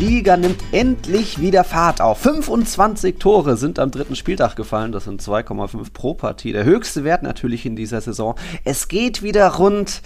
[0.00, 2.20] Liga nimmt endlich wieder Fahrt auf.
[2.20, 4.92] 25 Tore sind am dritten Spieltag gefallen.
[4.92, 6.52] Das sind 2,5 pro Partie.
[6.52, 8.34] Der höchste Wert natürlich in dieser Saison.
[8.64, 10.00] Es geht wieder rund.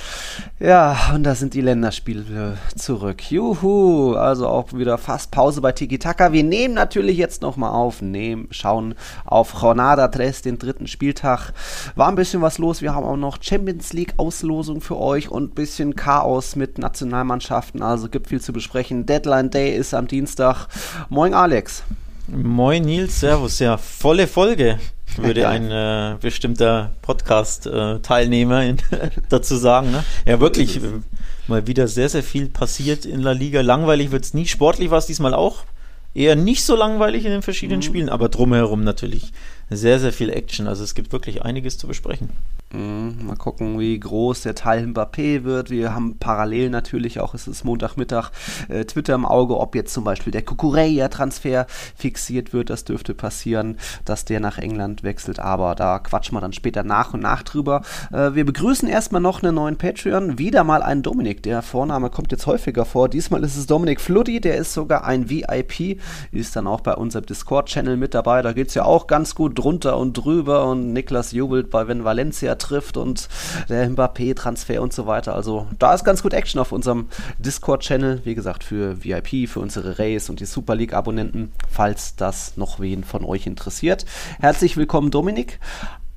[0.59, 3.31] Ja, und da sind die Länderspiele zurück.
[3.31, 4.15] Juhu.
[4.15, 6.33] Also auch wieder fast Pause bei Tiki Taka.
[6.33, 8.03] Wir nehmen natürlich jetzt nochmal auf.
[8.03, 11.53] Nehmen, schauen auf Jornada Tres, den dritten Spieltag.
[11.95, 12.83] War ein bisschen was los.
[12.83, 17.81] Wir haben auch noch Champions League Auslosung für euch und ein bisschen Chaos mit Nationalmannschaften.
[17.81, 19.07] Also gibt viel zu besprechen.
[19.07, 20.69] Deadline Day ist am Dienstag.
[21.11, 21.83] Moin Alex.
[22.29, 23.59] Moin Nils, Servus.
[23.59, 24.79] Ja, volle Folge,
[25.17, 28.77] würde ein äh, bestimmter Podcast-Teilnehmer äh,
[29.29, 29.91] dazu sagen.
[29.91, 30.05] Ne?
[30.25, 30.89] Ja, wirklich, äh,
[31.49, 33.61] mal wieder sehr, sehr viel passiert in La Liga.
[33.61, 34.47] Langweilig wird es nie.
[34.47, 35.65] Sportlich war es diesmal auch
[36.15, 37.85] eher nicht so langweilig in den verschiedenen mhm.
[37.85, 39.33] Spielen, aber drumherum natürlich
[39.69, 40.69] sehr, sehr viel Action.
[40.69, 42.31] Also es gibt wirklich einiges zu besprechen.
[42.75, 45.71] Mhm, mal gucken, wie groß der Teil Mbappé wird.
[45.71, 48.31] Wir haben parallel natürlich auch, es ist Montagmittag,
[48.69, 52.71] äh, Twitter im Auge, ob jetzt zum Beispiel der Kukureya-Transfer fixiert wird.
[52.71, 55.39] Das dürfte passieren, dass der nach England wechselt.
[55.39, 57.83] Aber da quatschen wir dann später nach und nach drüber.
[58.13, 60.39] Äh, wir begrüßen erstmal noch einen neuen Patreon.
[60.39, 61.45] Wieder mal einen Dominik.
[61.45, 63.09] Der Vorname kommt jetzt häufiger vor.
[63.09, 64.41] Diesmal ist es Dominik Fluddy.
[64.41, 66.01] Der ist sogar ein VIP.
[66.33, 68.43] Ist dann auch bei unserem Discord-Channel mit dabei.
[68.43, 70.67] Da geht es ja auch ganz gut drunter und drüber.
[70.67, 73.29] Und Niklas jubelt bei Wenn Valencia trifft und
[73.69, 75.35] der Mbappé-Transfer und so weiter.
[75.35, 78.23] Also da ist ganz gut Action auf unserem Discord-Channel.
[78.25, 83.05] Wie gesagt, für VIP, für unsere Race und die Super League-Abonnenten, falls das noch wen
[83.05, 84.05] von euch interessiert.
[84.41, 85.59] Herzlich willkommen, Dominik.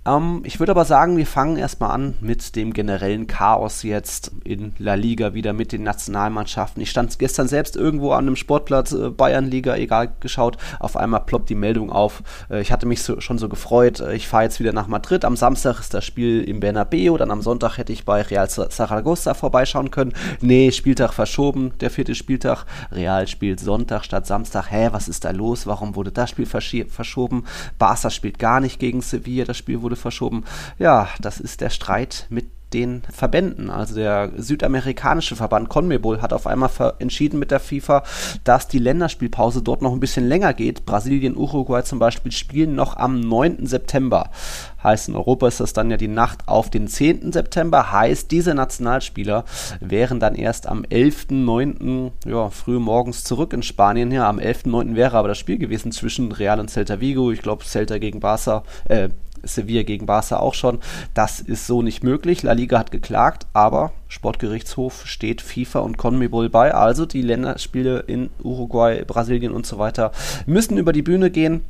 [0.07, 4.73] Ähm, ich würde aber sagen, wir fangen erstmal an mit dem generellen Chaos jetzt in
[4.77, 6.81] La Liga wieder mit den Nationalmannschaften.
[6.81, 10.57] Ich stand gestern selbst irgendwo an einem Sportplatz, äh, Bayernliga, egal, geschaut.
[10.79, 12.23] Auf einmal ploppt die Meldung auf.
[12.49, 13.99] Äh, ich hatte mich so, schon so gefreut.
[13.99, 15.25] Äh, ich fahre jetzt wieder nach Madrid.
[15.25, 17.17] Am Samstag ist das Spiel im Bernabeu.
[17.17, 20.13] Dann am Sonntag hätte ich bei Real Zaragoza vorbeischauen können.
[20.39, 22.65] Nee, Spieltag verschoben, der vierte Spieltag.
[22.91, 24.71] Real spielt Sonntag statt Samstag.
[24.71, 25.67] Hä, was ist da los?
[25.67, 27.43] Warum wurde das Spiel verschoben?
[27.77, 29.43] Barca spielt gar nicht gegen Sevilla.
[29.43, 30.43] Das Spiel wurde verschoben.
[30.79, 33.69] Ja, das ist der Streit mit den Verbänden.
[33.69, 36.69] Also der südamerikanische Verband CONMEBOL hat auf einmal
[36.99, 38.03] entschieden mit der FIFA,
[38.43, 40.85] dass die Länderspielpause dort noch ein bisschen länger geht.
[40.85, 43.65] Brasilien, Uruguay zum Beispiel spielen noch am 9.
[43.65, 44.31] September.
[44.83, 47.31] Heißt, in Europa ist das dann ja die Nacht auf den 10.
[47.31, 47.91] September.
[47.91, 49.45] Heißt, diese Nationalspieler
[49.79, 52.11] wären dann erst am 11.9.
[52.25, 54.11] Ja, früh morgens zurück in Spanien.
[54.11, 54.95] Ja, am 11.9.
[54.95, 57.31] wäre aber das Spiel gewesen zwischen Real und Celta Vigo.
[57.31, 59.09] Ich glaube, Celta gegen Barca, äh,
[59.43, 60.79] Sevilla gegen Barca auch schon.
[61.13, 62.43] Das ist so nicht möglich.
[62.43, 66.73] La Liga hat geklagt, aber Sportgerichtshof steht FIFA und CONMEBOL bei.
[66.73, 70.11] Also die Länderspiele in Uruguay, Brasilien und so weiter
[70.45, 71.63] müssen über die Bühne gehen.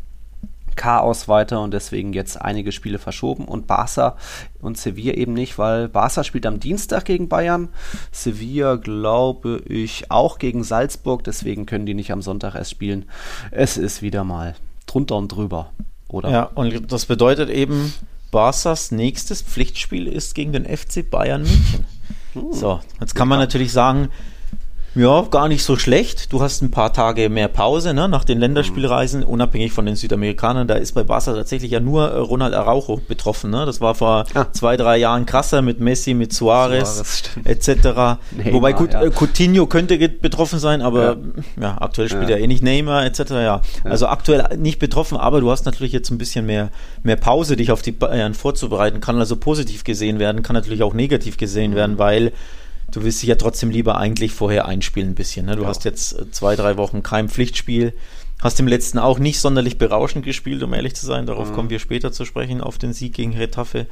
[0.77, 4.15] Chaos weiter und deswegen jetzt einige Spiele verschoben und Barca
[4.61, 7.69] und Sevilla eben nicht, weil Barca spielt am Dienstag gegen Bayern,
[8.11, 13.05] Sevilla glaube ich auch gegen Salzburg, deswegen können die nicht am Sonntag erst spielen.
[13.51, 15.71] Es ist wieder mal drunter und drüber
[16.07, 16.29] oder?
[16.29, 17.93] Ja, und das bedeutet eben,
[18.31, 21.85] Barca's nächstes Pflichtspiel ist gegen den FC Bayern München.
[22.33, 22.53] Hm.
[22.53, 24.09] So, jetzt kann man natürlich sagen,
[24.97, 26.33] ja, gar nicht so schlecht.
[26.33, 29.27] Du hast ein paar Tage mehr Pause ne, nach den Länderspielreisen, mhm.
[29.27, 30.67] unabhängig von den Südamerikanern.
[30.67, 33.51] Da ist bei Barca tatsächlich ja nur äh, Ronald Araujo betroffen.
[33.51, 33.65] Ne?
[33.65, 34.51] Das war vor ah.
[34.51, 37.83] zwei, drei Jahren krasser mit Messi, mit Suarez, Suarez etc.
[37.83, 38.19] Neymar,
[38.51, 39.03] Wobei gut, ja.
[39.03, 41.17] Äh, Coutinho könnte betroffen sein, aber ja,
[41.61, 42.37] ja aktuell spielt ja.
[42.37, 43.19] er eh nicht Neymar etc.
[43.31, 43.61] Ja.
[43.83, 46.69] Also aktuell nicht betroffen, aber du hast natürlich jetzt ein bisschen mehr,
[47.03, 48.99] mehr Pause, dich auf die Bayern vorzubereiten.
[48.99, 51.75] Kann also positiv gesehen werden, kann natürlich auch negativ gesehen mhm.
[51.75, 52.31] werden, weil
[52.91, 55.45] du willst dich ja trotzdem lieber eigentlich vorher einspielen ein bisschen.
[55.45, 55.55] Ne?
[55.55, 55.67] Du ja.
[55.69, 57.93] hast jetzt äh, zwei, drei Wochen kein Pflichtspiel.
[58.39, 61.25] Hast im letzten auch nicht sonderlich berauschend gespielt, um ehrlich zu sein.
[61.25, 61.53] Darauf mhm.
[61.53, 63.87] kommen wir später zu sprechen, auf den Sieg gegen Retafe.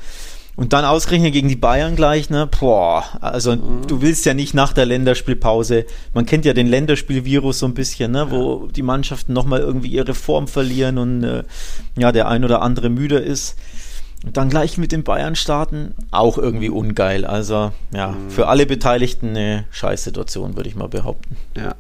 [0.55, 2.47] Und dann ausgerechnet gegen die Bayern gleich, ne?
[2.47, 3.87] Boah, also mhm.
[3.87, 5.85] du willst ja nicht nach der Länderspielpause.
[6.14, 8.31] Man kennt ja den Länderspielvirus so ein bisschen, ne?
[8.31, 11.43] Wo die Mannschaften nochmal irgendwie ihre Form verlieren und äh,
[11.97, 13.58] ja, der ein oder andere müde ist.
[14.25, 17.25] Und dann gleich mit den Bayern starten, auch irgendwie ungeil.
[17.25, 18.31] Also ja, mhm.
[18.31, 21.37] für alle Beteiligten eine Scheißsituation, würde ich mal behaupten.
[21.55, 21.75] Ja,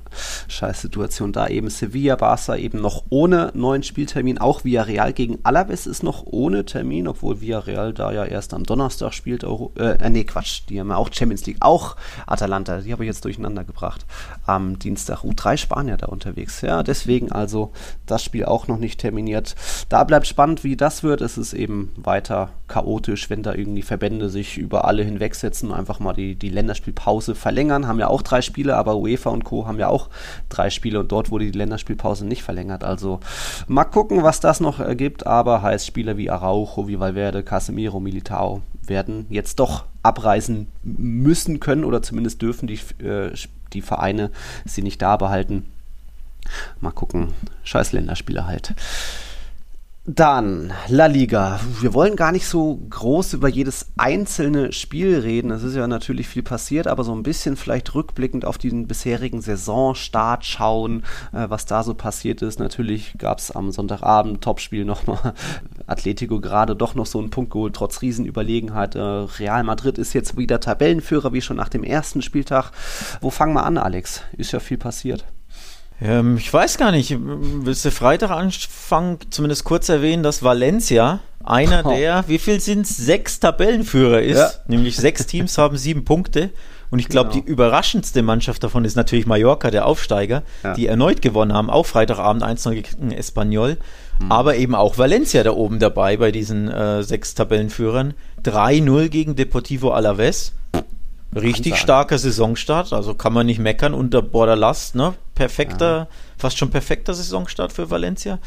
[0.47, 1.69] Scheißsituation da eben.
[1.69, 4.37] Sevilla, Barca eben noch ohne neuen Spieltermin.
[4.37, 9.13] Auch Villarreal gegen Alaves ist noch ohne Termin, obwohl Villarreal da ja erst am Donnerstag
[9.13, 9.43] spielt.
[9.43, 11.57] Äh, äh, nee, Quatsch, die haben ja auch Champions League.
[11.59, 11.95] Auch
[12.27, 14.05] Atalanta, die habe ich jetzt durcheinander gebracht.
[14.45, 15.23] Am Dienstag.
[15.23, 16.61] Uh, drei Spanier da unterwegs.
[16.61, 17.71] Ja, deswegen also
[18.05, 19.55] das Spiel auch noch nicht terminiert.
[19.89, 21.21] Da bleibt spannend, wie das wird.
[21.21, 25.99] Es ist eben weiter chaotisch, wenn da irgendwie Verbände sich über alle hinwegsetzen und einfach
[25.99, 27.87] mal die, die Länderspielpause verlängern.
[27.87, 29.67] Haben ja auch drei Spiele, aber UEFA und Co.
[29.67, 30.04] haben ja auch
[30.49, 32.83] drei Spiele und dort wurde die Länderspielpause nicht verlängert.
[32.83, 33.19] Also
[33.67, 38.61] mal gucken, was das noch ergibt, aber heißt Spieler wie Araujo, wie Valverde, Casemiro, Militao
[38.87, 43.31] werden jetzt doch abreisen müssen können oder zumindest dürfen die, äh,
[43.73, 44.31] die Vereine
[44.65, 45.65] sie nicht da behalten.
[46.79, 47.33] Mal gucken.
[47.63, 48.73] Scheiß Länderspiele halt.
[50.07, 51.59] Dann La Liga.
[51.81, 55.49] Wir wollen gar nicht so groß über jedes einzelne Spiel reden.
[55.49, 59.41] Es ist ja natürlich viel passiert, aber so ein bisschen vielleicht rückblickend auf den bisherigen
[59.41, 61.01] Saisonstart schauen,
[61.33, 62.59] äh, was da so passiert ist.
[62.59, 65.33] Natürlich gab es am Sonntagabend Topspiel nochmal
[65.87, 68.93] Atletico gerade doch noch so einen Punkt geholt, trotz Riesenüberlegenheit.
[68.93, 72.73] Äh, Real Madrid ist jetzt wieder Tabellenführer, wie schon nach dem ersten Spieltag.
[73.21, 74.21] Wo fangen wir an, Alex?
[74.37, 75.25] Ist ja viel passiert.
[76.01, 77.15] Ähm, ich weiß gar nicht.
[77.19, 81.89] Willst du Freitag anfangen, zumindest kurz erwähnen, dass Valencia einer oh.
[81.95, 84.37] der, wie viel sind es, sechs Tabellenführer ist.
[84.37, 84.51] Ja.
[84.67, 86.49] Nämlich sechs Teams haben sieben Punkte.
[86.91, 87.43] Und ich glaube, genau.
[87.43, 90.73] die überraschendste Mannschaft davon ist natürlich Mallorca, der Aufsteiger, ja.
[90.75, 93.77] die erneut gewonnen haben, auch Freitagabend 1-0 gegen Espanyol.
[94.19, 94.31] Mhm.
[94.31, 98.13] Aber eben auch Valencia da oben dabei bei diesen äh, sechs Tabellenführern.
[98.43, 100.53] 3-0 gegen Deportivo Alaves.
[101.35, 105.13] Richtig starker Saisonstart, also kann man nicht meckern unter Borderlast, ne?
[105.33, 106.07] Perfekter, ja.
[106.37, 108.39] fast schon perfekter Saisonstart für Valencia.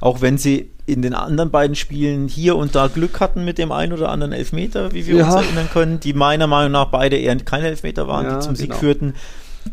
[0.00, 3.72] Auch wenn sie in den anderen beiden Spielen hier und da Glück hatten mit dem
[3.72, 5.26] einen oder anderen Elfmeter, wie wir ja.
[5.26, 8.54] uns erinnern können, die meiner Meinung nach beide eher keine Elfmeter waren, ja, die zum
[8.54, 8.80] Sieg genau.
[8.80, 9.14] führten.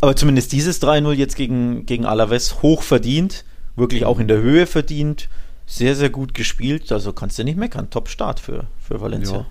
[0.02, 3.46] Aber zumindest dieses 3-0 jetzt gegen, gegen Alaves hoch verdient,
[3.76, 5.30] wirklich auch in der Höhe verdient
[5.66, 6.92] sehr, sehr gut gespielt.
[6.92, 7.90] Also kannst du nicht meckern.
[7.90, 9.38] Top-Start für, für Valencia.
[9.38, 9.46] Ja,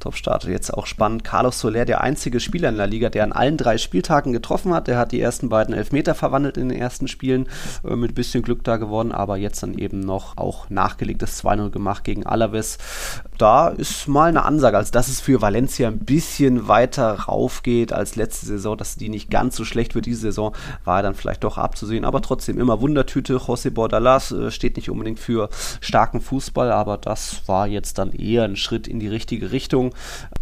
[0.00, 0.44] Top-Start.
[0.44, 1.24] Jetzt auch spannend.
[1.24, 4.88] Carlos Soler, der einzige Spieler in der Liga, der an allen drei Spieltagen getroffen hat.
[4.88, 7.48] Der hat die ersten beiden Elfmeter verwandelt in den ersten Spielen.
[7.84, 12.04] Äh, mit bisschen Glück da gewonnen, aber jetzt dann eben noch auch nachgelegtes 2-0 gemacht
[12.04, 12.78] gegen Alaves.
[13.38, 17.92] Da ist mal eine Ansage, also dass es für Valencia ein bisschen weiter rauf geht
[17.92, 20.54] als letzte Saison, dass die nicht ganz so schlecht wird diese Saison,
[20.84, 22.04] war dann vielleicht doch abzusehen.
[22.04, 23.36] Aber trotzdem immer Wundertüte.
[23.36, 25.50] José Bordalas äh, steht nicht unbedingt für
[25.80, 29.94] starken Fußball, aber das war jetzt dann eher ein Schritt in die richtige Richtung.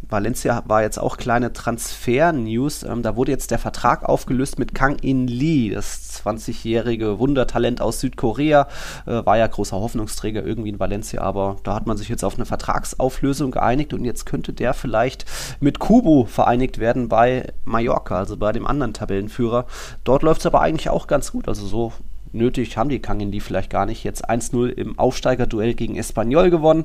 [0.08, 2.82] Valencia war jetzt auch kleine Transfer-News.
[2.82, 8.00] Ähm, da wurde jetzt der Vertrag aufgelöst mit Kang In Lee, das 20-jährige Wundertalent aus
[8.00, 8.68] Südkorea.
[9.06, 12.36] Äh, war ja großer Hoffnungsträger irgendwie in Valencia, aber da hat man sich jetzt auf
[12.36, 15.24] eine Vertragsauflösung geeinigt und jetzt könnte der vielleicht
[15.60, 19.66] mit Kubo vereinigt werden bei Mallorca, also bei dem anderen Tabellenführer.
[20.04, 21.48] Dort läuft es aber eigentlich auch ganz gut.
[21.48, 21.92] Also so
[22.32, 24.04] nötig haben die Kangen die vielleicht gar nicht.
[24.04, 26.84] Jetzt 1-0 im Aufsteigerduell gegen Espanyol gewonnen.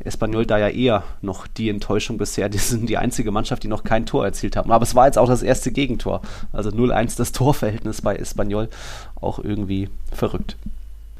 [0.00, 2.48] Espanyol da ja eher noch die Enttäuschung bisher.
[2.48, 4.72] Die sind die einzige Mannschaft, die noch kein Tor erzielt haben.
[4.72, 6.22] Aber es war jetzt auch das erste Gegentor.
[6.52, 8.68] Also 0-1 das Torverhältnis bei Espanyol.
[9.20, 10.56] Auch irgendwie verrückt.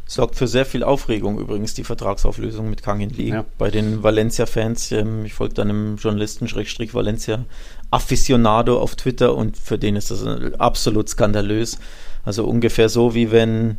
[0.06, 3.30] Sorgt für sehr viel Aufregung übrigens, die Vertragsauflösung mit Kangin Lee.
[3.30, 3.44] Ja.
[3.56, 7.44] Bei den Valencia-Fans, ähm, ich folge einem Journalisten, Schrägstrich Valencia,
[7.90, 10.24] Aficionado auf Twitter und für den ist das
[10.58, 11.78] absolut skandalös.
[12.24, 13.76] Also ungefähr so, wie wenn,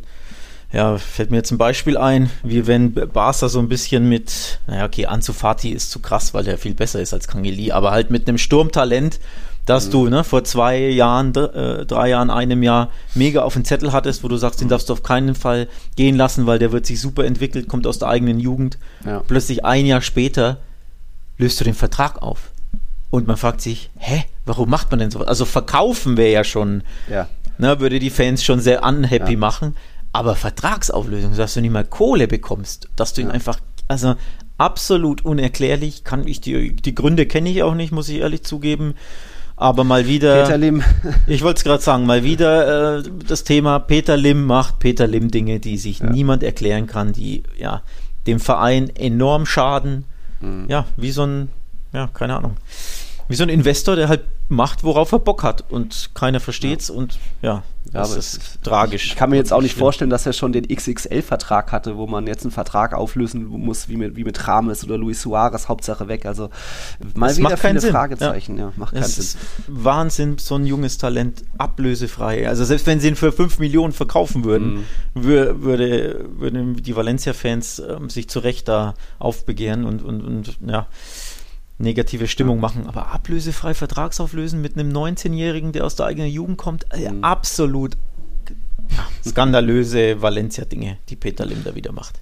[0.72, 4.84] ja, fällt mir jetzt ein Beispiel ein, wie wenn Barca so ein bisschen mit, naja,
[4.84, 8.10] okay, Ansu Fati ist zu krass, weil der viel besser ist als Kangeli, aber halt
[8.10, 9.18] mit einem Sturmtalent,
[9.64, 9.90] dass mhm.
[9.90, 14.22] du ne, vor zwei Jahren, äh, drei Jahren, einem Jahr mega auf den Zettel hattest,
[14.22, 15.66] wo du sagst, den darfst du auf keinen Fall
[15.96, 18.78] gehen lassen, weil der wird sich super entwickelt, kommt aus der eigenen Jugend.
[19.04, 19.20] Ja.
[19.26, 20.58] Plötzlich ein Jahr später
[21.36, 22.50] löst du den Vertrag auf.
[23.10, 25.28] Und man fragt sich, hä, warum macht man denn sowas?
[25.28, 29.38] Also verkaufen wir ja schon ja ne, würde die Fans schon sehr unhappy ja.
[29.38, 29.76] machen.
[30.12, 34.14] Aber Vertragsauflösung, dass du nicht mal Kohle bekommst, dass du ihn einfach, also
[34.56, 38.94] absolut unerklärlich, kann ich die, die Gründe kenne ich auch nicht, muss ich ehrlich zugeben.
[39.56, 40.42] Aber mal wieder.
[40.44, 40.82] Peter Lim.
[41.26, 45.30] ich wollte es gerade sagen, mal wieder äh, das Thema Peter Lim macht Peter Lim
[45.30, 46.10] Dinge, die sich ja.
[46.10, 47.82] niemand erklären kann, die ja
[48.26, 50.04] dem Verein enorm schaden.
[50.40, 50.66] Mhm.
[50.68, 51.48] Ja, wie so ein,
[51.92, 52.56] ja, keine Ahnung
[53.28, 56.94] wie so ein Investor, der halt macht, worauf er Bock hat und keiner versteht's ja.
[56.94, 57.62] und ja, ja
[57.92, 59.06] das ist, ist tragisch.
[59.06, 59.80] Ich kann mir jetzt auch nicht schlimm.
[59.80, 63.96] vorstellen, dass er schon den XXL-Vertrag hatte, wo man jetzt einen Vertrag auflösen muss, wie
[63.96, 66.26] mit, wie mit Rames oder Luis Suarez, Hauptsache weg.
[66.26, 66.50] Also
[67.14, 67.90] mal das wieder viele Sinn.
[67.90, 68.56] Fragezeichen.
[68.56, 68.66] Ja.
[68.66, 69.24] ja macht keinen es Sinn.
[69.24, 72.48] Ist Wahnsinn, so ein junges Talent ablösefrei.
[72.48, 75.24] Also selbst wenn sie ihn für 5 Millionen verkaufen würden, mhm.
[75.24, 80.86] würde, würden die Valencia-Fans ähm, sich zu Recht da aufbegehren und, und, und ja
[81.78, 82.86] negative Stimmung machen.
[82.86, 87.22] Aber ablösefrei Vertragsauflösen mit einem 19-Jährigen, der aus der eigenen Jugend kommt, äh, mhm.
[87.22, 87.96] absolut
[89.26, 92.20] skandalöse Valencia-Dinge, die Peter Lim da wieder macht.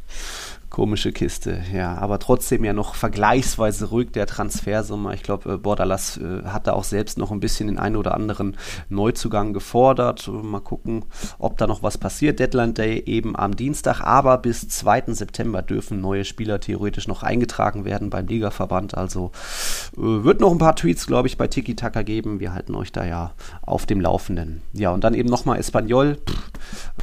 [0.74, 1.96] Komische Kiste, ja.
[1.98, 5.14] Aber trotzdem ja noch vergleichsweise ruhig der Transfersumme.
[5.14, 8.12] Ich glaube, äh, Bordalas äh, hat da auch selbst noch ein bisschen den einen oder
[8.12, 8.56] anderen
[8.88, 10.26] Neuzugang gefordert.
[10.26, 11.04] Mal gucken,
[11.38, 12.40] ob da noch was passiert.
[12.40, 15.14] Deadline Day eben am Dienstag, aber bis 2.
[15.14, 18.96] September dürfen neue Spieler theoretisch noch eingetragen werden beim Ligaverband.
[18.96, 19.30] Also
[19.96, 22.40] äh, wird noch ein paar Tweets, glaube ich, bei Tiki Taka geben.
[22.40, 23.30] Wir halten euch da ja
[23.62, 24.60] auf dem Laufenden.
[24.72, 26.18] Ja, und dann eben nochmal Espanyol.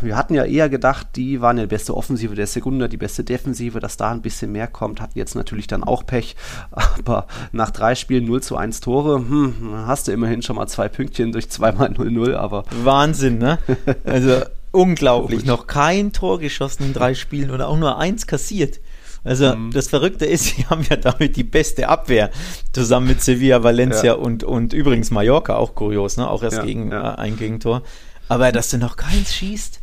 [0.01, 3.23] Wir hatten ja eher gedacht, die waren ja die beste Offensive der Sekunde, die beste
[3.23, 6.35] Defensive Defensive, dass da ein bisschen mehr kommt, hatten jetzt natürlich dann auch Pech.
[6.71, 10.89] Aber nach drei Spielen 0 zu 1 Tore, hm, hast du immerhin schon mal zwei
[10.89, 12.63] Pünktchen durch zweimal 0-0, aber.
[12.83, 13.59] Wahnsinn, ne?
[14.03, 14.41] Also
[14.71, 15.45] unglaublich.
[15.45, 18.79] Noch kein Tor geschossen in drei Spielen oder auch nur eins kassiert.
[19.23, 19.71] Also mhm.
[19.71, 22.31] das Verrückte ist, sie haben ja damit die beste Abwehr
[22.73, 24.13] zusammen mit Sevilla, Valencia ja.
[24.13, 26.29] und, und übrigens Mallorca, auch kurios, ne?
[26.29, 27.13] Auch erst ja, gegen ja.
[27.13, 27.83] Äh, ein Gegentor
[28.31, 29.81] aber dass du noch keins schießt.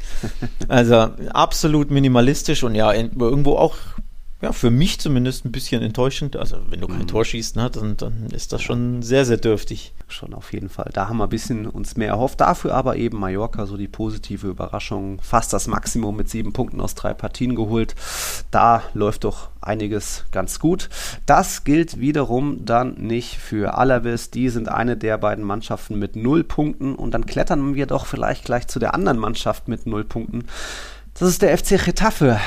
[0.69, 3.77] Also absolut minimalistisch und ja, irgendwo auch
[4.41, 6.37] ja, für mich zumindest ein bisschen enttäuschend.
[6.37, 7.07] Also, wenn du kein mhm.
[7.09, 9.95] Tor schießt, ne, dann, dann ist das schon sehr, sehr dürftig.
[10.07, 10.91] Schon auf jeden Fall.
[10.95, 12.41] Da haben wir ein bisschen uns mehr erhofft.
[12.41, 15.21] Dafür aber eben Mallorca so die positive Überraschung.
[15.23, 17.97] Fast das Maximum mit sieben Punkten aus drei Partien geholt.
[18.53, 20.89] Da läuft doch einiges ganz gut.
[21.27, 24.31] Das gilt wiederum dann nicht für Alaves.
[24.31, 26.95] Die sind eine der beiden Mannschaften mit null Punkten.
[26.95, 30.45] Und dann klettern wir doch vielleicht gleich zu der anderen Mannschaft mit null Punkten.
[31.19, 32.39] Das ist der FC Getafe,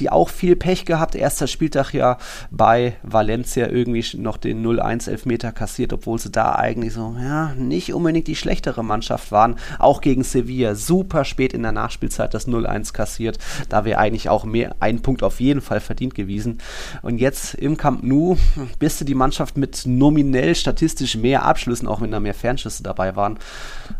[0.00, 1.14] die auch viel Pech gehabt.
[1.14, 2.18] Erster Spieltag ja
[2.50, 7.94] bei Valencia irgendwie noch den 0-1 Elfmeter kassiert, obwohl sie da eigentlich so, ja, nicht
[7.94, 9.54] unbedingt die schlechtere Mannschaft waren.
[9.78, 13.38] Auch gegen Sevilla super spät in der Nachspielzeit das 0-1 kassiert.
[13.68, 16.58] Da wäre eigentlich auch mehr, ein Punkt auf jeden Fall verdient gewesen.
[17.02, 18.36] Und jetzt im Camp Nou
[18.80, 23.14] bist du die Mannschaft mit nominell statistisch mehr Abschlüssen, auch wenn da mehr Fernschüsse dabei
[23.14, 23.38] waren.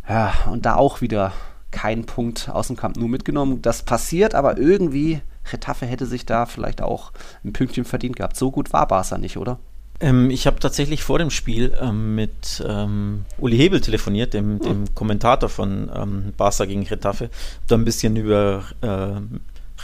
[0.09, 1.33] Ja, und da auch wieder
[1.73, 3.61] keinen Punkt aus dem Camp Nou mitgenommen.
[3.63, 7.11] Das passiert, aber irgendwie, Retafe hätte sich da vielleicht auch
[7.45, 8.37] ein Pünktchen verdient gehabt.
[8.37, 9.59] So gut war Barca nicht, oder?
[10.03, 14.71] Ähm, ich habe tatsächlich vor dem Spiel ähm, mit ähm, Uli Hebel telefoniert, dem, dem
[14.71, 14.95] hm.
[14.95, 17.31] Kommentator von ähm, Barca gegen Retafe.
[17.69, 19.21] Da ein bisschen über äh,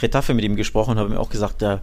[0.01, 1.81] Retafe mit ihm gesprochen und habe mir auch gesagt, der,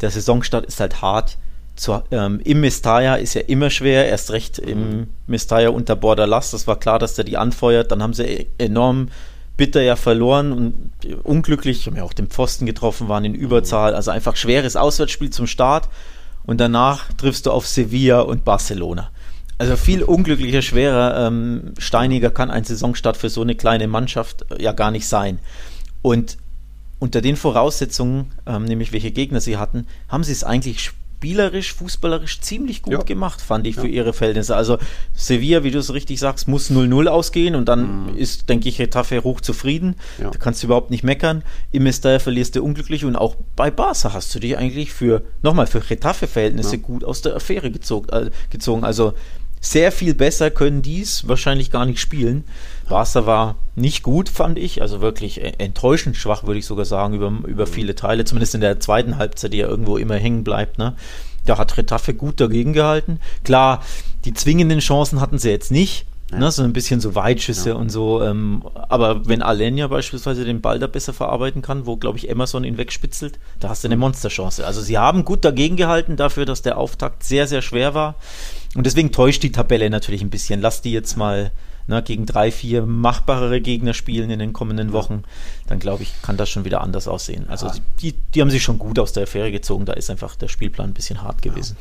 [0.00, 1.38] der Saisonstart ist halt hart.
[1.76, 5.06] Zu, ähm, Im Mestalla ist ja immer schwer, erst recht im hm.
[5.26, 6.50] Mestalla unter Borderlass.
[6.50, 7.90] Das war klar, dass der die anfeuert.
[7.90, 9.08] Dann haben sie e-, enorm
[9.60, 10.90] bitter ja verloren und
[11.22, 13.94] unglücklich, haben ja auch den Pfosten getroffen, waren in Überzahl.
[13.94, 15.90] Also einfach schweres Auswärtsspiel zum Start.
[16.44, 19.10] Und danach triffst du auf Sevilla und Barcelona.
[19.58, 24.62] Also viel unglücklicher, schwerer, ähm, steiniger kann ein Saisonstart für so eine kleine Mannschaft äh,
[24.62, 25.40] ja gar nicht sein.
[26.00, 26.38] Und
[26.98, 32.40] unter den Voraussetzungen, ähm, nämlich welche Gegner sie hatten, haben sie es eigentlich spielerisch, fußballerisch
[32.40, 33.02] ziemlich gut ja.
[33.02, 33.82] gemacht, fand ich, ja.
[33.82, 34.56] für ihre Verhältnisse.
[34.56, 34.78] Also
[35.12, 38.16] Sevilla, wie du es richtig sagst, muss 0-0 ausgehen und dann mhm.
[38.16, 39.96] ist, denke ich, Retafe hoch zufrieden.
[40.18, 40.30] Ja.
[40.30, 41.42] Da kannst du überhaupt nicht meckern.
[41.72, 45.66] Im Mestalla verlierst du unglücklich und auch bei Barca hast du dich eigentlich für, nochmal,
[45.66, 48.84] für Retafe-Verhältnisse gut aus der Affäre äh, gezogen.
[48.84, 49.12] Also
[49.60, 52.44] sehr viel besser können dies wahrscheinlich gar nicht spielen.
[52.88, 54.82] Barca war nicht gut, fand ich.
[54.82, 57.70] Also wirklich enttäuschend schwach, würde ich sogar sagen, über, über mhm.
[57.70, 58.24] viele Teile.
[58.24, 60.78] Zumindest in der zweiten Halbzeit, die ja irgendwo immer hängen bleibt.
[60.78, 60.94] Ne?
[61.44, 63.20] Da hat Retafe gut dagegen gehalten.
[63.44, 63.82] Klar,
[64.24, 66.06] die zwingenden Chancen hatten sie jetzt nicht.
[66.30, 66.38] Ja.
[66.38, 67.74] Ne, so ein bisschen so Weitschüsse ja.
[67.74, 68.22] und so.
[68.22, 72.64] Ähm, aber wenn Alenia beispielsweise den Ball da besser verarbeiten kann, wo, glaube ich, Emerson
[72.64, 73.96] ihn wegspitzelt, da hast du eine.
[73.96, 74.66] Monsterchance.
[74.66, 78.14] Also sie haben gut dagegen gehalten dafür, dass der Auftakt sehr, sehr schwer war.
[78.74, 80.60] Und deswegen täuscht die Tabelle natürlich ein bisschen.
[80.60, 81.50] Lass die jetzt mal
[81.90, 85.24] ne, gegen drei, vier machbarere Gegner spielen in den kommenden Wochen,
[85.66, 87.46] dann glaube ich, kann das schon wieder anders aussehen.
[87.48, 87.74] Also ja.
[88.00, 89.84] die, die haben sich schon gut aus der Affäre gezogen.
[89.84, 91.76] Da ist einfach der Spielplan ein bisschen hart gewesen.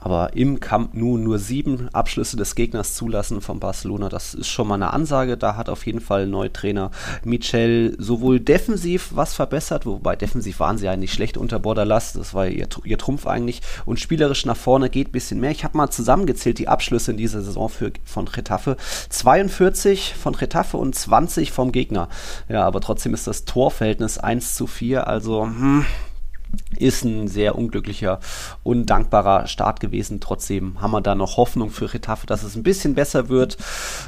[0.00, 4.68] Aber im Camp Nou nur sieben Abschlüsse des Gegners zulassen von Barcelona, das ist schon
[4.68, 5.36] mal eine Ansage.
[5.36, 6.90] Da hat auf jeden Fall Neutrainer
[7.24, 12.46] Michel sowohl defensiv was verbessert, wobei defensiv waren sie eigentlich schlecht unter Borderlass, das war
[12.46, 15.50] ihr, ihr Trumpf eigentlich, und spielerisch nach vorne geht ein bisschen mehr.
[15.50, 18.76] Ich habe mal zusammengezählt die Abschlüsse in dieser Saison für, von Retafe.
[19.08, 22.08] 42 von Retafe und 20 vom Gegner.
[22.48, 25.86] Ja, aber trotzdem ist das Torverhältnis 1 zu 4, also hm,
[26.76, 28.20] ist ein sehr unglücklicher,
[28.62, 30.20] undankbarer Start gewesen.
[30.20, 33.56] Trotzdem haben wir da noch Hoffnung für Retafe, dass es ein bisschen besser wird.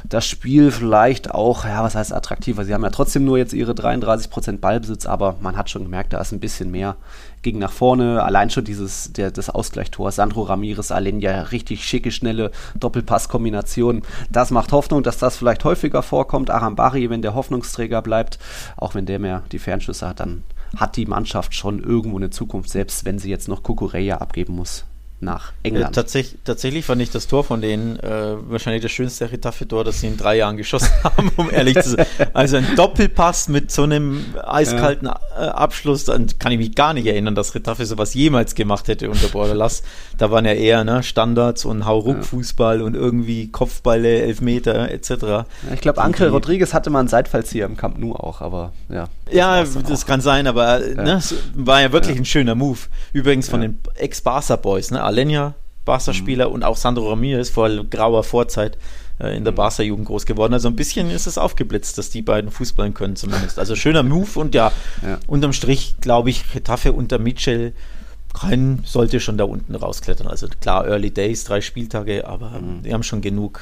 [0.07, 2.63] Das Spiel vielleicht auch, ja, was heißt attraktiver?
[2.63, 6.21] Sie haben ja trotzdem nur jetzt ihre 33% Ballbesitz, aber man hat schon gemerkt, da
[6.21, 6.95] ist ein bisschen mehr.
[7.41, 12.51] Ging nach vorne, allein schon dieses, der, das Ausgleichstor, Sandro Ramirez, Alenia, richtig schicke, schnelle
[12.75, 14.03] Doppelpasskombination.
[14.29, 16.51] Das macht Hoffnung, dass das vielleicht häufiger vorkommt.
[16.51, 18.37] Arambari, wenn der Hoffnungsträger bleibt,
[18.77, 20.43] auch wenn der mehr die Fernschüsse hat, dann
[20.75, 24.85] hat die Mannschaft schon irgendwo eine Zukunft, selbst wenn sie jetzt noch Kukureya abgeben muss.
[25.21, 25.85] Nach England.
[25.85, 30.01] Ja, tatsächlich, tatsächlich fand ich das Tor von denen äh, wahrscheinlich das schönste Retafe-Tor, das
[30.01, 32.05] sie in drei Jahren geschossen haben, um ehrlich zu sein.
[32.33, 35.19] Also ein Doppelpass mit so einem eiskalten ja.
[35.37, 39.09] Äh, Abschluss, dann kann ich mich gar nicht erinnern, dass Retafe sowas jemals gemacht hätte
[39.09, 39.83] unter Bordelas.
[40.17, 42.85] Da waren ja eher ne, Standards und Hauruck-Fußball ja.
[42.85, 45.09] und irgendwie Kopfballe, Elfmeter etc.
[45.21, 49.07] Ja, ich glaube, Ankel Rodriguez hatte mal einen Seitfallzieher im Camp Nou auch, aber ja.
[49.25, 51.21] Das ja, das kann sein, aber ne,
[51.55, 52.79] war ja wirklich ein schöner Move.
[53.13, 55.01] Übrigens von den Ex-Barca-Boys, ne?
[55.11, 56.55] Alenia, Barca-Spieler mhm.
[56.55, 58.77] und auch Sandro Ramirez vor grauer Vorzeit
[59.19, 59.57] äh, in der mhm.
[59.57, 60.53] Barca-Jugend groß geworden.
[60.53, 63.59] Also ein bisschen ist es aufgeblitzt, dass die beiden Fußballen können zumindest.
[63.59, 65.19] Also schöner Move und ja, ja.
[65.27, 67.73] unterm Strich glaube ich, Getafe unter Mitchell
[68.33, 70.27] kein sollte schon da unten rausklettern.
[70.27, 72.83] Also klar, Early Days, drei Spieltage, aber mhm.
[72.83, 73.59] die haben schon genug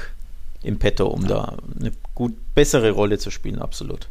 [0.61, 1.27] im Petto, um ja.
[1.27, 4.07] da eine gut bessere Rolle zu spielen, absolut.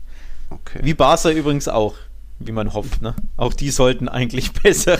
[0.51, 0.81] Okay.
[0.83, 1.95] Wie Barca übrigens auch
[2.39, 3.03] wie man hofft.
[3.03, 3.15] Ne?
[3.37, 4.99] Auch die sollten eigentlich besser,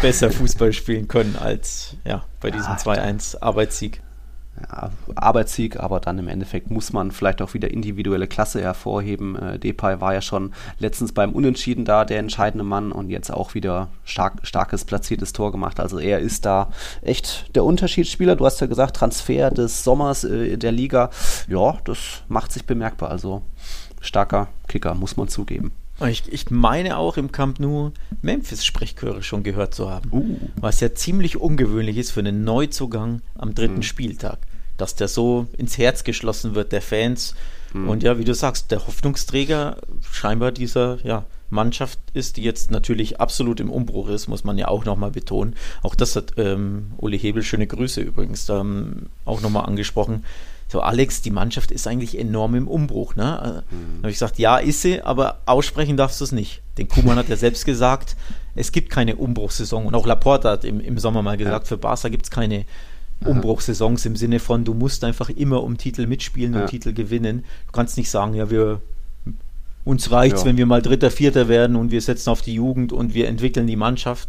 [0.00, 4.02] besser Fußball spielen können als ja, bei diesem ja, 2-1 Arbeitssieg.
[4.60, 9.34] Ja, Arbeitssieg, aber dann im Endeffekt muss man vielleicht auch wieder individuelle Klasse hervorheben.
[9.34, 13.54] Äh, Depay war ja schon letztens beim Unentschieden da, der entscheidende Mann und jetzt auch
[13.54, 15.80] wieder stark, starkes platziertes Tor gemacht.
[15.80, 18.36] Also er ist da echt der Unterschiedsspieler.
[18.36, 21.08] Du hast ja gesagt, Transfer des Sommers äh, der Liga.
[21.48, 23.10] Ja, das macht sich bemerkbar.
[23.10, 23.42] Also
[24.02, 25.72] starker Kicker, muss man zugeben.
[26.08, 27.92] Ich, ich meine auch im Camp Nou
[28.22, 30.10] Memphis-Sprechchöre schon gehört zu haben.
[30.12, 30.38] Uh.
[30.56, 33.82] Was ja ziemlich ungewöhnlich ist für einen Neuzugang am dritten mhm.
[33.82, 34.38] Spieltag.
[34.76, 37.34] Dass der so ins Herz geschlossen wird, der Fans.
[37.72, 37.88] Mhm.
[37.88, 39.76] Und ja, wie du sagst, der Hoffnungsträger
[40.10, 44.68] scheinbar dieser ja, Mannschaft ist, die jetzt natürlich absolut im Umbruch ist, muss man ja
[44.68, 45.54] auch nochmal betonen.
[45.82, 50.24] Auch das hat ähm, Uli Hebel, schöne Grüße übrigens, da ähm, auch nochmal angesprochen
[50.72, 53.14] so Alex, die Mannschaft ist eigentlich enorm im Umbruch.
[53.14, 53.62] Ne?
[53.70, 53.98] Äh, mhm.
[53.98, 56.62] habe ich gesagt, ja, ist sie, aber aussprechen darfst du es nicht.
[56.78, 58.16] Den Kuhmann hat ja selbst gesagt,
[58.54, 59.84] es gibt keine Umbruchssaison.
[59.84, 61.68] Und auch Laporta hat im, im Sommer mal gesagt, ja.
[61.68, 62.64] für Barca gibt es keine
[63.24, 67.44] Umbruchssaisons im Sinne von, du musst einfach immer um Titel mitspielen und Titel gewinnen.
[67.66, 68.80] Du kannst nicht sagen, ja, wir
[69.84, 70.44] uns reicht ja.
[70.44, 73.66] wenn wir mal Dritter, Vierter werden und wir setzen auf die Jugend und wir entwickeln
[73.66, 74.28] die Mannschaft.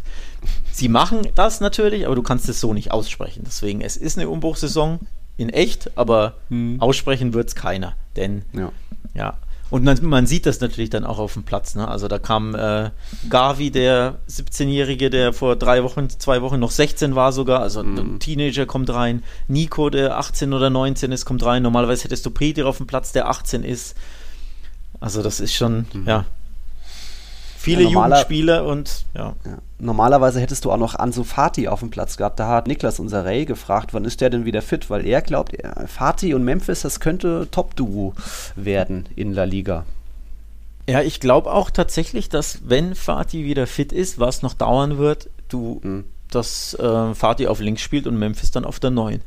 [0.72, 3.44] Sie machen das natürlich, aber du kannst es so nicht aussprechen.
[3.46, 5.00] Deswegen, es ist eine Umbruchssaison
[5.36, 6.80] in echt, aber hm.
[6.80, 7.94] aussprechen wird es keiner.
[8.16, 8.72] Denn ja.
[9.14, 9.34] ja.
[9.70, 11.74] Und man, man, sieht das natürlich dann auch auf dem Platz.
[11.74, 11.88] Ne?
[11.88, 12.90] Also da kam äh,
[13.28, 17.98] Gavi, der 17-Jährige, der vor drei Wochen, zwei Wochen noch 16 war sogar, also mhm.
[17.98, 19.24] ein Teenager kommt rein.
[19.48, 21.62] Nico, der 18 oder 19 ist, kommt rein.
[21.62, 23.96] Normalerweise hättest du Peter auf dem Platz, der 18 ist.
[25.00, 26.06] Also das ist schon, mhm.
[26.06, 26.24] ja,
[27.64, 29.34] Viele ja, Jugendspieler und ja.
[29.46, 29.58] ja.
[29.78, 32.38] Normalerweise hättest du auch noch Ansu Fati auf dem Platz gehabt.
[32.38, 34.90] Da hat Niklas, unser Ray, gefragt, wann ist der denn wieder fit?
[34.90, 38.12] Weil er glaubt, Fati und Memphis, das könnte Top-Duo
[38.54, 39.86] werden in La Liga.
[40.86, 45.30] Ja, ich glaube auch tatsächlich, dass wenn Fati wieder fit ist, was noch dauern wird,
[45.48, 46.04] du, mhm.
[46.30, 49.22] dass äh, Fati auf links spielt und Memphis dann auf der 9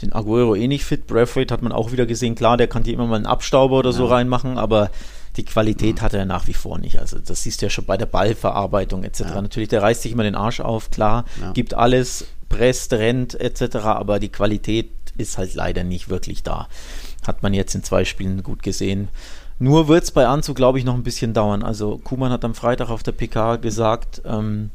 [0.00, 1.06] den Aguero eh nicht fit.
[1.06, 2.34] Braithwaite hat man auch wieder gesehen.
[2.34, 3.96] Klar, der kann hier immer mal einen Abstauber oder ja.
[3.96, 4.90] so reinmachen, aber
[5.36, 6.00] die Qualität mhm.
[6.02, 6.98] hat er nach wie vor nicht.
[6.98, 9.20] Also das siehst du ja schon bei der Ballverarbeitung etc.
[9.20, 9.42] Ja.
[9.42, 11.52] Natürlich, der reißt sich immer den Arsch auf, klar, ja.
[11.52, 13.76] gibt alles, presst, rennt etc.
[13.76, 16.68] Aber die Qualität ist halt leider nicht wirklich da.
[17.26, 19.08] Hat man jetzt in zwei Spielen gut gesehen.
[19.58, 21.62] Nur wird es bei Anzug, glaube ich, noch ein bisschen dauern.
[21.62, 24.70] Also Kuman hat am Freitag auf der PK gesagt, ähm,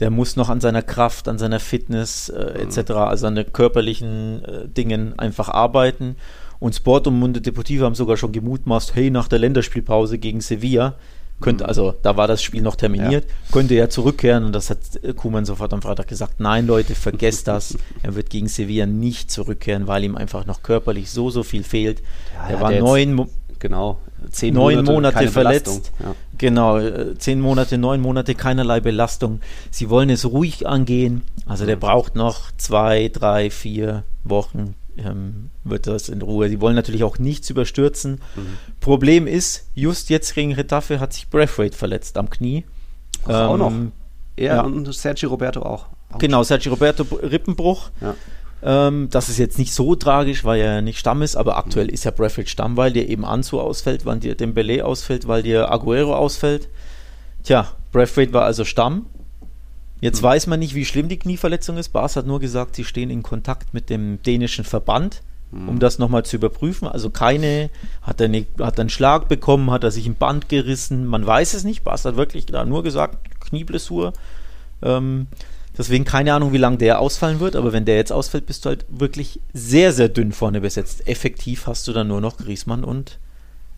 [0.00, 2.96] der muss noch an seiner Kraft, an seiner Fitness äh, etc., mhm.
[2.96, 6.16] also an den körperlichen äh, Dingen einfach arbeiten.
[6.58, 10.96] Und Sport und Munde Deportivo haben sogar schon gemutmaßt, hey, nach der Länderspielpause gegen Sevilla,
[11.40, 11.68] könnte, mhm.
[11.68, 13.52] also da war das Spiel noch terminiert, ja.
[13.52, 14.78] könnte er zurückkehren und das hat
[15.16, 19.86] Kuman sofort am Freitag gesagt, nein Leute, vergesst das, er wird gegen Sevilla nicht zurückkehren,
[19.86, 22.02] weil ihm einfach noch körperlich so, so viel fehlt.
[22.34, 23.98] Ja, er war neun, genau,
[24.30, 26.14] zehn neun Monate, Monate verletzt, ja.
[26.38, 29.40] genau, äh, zehn Monate, neun Monate, keinerlei Belastung.
[29.70, 31.80] Sie wollen es ruhig angehen, also der mhm.
[31.80, 36.48] braucht noch zwei, drei, vier Wochen, ähm, wird das in Ruhe.
[36.48, 38.20] Sie wollen natürlich auch nichts überstürzen.
[38.34, 38.56] Mhm.
[38.80, 42.64] Problem ist, just jetzt gegen Retafe hat sich Braithwaite verletzt am Knie.
[43.28, 43.70] Ähm, auch noch.
[43.70, 43.92] Ähm,
[44.36, 44.60] er ja.
[44.62, 45.86] und Sergio Roberto auch.
[46.12, 47.90] auch genau, Sergio Roberto Rippenbruch.
[48.00, 48.14] Ja.
[48.62, 51.92] Ähm, das ist jetzt nicht so tragisch, weil er nicht Stamm ist, aber aktuell mhm.
[51.92, 55.70] ist ja Braithwaite Stamm, weil dir eben Anzu ausfällt, weil dir Dembele ausfällt, weil dir
[55.70, 56.68] Aguero ausfällt.
[57.42, 59.06] Tja, Braithwaite war also Stamm
[60.00, 60.26] Jetzt mhm.
[60.26, 61.88] weiß man nicht, wie schlimm die Knieverletzung ist.
[61.90, 65.68] Bas hat nur gesagt, sie stehen in Kontakt mit dem dänischen Verband, mhm.
[65.68, 66.88] um das nochmal zu überprüfen.
[66.88, 67.70] Also keine,
[68.02, 71.54] hat er, eine, hat einen Schlag bekommen, hat er sich ein Band gerissen, man weiß
[71.54, 71.84] es nicht.
[71.84, 74.12] Bas hat wirklich da nur gesagt, Knieblessur.
[74.82, 75.28] Ähm,
[75.76, 78.70] deswegen keine Ahnung, wie lange der ausfallen wird, aber wenn der jetzt ausfällt, bist du
[78.70, 81.08] halt wirklich sehr, sehr dünn vorne besetzt.
[81.08, 83.18] Effektiv hast du dann nur noch Griesmann und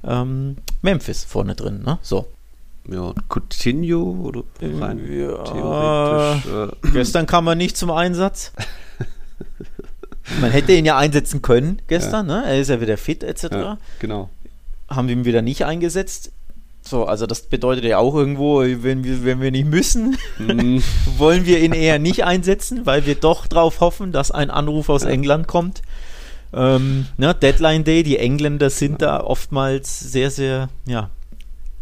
[0.04, 1.82] ähm, Memphis vorne drin.
[1.84, 1.98] Ne?
[2.02, 2.26] So.
[2.90, 6.46] Ja, Coutinho oder rein ja, theoretisch.
[6.46, 8.52] Äh, gestern kam er nicht zum Einsatz.
[10.40, 12.40] Man hätte ihn ja einsetzen können gestern, ja.
[12.40, 12.46] ne?
[12.46, 13.44] Er ist ja wieder fit etc.
[13.50, 14.30] Ja, genau.
[14.88, 16.32] Haben wir ihn wieder nicht eingesetzt.
[16.80, 20.82] So, also das bedeutet ja auch irgendwo, wenn wir, wenn wir nicht müssen, mhm.
[21.18, 25.02] wollen wir ihn eher nicht einsetzen, weil wir doch darauf hoffen, dass ein Anruf aus
[25.02, 25.10] ja.
[25.10, 25.82] England kommt.
[26.54, 31.10] Ähm, ne, Deadline Day, die Engländer sind da oftmals sehr, sehr, ja,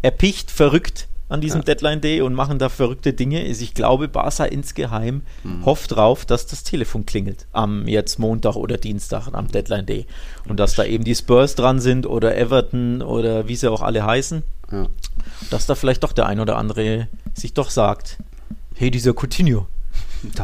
[0.01, 1.65] erpicht, verrückt an diesem ja.
[1.65, 3.43] Deadline Day und machen da verrückte Dinge.
[3.43, 5.65] Ich glaube, Barca insgeheim mhm.
[5.65, 10.05] hofft drauf, dass das Telefon klingelt am jetzt Montag oder Dienstag am Deadline Day
[10.47, 14.05] und dass da eben die Spurs dran sind oder Everton oder wie sie auch alle
[14.05, 14.43] heißen.
[14.71, 14.87] Ja.
[15.49, 18.17] Dass da vielleicht doch der ein oder andere sich doch sagt,
[18.75, 19.67] hey, dieser Coutinho,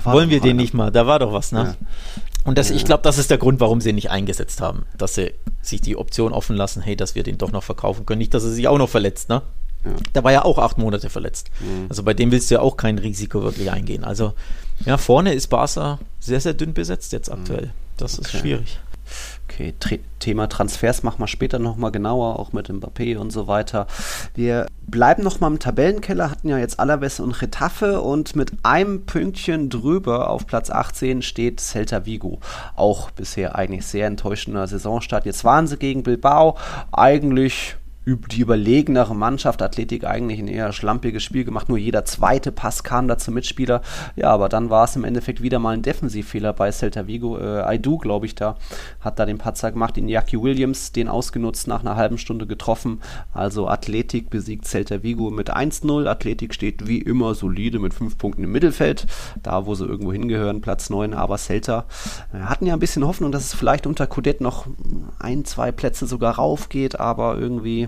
[0.04, 0.62] wollen wir den einer.
[0.62, 1.76] nicht mal, da war doch was, ne?
[1.80, 1.88] Ja.
[2.44, 5.16] Und das, ich glaube, das ist der Grund, warum sie ihn nicht eingesetzt haben, dass
[5.16, 8.20] sie sich die Option offen lassen, hey, dass wir den doch noch verkaufen können.
[8.20, 9.42] Nicht, dass er sich auch noch verletzt, ne?
[9.86, 9.92] Ja.
[10.16, 11.50] Der war ja auch acht Monate verletzt.
[11.60, 11.88] Mhm.
[11.90, 14.04] Also bei dem willst du ja auch kein Risiko wirklich eingehen.
[14.04, 14.34] Also
[14.86, 17.40] ja, vorne ist Barca sehr, sehr dünn besetzt jetzt mhm.
[17.40, 17.74] aktuell.
[17.98, 18.28] Das okay.
[18.28, 18.80] ist schwierig.
[19.46, 19.74] Okay,
[20.20, 23.88] Thema Transfers machen wir später nochmal genauer, auch mit Mbappé und so weiter.
[24.34, 29.70] Wir bleiben nochmal im Tabellenkeller, hatten ja jetzt Alaves und Retafe und mit einem Pünktchen
[29.70, 32.40] drüber auf Platz 18 steht Celta Vigo.
[32.76, 35.26] Auch bisher eigentlich sehr enttäuschender Saisonstart.
[35.26, 36.58] Jetzt waren sie gegen Bilbao,
[36.92, 37.76] eigentlich
[38.06, 43.08] die überlegenere Mannschaft, Athletik eigentlich ein eher schlampiges Spiel gemacht, nur jeder zweite Pass kam
[43.08, 43.82] da zum Mitspieler.
[44.18, 47.38] Ja, aber dann war es im Endeffekt wieder mal ein Defensivfehler bei Celta Vigo.
[47.38, 48.58] Äh, Aidu, glaube ich, da
[49.00, 53.00] hat da den Patzer gemacht, Iñaki Williams den ausgenutzt, nach einer halben Stunde getroffen.
[53.34, 56.06] Also Athletik besiegt Celta Vigo mit 1-0.
[56.06, 59.08] Athletik steht wie immer solide mit 5 Punkten im Mittelfeld,
[59.42, 61.86] da wo sie irgendwo hingehören, Platz 9, aber Celta
[62.34, 64.68] äh, hatten ja ein bisschen Hoffnung, dass es vielleicht unter Kudet noch
[65.20, 67.88] ein, zwei Plätze sogar raufgeht, aber irgendwie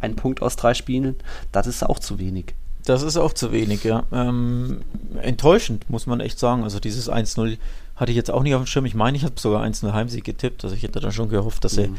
[0.00, 1.16] ein Punkt aus drei Spielen,
[1.52, 2.54] das ist auch zu wenig.
[2.84, 4.04] Das ist auch zu wenig, ja.
[4.12, 4.80] Ähm,
[5.20, 6.62] enttäuschend, muss man echt sagen.
[6.62, 7.58] Also dieses 1-0
[7.96, 8.86] hatte ich jetzt auch nicht auf dem Schirm.
[8.86, 10.64] Ich meine, ich habe sogar 1-0 Heimsieg getippt.
[10.64, 11.82] Also ich hätte dann schon gehofft, dass mhm.
[11.82, 11.90] sie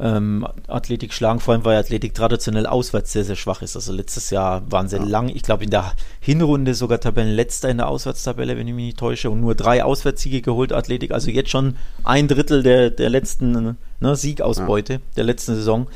[0.00, 3.76] ähm, Athletik schlagen, vor allem weil Athletik traditionell auswärts sehr, sehr schwach ist.
[3.76, 5.04] Also letztes Jahr waren sie ja.
[5.04, 8.98] lang, ich glaube in der Hinrunde sogar Tabellenletzter in der Auswärtstabelle, wenn ich mich nicht
[8.98, 11.12] täusche, und nur drei Auswärtssiege geholt, Athletik.
[11.12, 15.00] Also jetzt schon ein Drittel der, der letzten ne, Siegausbeute ja.
[15.16, 15.86] der letzten Saison.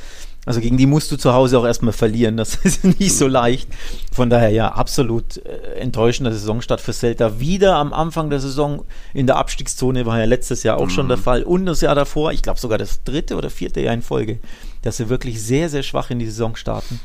[0.49, 2.39] Also gegen die musst du zu Hause auch erstmal verlieren.
[2.39, 3.69] Das ist nicht so leicht.
[4.11, 7.39] Von daher ja, absolut äh, enttäuschender Saisonstart für Celta.
[7.39, 10.91] Wieder am Anfang der Saison in der Abstiegszone war ja letztes Jahr auch mhm.
[10.91, 11.43] schon der Fall.
[11.43, 14.39] Und das Jahr davor, ich glaube sogar das dritte oder vierte Jahr in Folge,
[14.81, 16.99] dass sie wirklich sehr, sehr schwach in die Saison starten.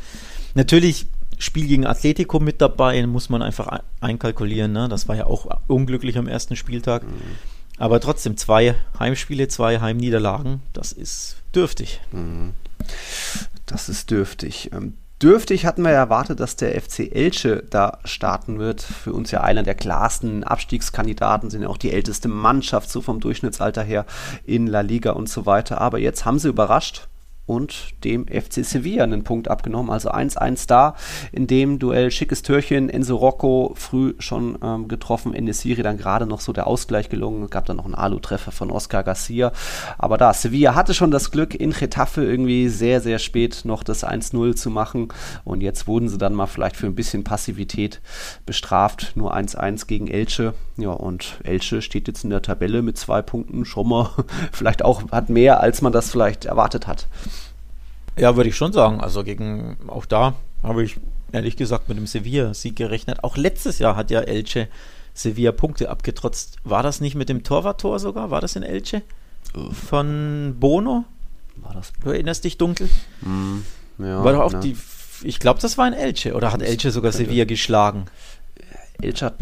[0.54, 4.72] Natürlich Spiel gegen Atletico mit dabei, muss man einfach einkalkulieren.
[4.72, 4.88] Ne?
[4.88, 7.04] Das war ja auch unglücklich am ersten Spieltag.
[7.04, 7.18] Mhm.
[7.78, 12.00] Aber trotzdem zwei Heimspiele, zwei Heimniederlagen, das ist dürftig.
[12.14, 12.54] Mhm.
[13.66, 14.72] Das ist dürftig.
[14.74, 18.82] Ähm, dürftig hatten wir ja erwartet, dass der FC Elche da starten wird.
[18.82, 23.20] Für uns ja einer der klarsten Abstiegskandidaten, sind ja auch die älteste Mannschaft, so vom
[23.20, 24.06] Durchschnittsalter her
[24.44, 25.82] in La Liga und so weiter.
[25.82, 27.08] Aber jetzt haben sie überrascht
[27.46, 29.92] und dem FC Sevilla einen Punkt abgenommen.
[29.92, 30.96] Also 1-1 da.
[31.32, 32.90] In dem Duell schickes Türchen.
[32.90, 35.34] Enzo Rocco früh schon ähm, getroffen.
[35.34, 37.44] In der Serie dann gerade noch so der Ausgleich gelungen.
[37.44, 39.52] Es gab dann noch einen Alu-Treffer von Oscar Garcia.
[39.98, 44.06] Aber da, Sevilla hatte schon das Glück, in Getafe irgendwie sehr, sehr spät noch das
[44.06, 45.10] 1-0 zu machen.
[45.44, 48.02] Und jetzt wurden sie dann mal vielleicht für ein bisschen Passivität
[48.46, 49.14] bestraft.
[49.16, 50.54] Nur 1-1 gegen Elche.
[50.78, 54.10] Ja, und Elche steht jetzt in der Tabelle mit zwei Punkten schon mal
[54.52, 57.08] vielleicht auch hat mehr, als man das vielleicht erwartet hat.
[58.18, 59.02] Ja, würde ich schon sagen.
[59.02, 60.98] Also gegen, auch da habe ich
[61.32, 63.24] ehrlich gesagt mit dem Sevilla-Sieg gerechnet.
[63.24, 64.68] Auch letztes Jahr hat ja Elche
[65.14, 66.58] Sevilla Punkte abgetrotzt.
[66.64, 68.32] War das nicht mit dem Torwarttor sogar?
[68.32, 69.04] War das in Elche?
[69.72, 71.06] Von Bono?
[71.58, 71.94] War das?
[72.04, 72.90] Du erinnerst dich dunkel?
[73.22, 73.60] Mm,
[74.00, 74.60] ja, war doch auch ja.
[74.60, 74.76] die.
[75.22, 76.34] Ich glaube, das war in Elche.
[76.34, 78.06] Oder hat Elche sogar Sevilla geschlagen?
[79.02, 79.40] Elche hat.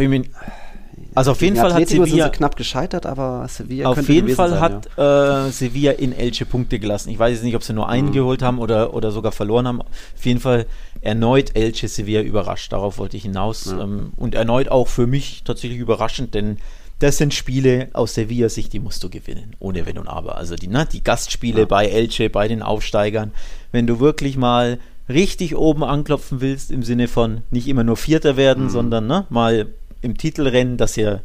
[1.13, 4.89] Also auf jeden Fall hat Sevilla knapp gescheitert, aber Sevilla auf jeden Fall sein, hat
[4.97, 5.47] ja.
[5.47, 7.09] äh, Sevilla in Elche Punkte gelassen.
[7.09, 8.13] Ich weiß jetzt nicht, ob sie nur einen mhm.
[8.13, 9.81] geholt haben oder, oder sogar verloren haben.
[9.81, 10.67] Auf jeden Fall
[11.01, 12.71] erneut Elche Sevilla überrascht.
[12.71, 13.81] Darauf wollte ich hinaus ja.
[13.81, 16.57] ähm, und erneut auch für mich tatsächlich überraschend, denn
[16.99, 20.37] das sind Spiele aus Sevilla-Sicht, die musst du gewinnen, ohne Wenn und Aber.
[20.37, 21.65] Also die, ne, die Gastspiele ja.
[21.65, 23.31] bei Elche, bei den Aufsteigern,
[23.71, 24.77] wenn du wirklich mal
[25.09, 28.69] richtig oben anklopfen willst, im Sinne von nicht immer nur Vierter werden, mhm.
[28.69, 29.67] sondern ne, mal
[30.01, 31.19] im Titelrennen, das ja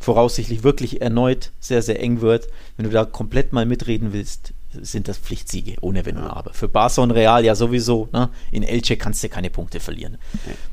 [0.00, 2.48] voraussichtlich wirklich erneut sehr, sehr eng wird.
[2.76, 6.52] Wenn du da komplett mal mitreden willst, sind das Pflichtsiege, ohne Wenn und Aber.
[6.52, 8.08] Für Barca und Real ja sowieso.
[8.12, 8.28] Ne?
[8.50, 10.18] In Elche kannst du keine Punkte verlieren.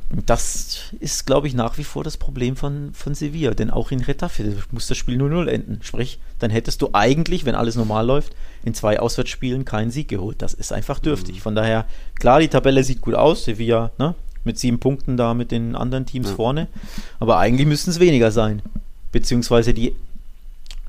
[0.10, 3.54] Und das ist, glaube ich, nach wie vor das Problem von, von Sevilla.
[3.54, 5.80] Denn auch in Retafe muss das Spiel 0-0 enden.
[5.82, 10.42] Sprich, dann hättest du eigentlich, wenn alles normal läuft, in zwei Auswärtsspielen keinen Sieg geholt.
[10.42, 11.36] Das ist einfach dürftig.
[11.38, 11.42] Mhm.
[11.42, 13.44] Von daher, klar, die Tabelle sieht gut aus.
[13.44, 14.16] Sevilla ne?
[14.44, 16.36] Mit sieben Punkten da mit den anderen Teams ja.
[16.36, 16.68] vorne.
[17.20, 18.62] Aber eigentlich müssten es weniger sein.
[19.12, 19.94] Beziehungsweise die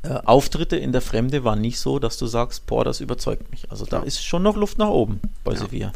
[0.03, 3.71] äh, Auftritte in der Fremde waren nicht so, dass du sagst, boah, das überzeugt mich.
[3.71, 4.03] Also da ja.
[4.05, 5.59] ist schon noch Luft nach oben bei ja.
[5.59, 5.93] Sevilla.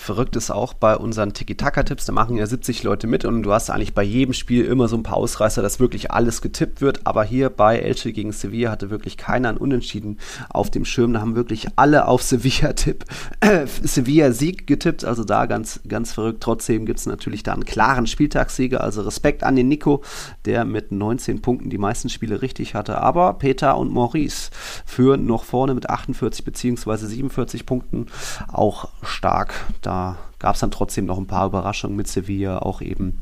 [0.00, 3.68] Verrückt ist auch bei unseren Tiki-Taka-Tipps, da machen ja 70 Leute mit und du hast
[3.68, 7.06] eigentlich bei jedem Spiel immer so ein paar Ausreißer, dass wirklich alles getippt wird.
[7.06, 11.12] Aber hier bei Elche gegen Sevilla hatte wirklich keiner ein Unentschieden auf dem Schirm.
[11.12, 13.04] Da haben wirklich alle auf Sevilla-Tipp,
[13.40, 15.04] äh, Sevilla-Sieg getippt.
[15.04, 16.42] Also da ganz, ganz verrückt.
[16.42, 18.82] Trotzdem gibt es natürlich da einen klaren Spieltagssieger.
[18.82, 20.02] Also Respekt an den Nico,
[20.46, 23.02] der mit 19 Punkten die meisten Spiele richtig hatte.
[23.02, 24.50] Aber Peter und Maurice
[24.86, 26.96] führen noch vorne mit 48 bzw.
[26.96, 28.06] 47 Punkten
[28.48, 29.52] auch stark.
[29.82, 33.18] Da da gab es dann trotzdem noch ein paar Überraschungen mit Sevilla, auch eben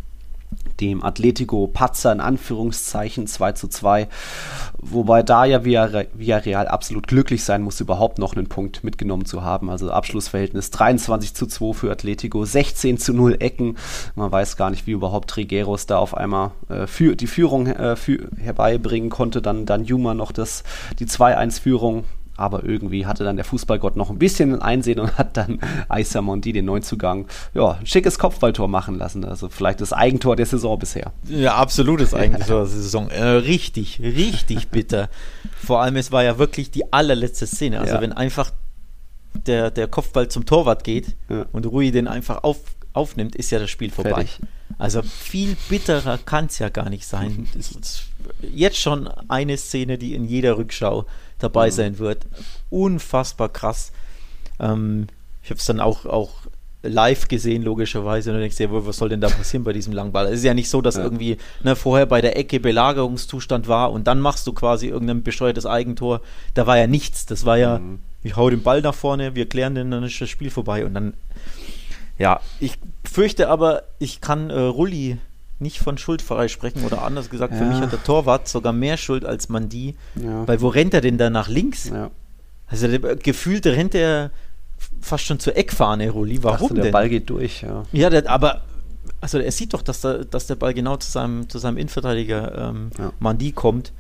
[0.81, 4.07] dem Atletico Patzer in Anführungszeichen 2 zu 2.
[4.79, 9.71] Wobei da ja Villarreal absolut glücklich sein muss, überhaupt noch einen Punkt mitgenommen zu haben.
[9.71, 13.79] Also Abschlussverhältnis 23 zu 2 für Atletico, 16 zu 0 Ecken.
[14.15, 17.97] Man weiß gar nicht, wie überhaupt Trigueros da auf einmal äh, für, die Führung äh,
[17.97, 19.41] für, herbeibringen konnte.
[19.41, 20.65] Dann, dann Juma noch das,
[20.99, 22.05] die 2-1-Führung
[22.39, 26.53] aber irgendwie hatte dann der Fußballgott noch ein bisschen Einsehen und hat dann Aissa Mondi,
[26.53, 29.25] den Neuzugang, ja, ein schickes Kopfballtor machen lassen.
[29.25, 31.13] Also vielleicht das Eigentor der Saison bisher.
[31.25, 33.11] Ja, absolutes Eigentor der Saison.
[33.11, 35.09] Äh, richtig, richtig bitter.
[35.65, 37.81] Vor allem, es war ja wirklich die allerletzte Szene.
[37.81, 38.01] Also ja.
[38.01, 38.53] wenn einfach
[39.47, 41.47] der, der Kopfball zum Torwart geht ja.
[41.53, 42.59] und Rui den einfach auf,
[42.93, 44.11] aufnimmt, ist ja das Spiel vorbei.
[44.11, 44.41] Fertig.
[44.79, 47.49] Also viel bitterer kann es ja gar nicht sein.
[47.59, 48.05] Ist
[48.43, 51.07] jetzt schon eine Szene, die in jeder Rückschau
[51.39, 51.73] dabei mhm.
[51.73, 52.27] sein wird.
[52.71, 53.93] Unfassbar krass.
[54.59, 55.07] Ähm,
[55.43, 56.31] ich habe es dann auch, auch
[56.83, 58.31] live gesehen, logischerweise.
[58.31, 60.27] Und dann denkst du dir, was soll denn da passieren bei diesem Langball?
[60.27, 61.03] Es ist ja nicht so, dass ja.
[61.03, 65.67] irgendwie ne, vorher bei der Ecke Belagerungszustand war und dann machst du quasi irgendein besteuertes
[65.67, 66.21] Eigentor.
[66.55, 67.27] Da war ja nichts.
[67.27, 68.01] Das war ja, mhm.
[68.23, 70.85] ich hau den Ball nach vorne, wir klären den, dann ist das Spiel vorbei.
[70.85, 71.15] Und dann,
[72.19, 72.75] ja, ich
[73.05, 75.19] fürchte aber, ich kann äh, Rulli
[75.59, 77.59] nicht von Schuld freisprechen oder anders gesagt, ja.
[77.59, 79.97] für mich hat der Torwart sogar mehr Schuld als Mandi.
[80.15, 80.47] Ja.
[80.47, 81.89] Weil wo rennt er denn da nach links?
[81.89, 82.11] Ja.
[82.67, 84.31] Also der, gefühlt rennt er
[85.01, 86.43] fast schon zur Eckfahne, Roli.
[86.43, 86.93] Warum Dachte, der denn?
[86.93, 87.85] Ball geht durch, ja.
[87.93, 88.63] Ja, der, aber
[89.21, 92.71] also er sieht doch, dass der, dass der Ball genau zu seinem, zu seinem Innenverteidiger
[92.71, 92.91] ähm.
[93.19, 93.93] Mandi kommt.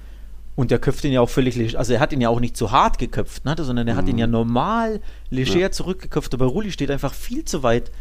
[0.54, 2.72] Und der köpft ihn ja auch völlig, also er hat ihn ja auch nicht zu
[2.72, 3.98] hart geköpft, ne, sondern er mhm.
[3.98, 5.70] hat ihn ja normal leger ja.
[5.70, 6.34] zurückgeköpft.
[6.34, 7.92] Aber Rulli steht einfach viel zu weit,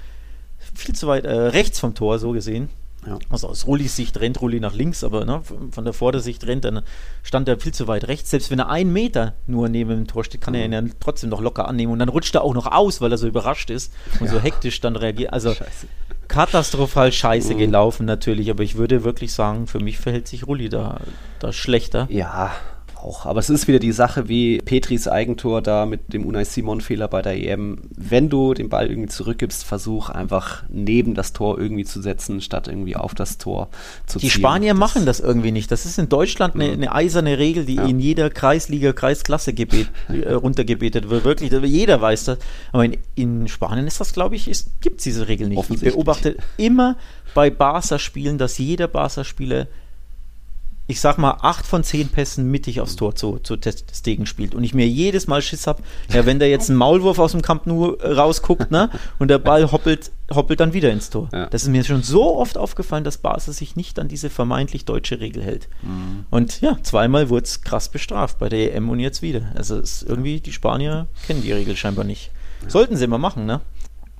[0.73, 2.69] viel zu weit äh, rechts vom Tor, so gesehen.
[3.07, 3.19] Ja.
[3.29, 5.41] Also aus Rullis Sicht rennt Rulli nach links, aber ne,
[5.71, 6.81] von der Vordersicht rennt, dann
[7.23, 8.31] stand er viel zu weit rechts.
[8.31, 10.59] Selbst wenn er einen Meter nur neben dem Tor steht, kann mhm.
[10.59, 11.93] er ihn ja trotzdem noch locker annehmen.
[11.93, 14.33] Und dann rutscht er auch noch aus, weil er so überrascht ist und ja.
[14.33, 15.31] so hektisch dann reagiert.
[15.31, 15.87] Also scheiße.
[16.27, 17.59] katastrophal scheiße mhm.
[17.59, 20.99] gelaufen natürlich, aber ich würde wirklich sagen, für mich verhält sich Rulli da,
[21.39, 22.07] da schlechter.
[22.09, 22.51] Ja,
[22.97, 23.25] auch.
[23.25, 27.21] Aber es ist wieder die Sache wie Petris Eigentor da mit dem Unai Simon-Fehler bei
[27.21, 27.79] der EM.
[27.95, 32.67] Wenn du den Ball irgendwie zurückgibst, versuch einfach neben das Tor irgendwie zu setzen, statt
[32.67, 33.69] irgendwie auf das Tor
[34.05, 34.27] zu ziehen.
[34.27, 35.71] Die Spanier das machen das irgendwie nicht.
[35.71, 37.85] Das ist in Deutschland eine, eine eiserne Regel, die ja.
[37.85, 41.23] in jeder Kreisliga, Kreisklasse gebet, äh, runtergebetet wird.
[41.23, 42.39] Wirklich, jeder weiß das.
[42.71, 44.45] Aber in, in Spanien ist das, glaube ich,
[44.81, 45.69] gibt es diese Regel nicht.
[45.69, 46.97] Ich beobachte immer
[47.33, 49.67] bei Barca-Spielen, dass jeder Barca-Spieler
[50.87, 53.57] ich sag mal, acht von zehn Pässen mittig aufs Tor zu, zu
[53.93, 57.19] Stegen spielt und ich mir jedes Mal Schiss habe, ja, wenn da jetzt ein Maulwurf
[57.19, 61.29] aus dem Camp Nou rausguckt, ne, und der Ball hoppelt, hoppelt dann wieder ins Tor.
[61.33, 61.47] Ja.
[61.47, 65.19] Das ist mir schon so oft aufgefallen, dass Basel sich nicht an diese vermeintlich deutsche
[65.19, 65.67] Regel hält.
[65.81, 66.25] Mhm.
[66.29, 69.51] Und ja, zweimal wurde es krass bestraft bei der EM und jetzt wieder.
[69.55, 72.31] Also ist irgendwie, die Spanier kennen die Regel scheinbar nicht.
[72.67, 73.61] Sollten sie mal machen, ne?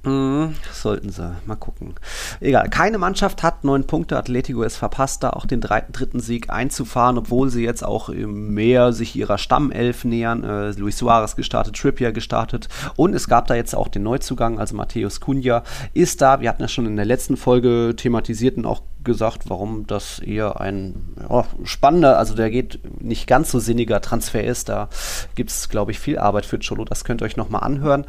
[0.07, 1.35] Mhm, sollten sie.
[1.45, 1.95] Mal gucken.
[2.39, 2.69] Egal.
[2.69, 4.17] Keine Mannschaft hat neun Punkte.
[4.17, 8.93] Atletico ist verpasst, da auch den dritten, dritten Sieg einzufahren, obwohl sie jetzt auch mehr
[8.93, 10.45] sich ihrer Stammelf nähern.
[10.45, 12.69] Äh, Luis Suarez gestartet, Trippier gestartet.
[12.95, 16.39] Und es gab da jetzt auch den Neuzugang, also Matthäus Cunha ist da.
[16.39, 20.59] Wir hatten ja schon in der letzten Folge thematisiert und auch gesagt, warum das eher
[20.61, 24.69] ein ja, spannender, also der geht nicht ganz so sinniger Transfer ist.
[24.69, 24.89] Da
[25.33, 26.85] gibt es, glaube ich, viel Arbeit für Cholo.
[26.85, 28.05] Das könnt ihr euch nochmal anhören.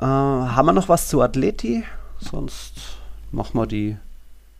[0.00, 1.84] Äh, haben wir noch was zu Atleti?
[2.18, 2.98] Sonst
[3.32, 3.96] machen wir die.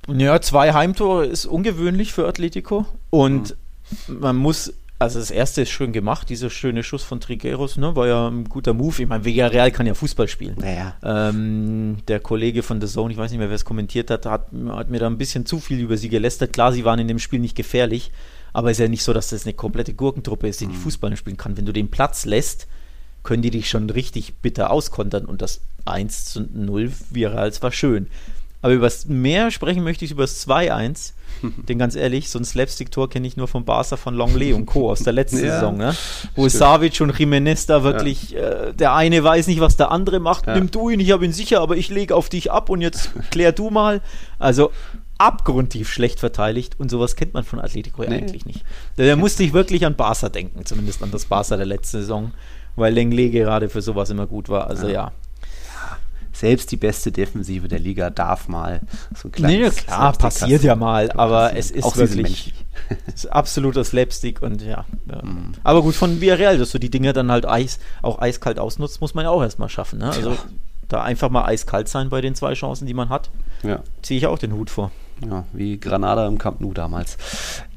[0.09, 2.87] Ja, zwei Heimtore ist ungewöhnlich für Atletico.
[3.11, 3.57] Und
[4.09, 4.21] mhm.
[4.21, 8.07] man muss, also das erste ist schön gemacht, dieser schöne Schuss von Trigueros, ne, war
[8.07, 9.03] ja ein guter Move.
[9.03, 10.57] Ich meine, Villarreal kann ja Fußball spielen.
[10.61, 10.95] Naja.
[11.03, 14.49] Ähm, der Kollege von The Zone, ich weiß nicht mehr, wer es kommentiert hat, hat,
[14.69, 16.53] hat mir da ein bisschen zu viel über sie gelästert.
[16.53, 18.13] Klar, sie waren in dem Spiel nicht gefährlich,
[18.53, 20.73] aber es ist ja nicht so, dass das eine komplette Gurkentruppe ist, die mhm.
[20.73, 21.57] nicht Fußball spielen kann.
[21.57, 22.67] Wenn du den Platz lässt,
[23.25, 27.73] können die dich schon richtig bitter auskontern und das 1 zu 0 wäre als war
[27.73, 28.07] schön.
[28.63, 31.13] Aber über das mehr sprechen möchte ich über das 2-1.
[31.69, 34.91] Denn ganz ehrlich, so ein Slapstick-Tor kenne ich nur vom Barca von Longley und Co.
[34.91, 35.95] aus der letzten ja, Saison, ne?
[36.35, 36.61] Wo stimmt.
[36.61, 38.41] Savic und Jiménez da wirklich, ja.
[38.41, 40.55] äh, der eine weiß nicht, was der andere macht, ja.
[40.55, 43.11] nimm du ihn, ich habe ihn sicher, aber ich lege auf dich ab und jetzt
[43.31, 44.01] klär du mal.
[44.39, 44.71] Also
[45.19, 48.15] abgrundtief schlecht verteidigt und sowas kennt man von Atletico nee.
[48.15, 48.65] eigentlich nicht.
[48.97, 52.33] Da, da musste ich wirklich an Barca denken, zumindest an das Barca der letzten Saison,
[52.77, 54.69] weil Lenglet gerade für sowas immer gut war.
[54.69, 55.13] Also ja
[56.35, 58.81] selbst die beste Defensive der Liga darf mal
[59.15, 59.77] so ein kleines.
[59.77, 62.53] Nee, klar, passiert ja mal, aber es ist Auch wirklich
[63.15, 64.85] ist absoluter Slapstick und ja.
[65.07, 65.53] Mhm.
[65.63, 69.15] Aber gut, von Villarreal, dass du die Dinge dann halt Eis, auch eiskalt ausnutzt, muss
[69.15, 70.01] man ja auch erstmal schaffen.
[70.01, 70.11] Ne?
[70.11, 70.37] Also
[70.89, 73.31] da einfach mal eiskalt sein bei den zwei Chancen, die man hat,
[73.63, 73.83] ja.
[74.03, 74.91] ziehe ich auch den Hut vor.
[75.21, 77.17] Ja, wie Granada im Camp Nou damals.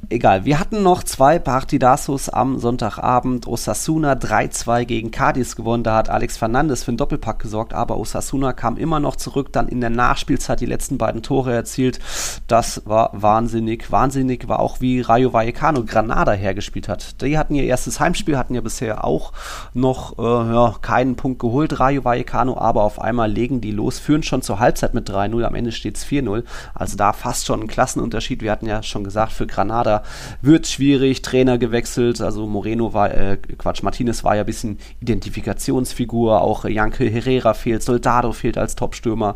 [0.10, 3.46] Egal, wir hatten noch zwei Partidazos am Sonntagabend.
[3.46, 5.84] Osasuna 3-2 gegen Cadiz gewonnen.
[5.84, 9.68] Da hat Alex Fernandes für einen Doppelpack gesorgt, aber Osasuna kam immer noch zurück, dann
[9.68, 12.00] in der Nachspielzeit die letzten beiden Tore erzielt.
[12.48, 13.92] Das war wahnsinnig.
[13.92, 17.22] Wahnsinnig war auch, wie Rayo Vallecano Granada hergespielt hat.
[17.22, 19.34] Die hatten ihr erstes Heimspiel, hatten ja bisher auch
[19.74, 24.24] noch äh, ja, keinen Punkt geholt, Rayo Vallecano, aber auf einmal legen die los, führen
[24.24, 25.44] schon zur Halbzeit mit 3-0.
[25.44, 26.46] Am Ende steht es 4-0.
[26.74, 28.42] Also da fast schon ein Klassenunterschied.
[28.42, 30.02] Wir hatten ja schon gesagt, für Granada
[30.42, 36.42] wird schwierig, Trainer gewechselt, also Moreno war, äh, Quatsch, Martinez war ja ein bisschen Identifikationsfigur,
[36.42, 39.36] auch Janke Herrera fehlt, Soldado fehlt als Topstürmer.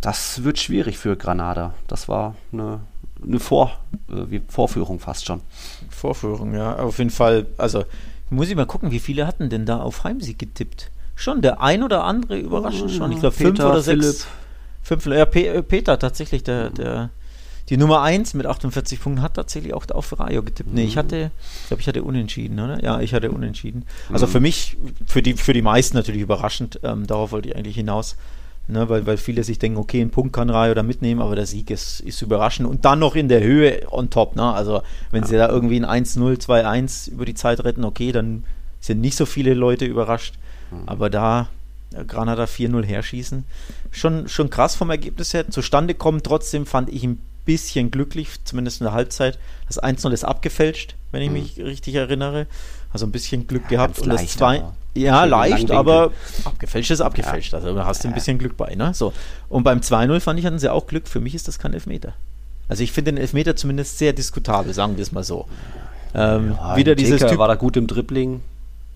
[0.00, 1.74] Das wird schwierig für Granada.
[1.88, 2.78] Das war eine,
[3.26, 3.76] eine Vor,
[4.08, 5.40] äh, Vorführung fast schon.
[5.90, 7.46] Vorführung, ja, auf jeden Fall.
[7.58, 7.82] Also
[8.30, 10.92] muss ich mal gucken, wie viele hatten denn da auf Heimsieg getippt?
[11.16, 13.10] Schon der ein oder andere überraschend schon.
[13.10, 14.04] Ich glaube fünf oder Philipp.
[14.04, 14.28] sechs.
[14.84, 17.10] Fünf, ja, Peter tatsächlich, der, der
[17.68, 20.72] die Nummer 1 mit 48 Punkten hat tatsächlich auch auf Rayo getippt.
[20.72, 21.30] Nee, ich hatte,
[21.62, 22.82] ich glaube, ich hatte unentschieden, oder?
[22.82, 23.84] Ja, ich hatte unentschieden.
[24.12, 27.76] Also für mich, für die, für die meisten natürlich überraschend, ähm, darauf wollte ich eigentlich
[27.76, 28.16] hinaus.
[28.68, 31.46] Ne, weil, weil viele sich denken, okay, einen Punkt kann Rayo da mitnehmen, aber der
[31.46, 34.36] Sieg ist, ist überraschend und dann noch in der Höhe on top.
[34.36, 34.44] Ne?
[34.44, 35.28] Also, wenn ja.
[35.28, 38.44] sie da irgendwie ein 1-0, 2-1 über die Zeit retten, okay, dann
[38.78, 40.36] sind nicht so viele Leute überrascht.
[40.70, 40.82] Mhm.
[40.86, 41.48] Aber da
[42.06, 43.44] Granada 4-0 herschießen,
[43.90, 45.50] schon, schon krass vom Ergebnis her.
[45.50, 49.38] Zustande kommen trotzdem fand ich ein bisschen glücklich, zumindest in der Halbzeit.
[49.66, 51.34] Das 1-0 ist abgefälscht, wenn ich mhm.
[51.34, 52.46] mich richtig erinnere.
[52.92, 53.98] Also ein bisschen Glück ja, gehabt.
[53.98, 54.62] Und das 2,
[54.94, 56.12] ja, leicht, aber
[56.44, 57.52] abgefälscht ist abgefälscht.
[57.52, 57.58] Ja.
[57.58, 58.74] Also da hast du ein bisschen Glück bei.
[58.74, 58.92] Ne?
[58.92, 59.12] So.
[59.48, 61.08] Und beim 2-0 fand ich, hatten sie auch Glück.
[61.08, 62.12] Für mich ist das kein Elfmeter.
[62.68, 65.46] Also ich finde den Elfmeter zumindest sehr diskutabel, sagen wir es mal so.
[66.14, 68.42] Ähm, ja, wieder dieses Typ war da gut im Dribbling.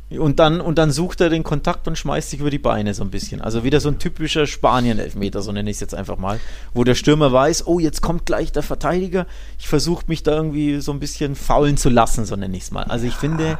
[0.08, 3.02] Und dann, und dann sucht er den Kontakt und schmeißt sich über die Beine so
[3.02, 3.40] ein bisschen.
[3.40, 6.38] Also wieder so ein typischer Spanien-Elfmeter, so nenne ich es jetzt einfach mal.
[6.74, 9.26] Wo der Stürmer weiß, oh, jetzt kommt gleich der Verteidiger.
[9.58, 12.70] Ich versuche mich da irgendwie so ein bisschen faulen zu lassen, so nenne ich es
[12.70, 12.84] mal.
[12.84, 13.58] Also ich finde,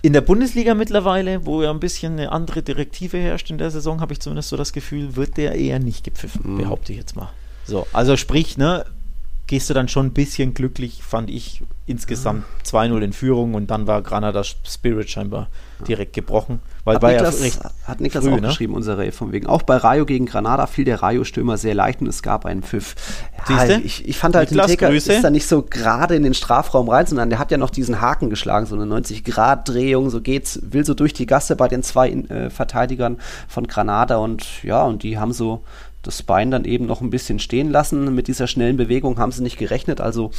[0.00, 4.00] in der Bundesliga mittlerweile, wo ja ein bisschen eine andere Direktive herrscht in der Saison,
[4.00, 6.58] habe ich zumindest so das Gefühl, wird der eher nicht gepfiffen, mhm.
[6.58, 7.28] behaupte ich jetzt mal.
[7.66, 8.86] So, also sprich, ne,
[9.48, 13.86] gehst du dann schon ein bisschen glücklich, fand ich, insgesamt 2-0 in Führung und dann
[13.86, 15.48] war Granadas Spirit scheinbar
[15.86, 16.60] direkt gebrochen.
[16.84, 18.48] Weil hat, Niklas, ja hat Niklas früh, auch ne?
[18.48, 19.46] geschrieben, unsere von wegen.
[19.46, 22.94] Auch bei Rayo gegen Granada fiel der Rayo-Stürmer sehr leicht und es gab einen Pfiff.
[23.48, 26.34] Ja, ich, ich, fand halt, Niklas, den Taker ist da nicht so gerade in den
[26.34, 30.60] Strafraum rein, sondern der hat ja noch diesen Haken geschlagen, so eine 90-Grad-Drehung, so geht's,
[30.62, 35.02] will so durch die Gasse bei den zwei äh, Verteidigern von Granada und ja, und
[35.02, 35.64] die haben so
[36.02, 38.14] das Bein dann eben noch ein bisschen stehen lassen.
[38.14, 40.00] Mit dieser schnellen Bewegung haben sie nicht gerechnet.
[40.00, 40.30] Also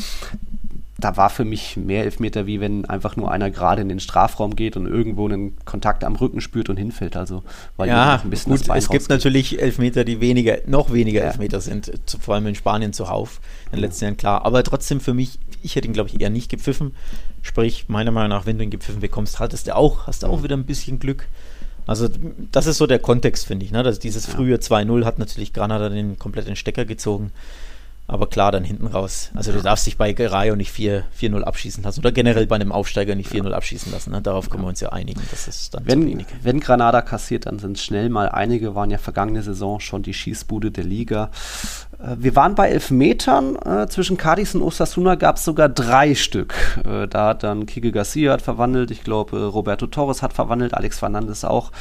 [0.99, 4.55] da war für mich mehr Elfmeter, wie wenn einfach nur einer gerade in den Strafraum
[4.55, 7.15] geht und irgendwo einen Kontakt am Rücken spürt und hinfällt.
[7.15, 7.43] Also
[7.77, 8.91] weil ja, ein bisschen gut, es rausgeht.
[8.91, 11.27] gibt natürlich Elfmeter, die weniger, noch weniger ja.
[11.27, 14.45] Elfmeter sind, vor allem in Spanien zuhauf in den letzten Jahren klar.
[14.45, 16.93] Aber trotzdem für mich, ich hätte ihn glaube ich eher nicht gepfiffen.
[17.41, 20.43] Sprich, meiner Meinung nach, wenn du ihn gepfiffen bekommst, hattest du auch, hast du auch
[20.43, 21.27] wieder ein bisschen Glück.
[21.89, 22.07] Also
[22.51, 23.71] das ist so der Kontext, finde ich.
[23.71, 23.81] Ne?
[23.81, 27.31] Dass dieses frühe 2-0 hat natürlich Granada den kompletten Stecker gezogen.
[28.09, 29.29] Aber klar, dann hinten raus.
[29.35, 33.13] Also du darfst dich bei Rayo nicht 4-0 abschießen lassen oder generell bei einem Aufsteiger
[33.13, 34.11] nicht 4-0 abschießen lassen.
[34.11, 34.21] Ne?
[34.21, 35.21] Darauf können wir uns ja einigen.
[35.29, 36.25] Das ist dann wenn.
[36.41, 40.15] Wenn Granada kassiert, dann sind es schnell mal einige, waren ja vergangene Saison schon die
[40.15, 41.29] Schießbude der Liga.
[41.99, 43.57] Äh, wir waren bei Elfmetern.
[43.57, 46.55] Äh, zwischen Cadiz und Osasuna gab es sogar drei Stück.
[46.85, 50.99] Äh, da hat dann Kike Garcia hat verwandelt, ich glaube Roberto Torres hat verwandelt, Alex
[50.99, 51.71] Fernandes auch.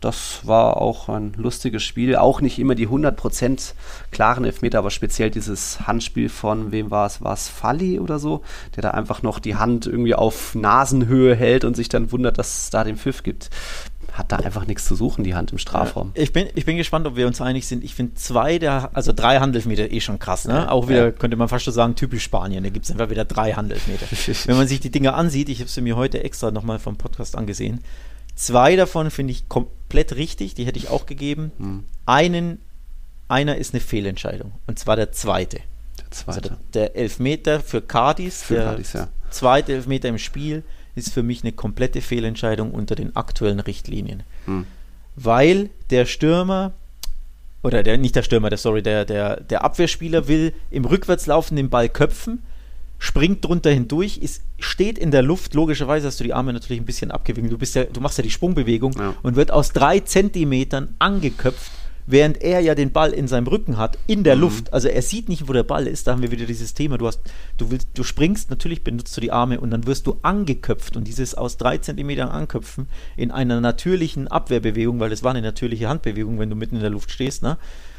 [0.00, 2.16] Das war auch ein lustiges Spiel.
[2.16, 3.74] Auch nicht immer die 100%
[4.10, 7.20] klaren Elfmeter, aber speziell dieses Handspiel von, wem war es?
[7.22, 8.42] War es Falli oder so?
[8.76, 12.62] Der da einfach noch die Hand irgendwie auf Nasenhöhe hält und sich dann wundert, dass
[12.62, 13.50] es da den Pfiff gibt
[14.12, 16.12] hat da einfach nichts zu suchen, die Hand im Strafraum.
[16.16, 17.84] Ja, ich, bin, ich bin gespannt, ob wir uns einig sind.
[17.84, 20.70] Ich finde zwei der, also drei Handelfmeter eh schon krass, ne?
[20.70, 21.10] Auch wieder, ja.
[21.10, 22.64] könnte man fast schon sagen, typisch Spanien.
[22.64, 24.06] Da gibt es einfach wieder drei Handelfmeter.
[24.46, 27.36] Wenn man sich die Dinge ansieht, ich habe sie mir heute extra nochmal vom Podcast
[27.36, 27.80] angesehen.
[28.34, 31.52] Zwei davon finde ich komplett richtig, die hätte ich auch gegeben.
[31.58, 31.84] Hm.
[32.06, 32.58] Einen
[33.30, 34.52] einer ist eine Fehlentscheidung.
[34.66, 35.60] Und zwar der zweite.
[35.98, 36.28] Der zweite.
[36.28, 36.40] Also
[36.72, 39.08] der, der Elfmeter für Cardis, Für der Cardis, ja.
[39.30, 40.62] zweite Elfmeter im Spiel,
[40.94, 44.22] ist für mich eine komplette Fehlentscheidung unter den aktuellen Richtlinien.
[44.46, 44.66] Hm.
[45.16, 46.72] Weil der Stürmer,
[47.62, 51.70] oder der, nicht der Stürmer, der, sorry, der, der, der Abwehrspieler will im Rückwärtslaufen den
[51.70, 52.42] Ball köpfen,
[52.98, 56.86] springt drunter hindurch, ist, steht in der Luft, logischerweise hast du die Arme natürlich ein
[56.86, 59.14] bisschen abgewinkelt, du, bist ja, du machst ja die Sprungbewegung Ja.
[59.22, 61.70] und wird aus drei Zentimetern angeköpft,
[62.06, 64.72] während er ja den Ball in seinem Rücken hat, in der Luft.
[64.72, 66.06] Also er sieht nicht, wo der Ball ist.
[66.06, 66.98] Da haben wir wieder dieses Thema.
[66.98, 67.20] Du hast,
[67.56, 70.96] du willst, du springst, natürlich benutzt du die Arme und dann wirst du angeköpft.
[70.96, 75.88] Und dieses aus drei Zentimetern anköpfen in einer natürlichen Abwehrbewegung, weil das war eine natürliche
[75.88, 77.58] Handbewegung, wenn du mitten in der Luft stehst, ne?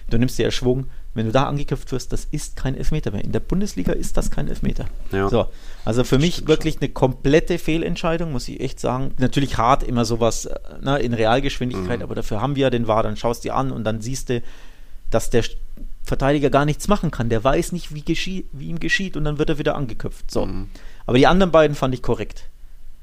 [0.10, 0.88] Du nimmst dir ja Schwung.
[1.14, 3.24] Wenn du da angeköpft wirst, das ist kein Elfmeter mehr.
[3.24, 4.86] In der Bundesliga ist das kein Elfmeter.
[5.12, 5.28] Ja.
[5.28, 5.48] So,
[5.84, 9.12] also für mich wirklich eine komplette Fehlentscheidung, muss ich echt sagen.
[9.18, 12.04] Natürlich hart immer sowas äh, ne, in Realgeschwindigkeit, Mhm.
[12.04, 14.42] aber dafür haben wir ja den VAR, dann schaust dir an und dann siehst du,
[15.10, 15.44] dass der
[16.04, 17.28] Verteidiger gar nichts machen kann.
[17.28, 20.32] Der weiß nicht, wie, geschie wie ihm geschieht und dann wird er wieder angeköpft.
[20.32, 20.46] So.
[20.46, 20.70] Mhm.
[21.06, 22.46] Aber die anderen beiden fand ich korrekt.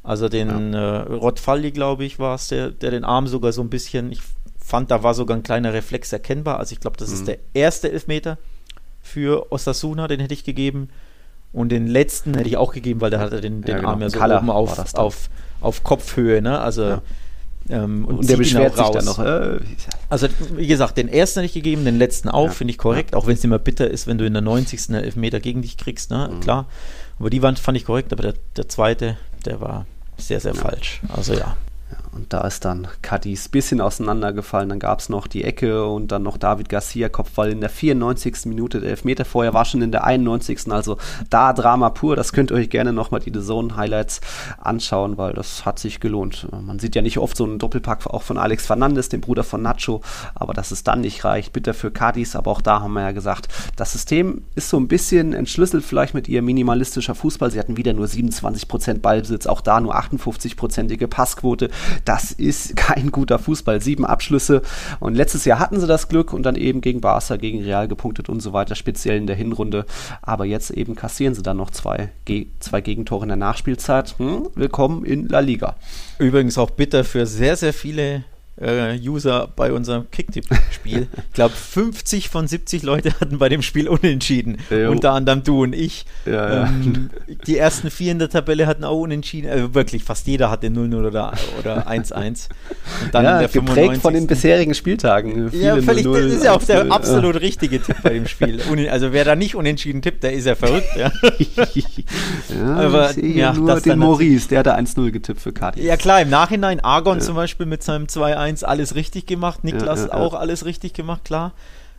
[0.02, 3.60] Also den äh, Rod Falli, glaube ich, war es, der, der den Arm sogar so
[3.60, 4.20] ein bisschen, ich
[4.68, 6.58] fand, da war sogar ein kleiner Reflex erkennbar.
[6.58, 7.14] Also ich glaube, das Mhm.
[7.14, 8.38] ist der erste Elfmeter
[9.02, 10.90] für Osasuna, den hätte ich gegeben.
[11.52, 13.88] Und den letzten hätte ich auch gegeben, weil da hat er den, den Ja, genau.
[13.90, 15.30] Arm ja so Kalla oben auf, auf,
[15.62, 16.60] auf Kopfhöhe, ne?
[16.60, 17.02] Also Ja.
[17.70, 18.94] ähm, und, Und der beschwert sich raus.
[18.94, 19.18] dann noch.
[19.18, 19.58] Äh,
[20.10, 22.50] Also, wie gesagt, den ersten hätte ich gegeben, den letzten auch, Ja.
[22.52, 23.14] finde ich korrekt.
[23.16, 24.90] Auch wenn es immer bitter ist, wenn du in der 90.
[24.94, 26.30] einen Elfmeter gegen dich kriegst, ne?
[26.42, 26.66] Klar.
[27.18, 29.16] Aber die Wand fand ich korrekt, aber der, der zweite,
[29.46, 29.86] der war
[30.18, 31.00] sehr, sehr falsch.
[31.08, 31.56] Also ja.
[32.18, 34.68] Und da ist dann Cadiz bisschen auseinandergefallen.
[34.68, 38.46] Dann gab es noch die Ecke und dann noch David Garcia Kopfball in der 94.
[38.46, 38.80] Minute.
[38.80, 40.72] Der Elfmeter vorher war schon in der 91.
[40.72, 40.96] Also
[41.30, 42.16] da Drama pur.
[42.16, 44.20] Das könnt ihr euch gerne nochmal die Zone Highlights
[44.60, 46.48] anschauen, weil das hat sich gelohnt.
[46.50, 49.62] Man sieht ja nicht oft so einen Doppelpack auch von Alex Fernandes, dem Bruder von
[49.62, 50.00] Nacho.
[50.34, 52.34] Aber dass es dann nicht reicht, bitter für Cadiz.
[52.34, 53.46] Aber auch da haben wir ja gesagt,
[53.76, 57.52] das System ist so ein bisschen entschlüsselt vielleicht mit ihr minimalistischer Fußball.
[57.52, 61.70] Sie hatten wieder nur 27% Ballbesitz, auch da nur 58%ige Passquote.
[62.08, 63.82] Das ist kein guter Fußball.
[63.82, 64.62] Sieben Abschlüsse.
[64.98, 68.30] Und letztes Jahr hatten sie das Glück und dann eben gegen Barca, gegen Real gepunktet
[68.30, 69.84] und so weiter, speziell in der Hinrunde.
[70.22, 74.14] Aber jetzt eben kassieren sie dann noch zwei, Ge zwei Gegentore in der Nachspielzeit.
[74.18, 74.48] Hm?
[74.54, 75.76] Willkommen in La Liga.
[76.18, 78.24] Übrigens auch bitter für sehr, sehr viele
[78.60, 81.08] äh, User bei unserem Kicktipp-Spiel.
[81.16, 84.58] ich glaube, 50 von 70 Leute hatten bei dem Spiel unentschieden.
[84.70, 84.90] Jo.
[84.90, 86.04] Unter anderem du und ich.
[86.26, 86.66] Ja, ja.
[86.66, 87.10] Ähm,
[87.46, 89.48] die ersten vier in der Tabelle hatten auch unentschieden.
[89.50, 92.48] Also wirklich, fast jeder hatte 0-0 oder, oder 1-1.
[93.04, 94.26] Und dann ja, geprägt von den 95..
[94.26, 95.50] bisherigen Spieltagen.
[95.52, 98.26] Ja, Viele völlig, 0-0, das ist ja auch der 1-0, absolut richtige Tipp bei dem
[98.26, 98.60] Spiel.
[98.90, 100.88] Also wer da nicht unentschieden tippt, der ist ja verrückt.
[100.96, 101.10] Ja,
[101.54, 105.84] ja, Aber, ich ja, nur den Maurice, der hat 1-0 getippt für Cadiz.
[105.84, 107.24] ja klar, im Nachhinein Argon Ja.
[107.24, 109.64] zum Beispiel mit seinem 2-1 alles richtig gemacht.
[109.64, 110.14] Niklas ja, ja.
[110.14, 111.52] auch alles richtig gemacht, klar.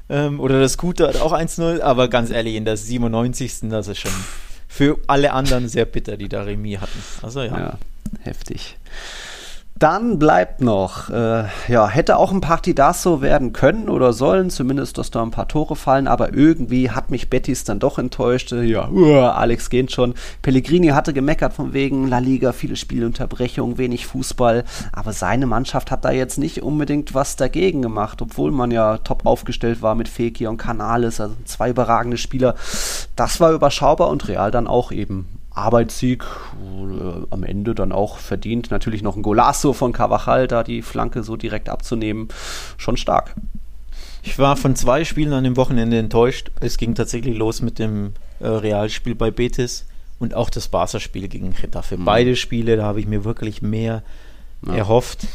[0.10, 3.70] Ähm, oder das Gute hat auch 1-0, aber ganz ehrlich, in der 97.
[3.70, 4.12] das ist schon
[4.68, 7.04] für alle anderen sehr bitter, die da Remis hatten.
[7.22, 7.58] Also ja.
[7.58, 7.78] Ja,
[8.22, 8.78] heftig.
[9.80, 15.10] Dann bleibt noch, äh, ja, hätte auch ein Partidaso werden können oder sollen, zumindest, dass
[15.10, 18.52] da ein paar Tore fallen, aber irgendwie hat mich Betis dann doch enttäuscht.
[18.52, 20.16] Äh, Ja, uah, Alex geht schon.
[20.42, 26.04] Pellegrini hatte gemeckert von wegen La Liga, viele Spielunterbrechungen, wenig Fußball, aber seine Mannschaft hat
[26.04, 30.50] da jetzt nicht unbedingt was dagegen gemacht, obwohl man ja top aufgestellt war mit Fekir
[30.50, 32.56] und Canales, also zwei überragende Spieler.
[33.16, 38.72] Das war überschaubar und Real dann auch eben Arbeitssieg äh, am Ende dann auch verdient.
[38.72, 42.28] Natürlich noch ein Golasso von Carvajal, da die Flanke so direkt abzunehmen.
[42.78, 43.36] Schon stark.
[44.22, 46.52] Ich war von zwei Spielen an dem Wochenende enttäuscht.
[46.60, 49.86] Es ging tatsächlich los mit dem äh, Realspiel bei Betis
[50.20, 51.98] und auch das Barca-Spiel gegen Getafe.
[51.98, 52.06] Mhm.
[52.06, 54.04] Beide Spiele, da habe ich mir wirklich mehr
[54.66, 54.74] Ja.
[54.76, 55.28] erhofft.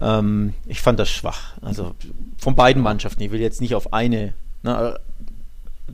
[0.00, 1.54] Ähm, ich fand das schwach.
[1.60, 1.94] Also
[2.38, 3.22] von beiden Mannschaften.
[3.22, 4.98] Ich will jetzt nicht auf eine ne,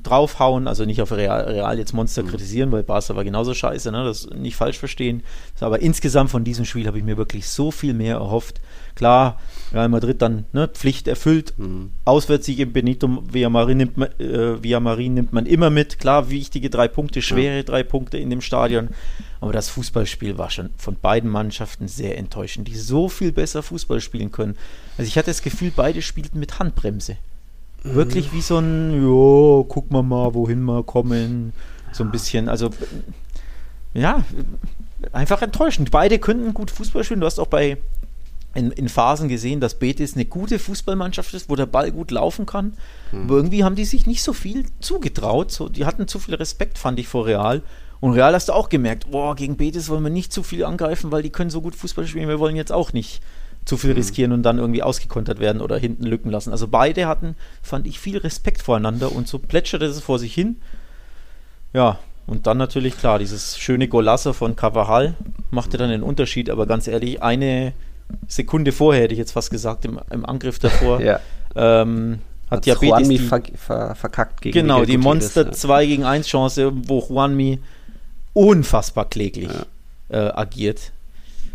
[0.02, 2.28] draufhauen, also nicht auf Real, Real jetzt Monster Mhm.
[2.28, 4.04] kritisieren, weil Barca war genauso scheiße, ne?
[4.04, 5.22] das nicht falsch verstehen.
[5.60, 8.60] Aber insgesamt von diesem Spiel habe ich mir wirklich so viel mehr erhofft.
[8.94, 9.40] Klar,
[9.72, 11.54] Real Madrid dann ne, Pflicht erfüllt.
[11.56, 11.90] Mhm.
[12.04, 15.98] Auswärtssieg im Benito Villamarin nimmt, man, äh, Villamarin nimmt man immer mit.
[15.98, 18.88] Klar, wichtige drei Punkte, schwere drei Punkte in dem Stadion.
[19.40, 24.00] Aber das Fußballspiel war schon von beiden Mannschaften sehr enttäuschend, die so viel besser Fußball
[24.00, 24.56] spielen können.
[24.96, 27.16] Also ich hatte das Gefühl, beide spielten mit Handbremse.
[27.82, 31.52] Wirklich wie so ein, jo, guck mal mal, wohin wir kommen.
[31.92, 32.70] So ein bisschen, also
[33.94, 34.24] ja,
[35.12, 35.90] einfach enttäuschend.
[35.90, 37.20] Beide könnten gut Fußball spielen.
[37.20, 37.78] Du hast auch bei
[38.54, 42.46] in, in Phasen gesehen, dass Betis eine gute Fußballmannschaft ist, wo der Ball gut laufen
[42.46, 42.74] kann.
[43.12, 45.50] Aber irgendwie haben die sich nicht so viel zugetraut.
[45.52, 47.62] So, die hatten zu viel Respekt, fand ich, vor Real.
[48.00, 51.10] Und Real hast du auch gemerkt, boah, gegen Betis wollen wir nicht zu viel angreifen,
[51.10, 53.20] weil die können so gut Fußball spielen, wir wollen jetzt auch nicht
[53.68, 53.96] zu viel mhm.
[53.96, 56.52] riskieren und dann irgendwie ausgekontert werden oder hinten Lücken lassen.
[56.52, 60.56] Also beide hatten, fand ich, viel Respekt voreinander und so plätscherte es vor sich hin.
[61.74, 65.14] Ja, und dann natürlich, klar, dieses schöne Golasso von Cavajal
[65.50, 67.74] machte dann den Unterschied, aber ganz ehrlich, eine
[68.26, 71.20] Sekunde vorher hätte ich jetzt fast gesagt, im, im Angriff davor, ja.
[71.54, 75.52] ähm, hat, hat Diabetes die, ver ver verkackt gegen Genau, die Monster ja.
[75.52, 77.60] 2 gegen 1 Chance, wo Juanmi
[78.32, 79.50] unfassbar kläglich
[80.08, 80.28] ja.
[80.28, 80.92] äh, agiert.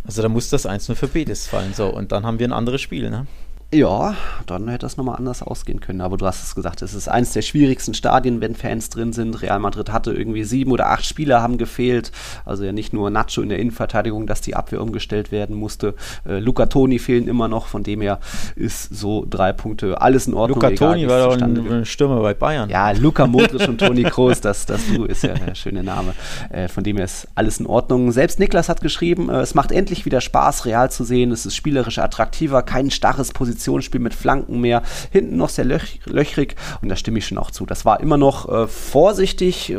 [0.05, 1.73] Also da muss das 1 nur für Betis fallen.
[1.73, 3.25] So, und dann haben wir ein anderes Spiel, ne?
[3.73, 4.15] Ja,
[4.45, 6.01] dann hätte das nochmal anders ausgehen können.
[6.01, 9.41] Aber du hast es gesagt, es ist eines der schwierigsten Stadien, wenn Fans drin sind.
[9.41, 12.11] Real Madrid hatte irgendwie sieben oder acht Spieler haben gefehlt.
[12.45, 15.95] Also ja nicht nur Nacho in der Innenverteidigung, dass die Abwehr umgestellt werden musste.
[16.27, 17.65] Äh, Luca Toni fehlen immer noch.
[17.65, 18.19] Von dem her
[18.55, 20.61] ist so drei Punkte alles in Ordnung.
[20.61, 22.69] Luca Toni war doch ein, ein, Stürmer bei Bayern.
[22.69, 26.13] Ja, Luca Modric und Toni Kroos, das, das du ist ja der schöne Name.
[26.51, 28.11] Äh, von dem her ist alles in Ordnung.
[28.11, 31.31] Selbst Niklas hat geschrieben, äh, es macht endlich wieder Spaß, Real zu sehen.
[31.31, 35.99] Es ist spielerisch attraktiver, kein starres Position Positionsspiel mit Flanken mehr, hinten noch sehr löch
[36.05, 37.65] löchrig und da stimme ich schon auch zu.
[37.65, 39.73] Das war immer noch äh, vorsichtig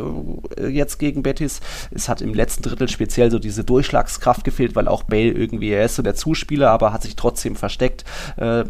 [0.57, 1.59] äh, jetzt gegen Betis.
[1.91, 5.85] Es hat im letzten Drittel speziell so diese Durchschlagskraft gefehlt, weil auch Bale irgendwie, er
[5.85, 8.03] ist so der Zuspieler, aber hat sich trotzdem versteckt.
[8.37, 8.65] Äh,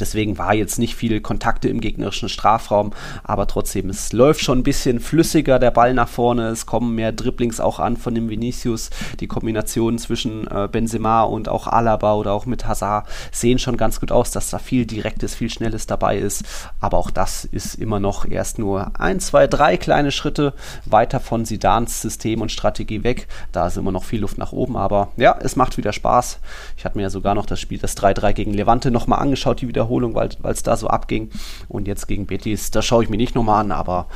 [0.00, 2.92] Deswegen war jetzt nicht viel Kontakte im gegnerischen Strafraum,
[3.24, 6.48] aber trotzdem, es läuft schon ein bisschen flüssiger der Ball nach vorne.
[6.48, 8.90] Es kommen mehr Dribblings auch an von dem Vinicius.
[9.20, 14.00] Die Kombinationen zwischen äh, Benzema und auch Alaba oder auch mit Hazard sehen schon ganz
[14.00, 16.44] gut aus, dass da viel Direktes, viel Schnelles dabei ist.
[16.80, 21.44] Aber auch das ist immer noch erst nur ein, zwei, drei kleine Schritte weiter von
[21.44, 23.28] Sidans System und Strategie weg.
[23.52, 26.40] Da ist immer noch viel Luft nach oben, aber ja, es macht wieder Spaß.
[26.76, 29.68] Ich hatte mir ja sogar noch das Spiel, das 3-3 gegen Levante nochmal angeschaut, die
[29.68, 31.30] wieder Wiederholung, weil es da so abging.
[31.68, 34.06] Und jetzt gegen Betis, das schaue ich mir nicht nochmal an, aber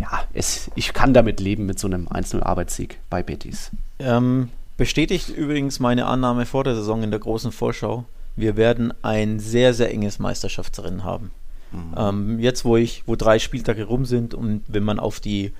[0.00, 3.70] ja, es, ich kann damit leben mit so einem 1-0-Arbeitssieg bei Betis.
[3.98, 8.04] Ähm, bestätigt übrigens meine Annahme vor der Saison in der großen Vorschau.
[8.34, 11.30] Wir werden ein sehr, sehr enges Meisterschaftsrennen haben.
[11.70, 11.94] Mhm.
[11.96, 15.52] Ähm, jetzt, wo ich, wo drei Spieltage rum sind und wenn man auf die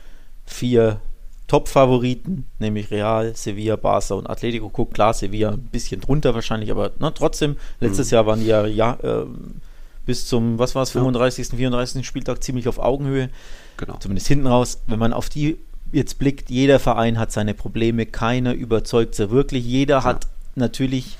[0.44, 1.00] vier
[1.46, 4.70] Top-Favoriten, nämlich Real, Sevilla, Barca und Atletico.
[4.70, 8.14] Guck, klar, Sevilla ein bisschen drunter wahrscheinlich, aber na, trotzdem, letztes mhm.
[8.14, 9.26] Jahr waren die ja, ja äh,
[10.06, 11.56] bis zum, was war es, 35., ja.
[11.56, 12.06] 34.
[12.06, 13.28] Spieltag ziemlich auf Augenhöhe.
[13.76, 13.96] Genau.
[13.98, 14.82] Zumindest hinten raus.
[14.86, 15.58] Wenn man auf die
[15.92, 19.64] jetzt blickt, jeder Verein hat seine Probleme, keiner überzeugt so wirklich.
[19.64, 20.04] Jeder ja.
[20.04, 21.18] hat natürlich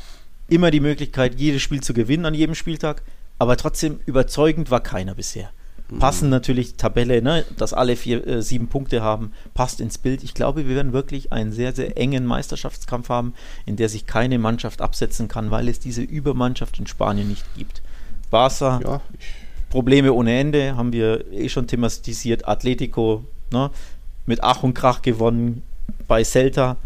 [0.49, 3.03] immer die Möglichkeit, jedes Spiel zu gewinnen an jedem Spieltag,
[3.39, 5.51] aber trotzdem überzeugend war keiner bisher
[5.99, 10.23] passen natürlich Tabelle, ne, dass alle vier, äh, sieben Punkte haben, passt ins Bild.
[10.23, 13.35] Ich glaube, wir werden wirklich einen sehr, sehr engen Meisterschaftskampf haben,
[13.67, 17.83] in der sich keine Mannschaft absetzen kann, weil es diese Übermannschaft in Spanien nicht gibt.
[18.31, 19.01] Barca, ja,
[19.71, 22.47] Probleme ohne Ende, haben wir eh schon thematisiert.
[22.47, 23.71] Atletico, ne,
[24.27, 25.63] mit Ach und Krach gewonnen
[26.09, 26.77] bei Celta.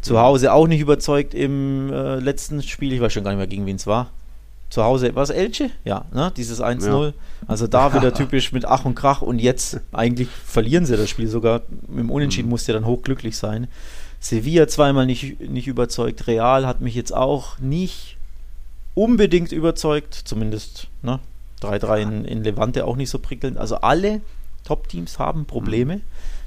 [0.00, 2.92] Zu Hause auch nicht überzeugt im äh, letzten Spiel.
[2.92, 4.10] Ich weiß schon gar nicht mehr, gegen wen es war
[4.72, 5.70] zu Hause, was Elche?
[5.84, 6.32] Ja, ne?
[6.34, 7.06] dieses 1-0.
[7.06, 7.12] Ja.
[7.46, 11.28] Also da wieder typisch mit Ach und Krach und jetzt eigentlich verlieren sie das Spiel
[11.28, 11.60] sogar.
[11.68, 12.52] Dem Unentschieden mhm.
[12.52, 13.68] musste dann hochglücklich sein.
[14.18, 16.26] Sevilla zweimal nicht, nicht überzeugt.
[16.26, 18.16] Real hat mich jetzt auch nicht
[18.94, 21.20] unbedingt überzeugt, zumindest ne?
[21.60, 23.58] 3-3 in, in Levante auch nicht so prickelnd.
[23.58, 24.22] Also alle
[24.64, 25.96] Top-Teams haben Probleme.
[25.96, 26.02] Mhm.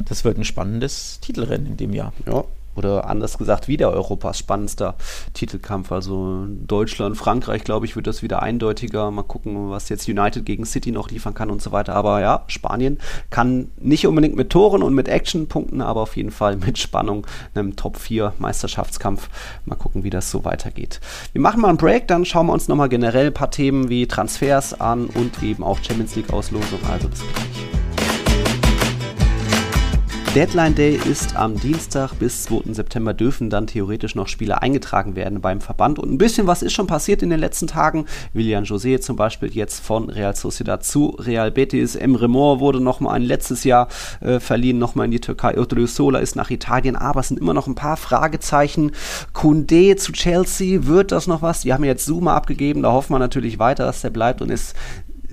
[0.05, 2.11] Das wird ein spannendes Titelrennen in dem Jahr.
[2.25, 2.43] Ja,
[2.75, 4.95] oder anders gesagt wieder Europas spannendster
[5.33, 5.91] Titelkampf.
[5.91, 9.11] Also Deutschland, Frankreich, glaube ich, wird das wieder eindeutiger.
[9.11, 11.95] Mal gucken, was jetzt United gegen City noch liefern kann und so weiter.
[11.95, 12.99] Aber ja, Spanien
[13.29, 17.25] kann nicht unbedingt mit Toren und mit Action punkten, aber auf jeden Fall mit Spannung,
[17.53, 19.29] einem Top 4 Meisterschaftskampf.
[19.65, 20.99] Mal gucken, wie das so weitergeht.
[21.33, 24.07] Wir machen mal einen Break, dann schauen wir uns nochmal generell ein paar Themen wie
[24.07, 26.79] Transfers an und eben auch Champions League Auslosung.
[26.89, 27.74] Also bis gleich.
[30.35, 32.73] Deadline Day ist am Dienstag bis 2.
[32.73, 35.97] September dürfen dann theoretisch noch Spiele eingetragen werden beim Verband.
[35.97, 38.05] Und ein bisschen was ist schon passiert in den letzten Tagen.
[38.33, 41.95] William José zum Beispiel jetzt von Real Sociedad zu Real Betis.
[41.95, 43.87] Emre Mor wurde nochmal ein letztes Jahr
[44.19, 45.55] äh, verliehen, nochmal in die Türkei.
[45.85, 48.91] Sola ist nach Italien, aber es sind immer noch ein paar Fragezeichen.
[49.31, 51.61] Kunde zu Chelsea, wird das noch was?
[51.61, 54.75] Die haben jetzt Zuma abgegeben, da hoffen wir natürlich weiter, dass der bleibt und ist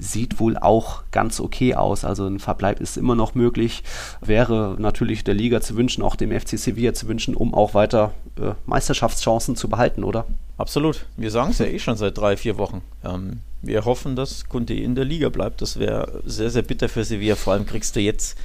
[0.03, 2.05] sieht wohl auch ganz okay aus.
[2.05, 3.85] Also ein Verbleib ist immer noch möglich.
[4.21, 8.13] Wäre natürlich der Liga zu wünschen, auch dem FC Sevilla zu wünschen, um auch weiter
[8.39, 10.27] äh, Meisterschaftschancen zu behalten, oder?
[10.59, 11.07] Absolut.
[11.17, 12.83] Wir sagen es ja eh schon seit drei, vier Wochen.
[13.05, 15.63] Ähm, wir hoffen, dass Conte in der Liga bleibt.
[15.63, 17.37] Das wäre sehr, sehr bitter für Sevilla.
[17.37, 18.37] Vor allem kriegst du jetzt,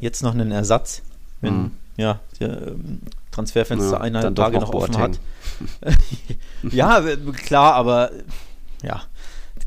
[0.00, 1.02] jetzt noch einen Ersatz,
[1.40, 1.70] wenn mhm.
[1.96, 3.00] ja, der ähm,
[3.30, 5.20] Transferfenster ja, eineinhalb Tage noch offen hat.
[6.62, 7.00] ja,
[7.44, 8.10] klar, aber
[8.82, 9.02] ja,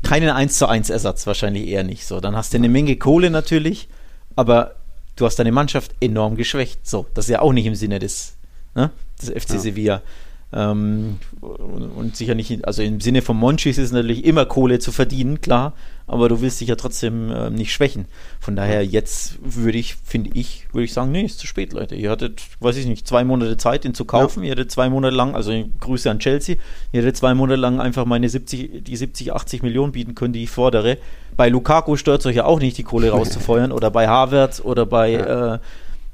[0.02, 2.06] keinen 1 zu 1 Ersatz, wahrscheinlich eher nicht.
[2.06, 3.88] So, dann hast du eine Menge Kohle natürlich,
[4.36, 4.76] aber
[5.16, 6.86] du hast deine Mannschaft enorm geschwächt.
[6.86, 8.36] So, das ist ja auch nicht im Sinne des,
[8.74, 8.90] ne,
[9.20, 9.58] des FC ja.
[9.58, 10.02] Sevilla.
[10.50, 14.92] Ähm, und sicher nicht, also im Sinne von Monchis ist es natürlich immer Kohle zu
[14.92, 15.74] verdienen, klar,
[16.06, 18.06] aber du willst dich ja trotzdem äh, nicht schwächen.
[18.40, 21.96] Von daher jetzt würde ich, finde ich, würde ich sagen, nee, ist zu spät, Leute.
[21.96, 24.42] Ihr hattet, weiß ich nicht, zwei Monate Zeit, ihn zu kaufen.
[24.42, 24.46] Ja.
[24.46, 26.56] Ihr hattet zwei Monate lang, also Grüße an Chelsea,
[26.92, 30.44] ihr hättet zwei Monate lang einfach meine 70, die 70, 80 Millionen bieten können, die
[30.44, 30.96] ich fordere.
[31.36, 34.86] Bei Lukaku stört es euch ja auch nicht, die Kohle rauszufeuern oder bei Havertz oder
[34.86, 35.54] bei ja.
[35.54, 35.58] äh,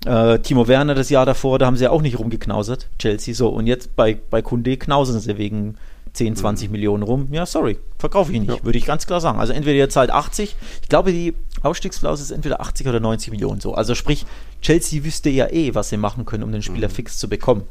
[0.04, 3.34] äh, Timo Werner das Jahr davor, da haben sie ja auch nicht rumgeknausert, Chelsea.
[3.34, 5.76] So, und jetzt bei, bei Kunde knausen sie wegen
[6.14, 6.72] 10, 20 mhm.
[6.72, 7.28] Millionen rum.
[7.32, 8.64] Ja, sorry, verkaufe ich nicht, ja.
[8.64, 9.38] würde ich ganz klar sagen.
[9.38, 13.60] Also entweder ihr zahlt 80, ich glaube, die Ausstiegsklausel ist entweder 80 oder 90 Millionen
[13.60, 13.74] so.
[13.74, 14.24] Also sprich,
[14.62, 16.92] Chelsea wüsste ja eh, was sie machen können, um den Spieler mhm.
[16.92, 17.64] fix zu bekommen.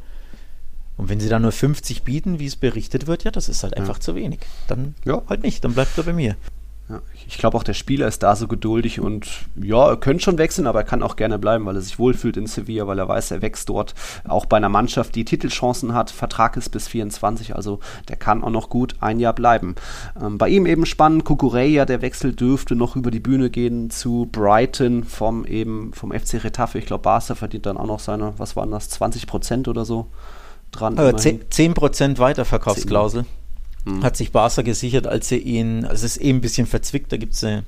[0.96, 3.76] Und wenn sie dann nur 50 bieten, wie es berichtet wird, ja, das ist halt
[3.76, 4.00] einfach ja.
[4.00, 4.40] zu wenig.
[4.68, 5.22] Dann ja.
[5.28, 6.36] halt nicht, dann bleibt er bei mir.
[6.88, 9.26] Ja, ich glaube auch der Spieler ist da so geduldig und
[9.56, 12.36] ja, er könnte schon wechseln, aber er kann auch gerne bleiben, weil er sich wohlfühlt
[12.36, 13.94] in Sevilla, weil er weiß, er wächst dort
[14.28, 16.10] auch bei einer Mannschaft, die Titelchancen hat.
[16.10, 19.76] Vertrag ist bis 24, also der kann auch noch gut ein Jahr bleiben.
[20.20, 24.28] Ähm, bei ihm eben spannend, Kukureya, der Wechsel dürfte noch über die Bühne gehen zu
[24.30, 26.78] Brighton vom eben vom FC Retafe.
[26.78, 30.08] Ich glaube, Barca verdient dann auch noch seine, was waren das, 20 Prozent oder so
[30.70, 30.98] dran.
[30.98, 33.22] Also 10 Prozent Weiterverkaufsklausel.
[33.22, 33.43] 10
[33.84, 34.02] mhm.
[34.02, 37.16] hat sich Barca gesichert, als sie ihn, also es ist eben ein bisschen verzwickt, da
[37.16, 37.64] gibt es ähm,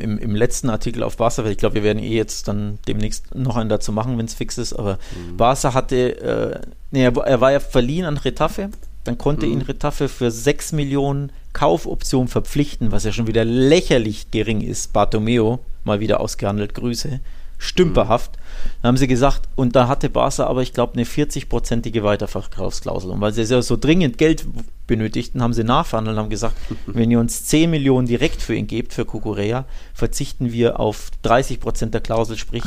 [0.00, 3.56] im, im, letzten Artikel auf Barca, ich glaube, wir werden eh jetzt dann demnächst noch
[3.56, 5.36] einen dazu machen, wenn es fix ist, aber mhm.
[5.36, 8.70] Barca hatte, äh, nee, er, er, war ja verliehen an Retafe,
[9.04, 9.52] dann konnte mhm.
[9.52, 14.92] ihn Retafe für 6 Millionen Kaufoption verpflichten, was ja schon wieder lächerlich gering ist.
[14.92, 17.20] Bartomeo, mal wieder ausgehandelt, Grüße
[17.62, 18.32] stümperhaft.
[18.80, 23.10] Dann haben sie gesagt, und da hatte Barca aber, ich glaube, eine 40-prozentige Weiterverkaufsklausel.
[23.10, 24.46] Und weil sie so dringend Geld
[24.86, 26.56] benötigten, haben sie nachverhandelt und haben gesagt,
[26.86, 31.60] wenn ihr uns 10 Millionen direkt für ihn gebt, für Kukurea, verzichten wir auf 30
[31.60, 32.64] Prozent der Klausel, sprich,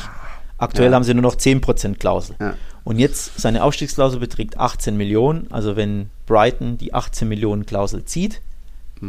[0.58, 0.96] aktuell ja.
[0.96, 2.36] haben sie nur noch 10 Prozent Klausel.
[2.40, 2.56] Ja.
[2.84, 8.42] Und jetzt, seine Ausstiegsklausel beträgt 18 Millionen, also wenn Brighton die 18 Millionen Klausel zieht,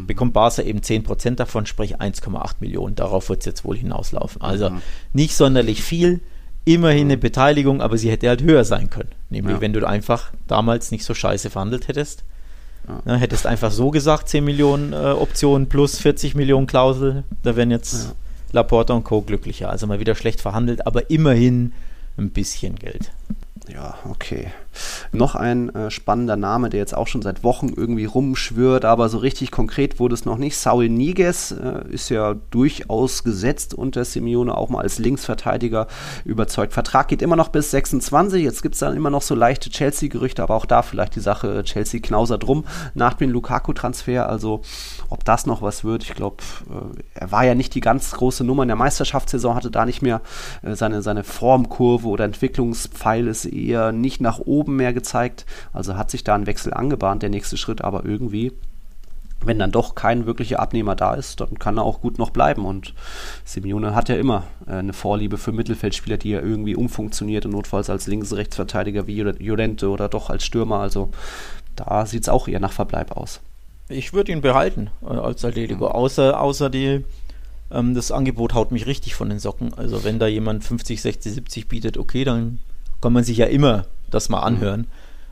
[0.03, 0.07] mhm.
[0.07, 2.94] bekommt Barca eben 10% davon, sprich 1,8 Millionen.
[2.94, 4.42] Darauf wird es jetzt wohl hinauslaufen.
[4.42, 4.82] Also mhm.
[5.12, 6.20] nicht sonderlich viel,
[6.64, 9.11] immerhin eine Beteiligung, aber sie hätte halt höher sein können.
[9.30, 9.61] Nämlich, ja.
[9.61, 12.24] wenn du einfach damals nicht so scheiße verhandelt hättest.
[12.86, 13.01] Ja.
[13.05, 17.70] Ne, hättest einfach so gesagt, 10 Millionen äh, Optionen plus 40 Millionen Klausel, da wären
[17.70, 18.12] jetzt ja.
[18.53, 19.22] Laporta und Co.
[19.22, 19.70] glücklicher.
[19.70, 21.72] Also mal wieder schlecht verhandelt, aber immerhin
[22.16, 23.11] ein bisschen Geld.
[23.68, 24.53] Ja, okay.
[25.12, 29.18] Noch ein äh, spannender Name, der jetzt auch schon seit Wochen irgendwie rumschwirrt, aber so
[29.18, 30.56] richtig konkret wurde es noch nicht.
[30.56, 35.86] Saul Niguez äh, ist ja durchaus gesetzt unter Simeone, auch mal als Linksverteidiger
[36.24, 36.72] überzeugt.
[36.72, 38.42] Vertrag geht immer noch bis 26.
[38.42, 41.62] Jetzt gibt es dann immer noch so leichte Chelsea-Gerüchte, aber auch da vielleicht die Sache
[41.64, 42.64] Chelsea knausert rum
[42.94, 44.28] nach dem Lukaku-Transfer.
[44.28, 44.62] Also
[45.09, 46.36] ob das noch was wird, ich glaube,
[46.70, 50.02] äh, er war ja nicht die ganz große Nummer in der Meisterschaftssaison, hatte da nicht
[50.02, 50.20] mehr
[50.62, 55.46] äh, seine, seine Formkurve oder Entwicklungspfeil ist eher nicht nach oben mehr gezeigt.
[55.72, 58.52] Also hat sich da ein Wechsel angebahnt, der nächste Schritt, aber irgendwie
[59.44, 62.64] wenn dann doch kein wirklicher Abnehmer da ist, dann kann er auch gut noch bleiben.
[62.64, 62.94] Und
[63.44, 67.90] Simeone hat ja immer äh, eine Vorliebe für Mittelfeldspieler, die er irgendwie umfunktioniert und notfalls
[67.90, 70.80] als Links-Rechtsverteidiger wie Llorente oder doch als Stürmer.
[70.80, 71.11] Also
[71.76, 73.40] da sieht es auch eher nach Verbleib aus.
[73.89, 77.05] Ich würde ihn behalten äh, als Atletico, außer, außer die,
[77.70, 79.74] ähm, das Angebot haut mich richtig von den Socken.
[79.74, 82.59] Also wenn da jemand 50, 60, 70 bietet, okay, dann
[83.01, 84.80] kann man sich ja immer das mal anhören.
[84.80, 84.87] Mhm.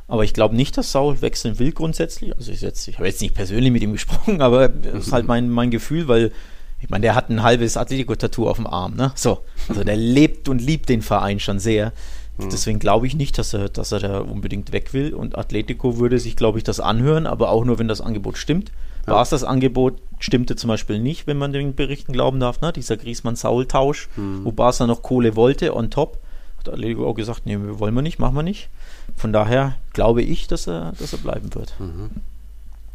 [0.07, 2.37] Aber ich glaube nicht, dass Saul wechseln will grundsätzlich.
[2.37, 5.51] Also ich, ich habe jetzt nicht persönlich mit ihm gesprochen, aber das ist halt mein,
[5.51, 6.33] mein Gefühl, weil
[6.81, 9.13] ich meine, der hat ein halbes Atletico-Tattoo auf dem Arm, ne?
[9.15, 9.41] So.
[9.69, 11.93] Also der lebt und liebt den Verein schon sehr.
[12.39, 12.51] Mhm.
[12.51, 15.15] Deswegen glaube ich nicht, dass er, dass er da unbedingt weg will.
[15.15, 18.73] Und Atletico würde sich, glaube ich, das anhören, aber auch nur, wenn das Angebot stimmt.
[19.07, 19.15] Ja.
[19.15, 22.73] War es das Angebot, stimmte zum Beispiel nicht, wenn man den Berichten glauben darf, ne?
[22.73, 24.45] dieser Griesmann-Saul-Tausch, mhm.
[24.45, 26.19] wo Barca noch Kohle wollte on top.
[26.59, 28.71] Hat Atletico auch gesagt, nee, wollen wir nicht, machen wir nicht.
[29.17, 31.75] Von daher glaube ich, dass er, dass er bleiben wird.
[31.79, 32.11] Mhm.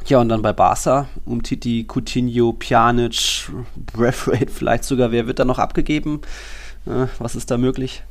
[0.05, 3.51] Ja, und dann bei Barca, um Titi, Coutinho, Pjanic,
[3.93, 6.21] Braithwaite vielleicht sogar, wer wird da noch abgegeben?
[6.85, 8.01] Äh, was ist da möglich?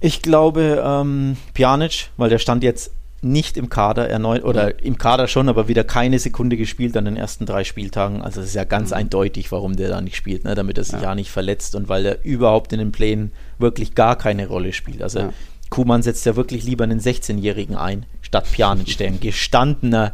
[0.00, 2.90] Ich glaube ähm, Pjanic, weil der stand jetzt
[3.22, 4.72] nicht im Kader erneut oder mhm.
[4.82, 8.22] im Kader schon, aber wieder keine Sekunde gespielt an den ersten drei Spieltagen.
[8.22, 8.96] Also es ist ja ganz mhm.
[8.96, 10.54] eindeutig, warum der da nicht spielt, ne?
[10.54, 11.02] damit er sich ja.
[11.02, 15.02] ja nicht verletzt und weil er überhaupt in den Plänen wirklich gar keine Rolle spielt.
[15.02, 15.32] Also ja.
[15.70, 20.12] Kuman setzt ja wirklich lieber einen 16-Jährigen ein, statt Pjanic, der ein gestandener,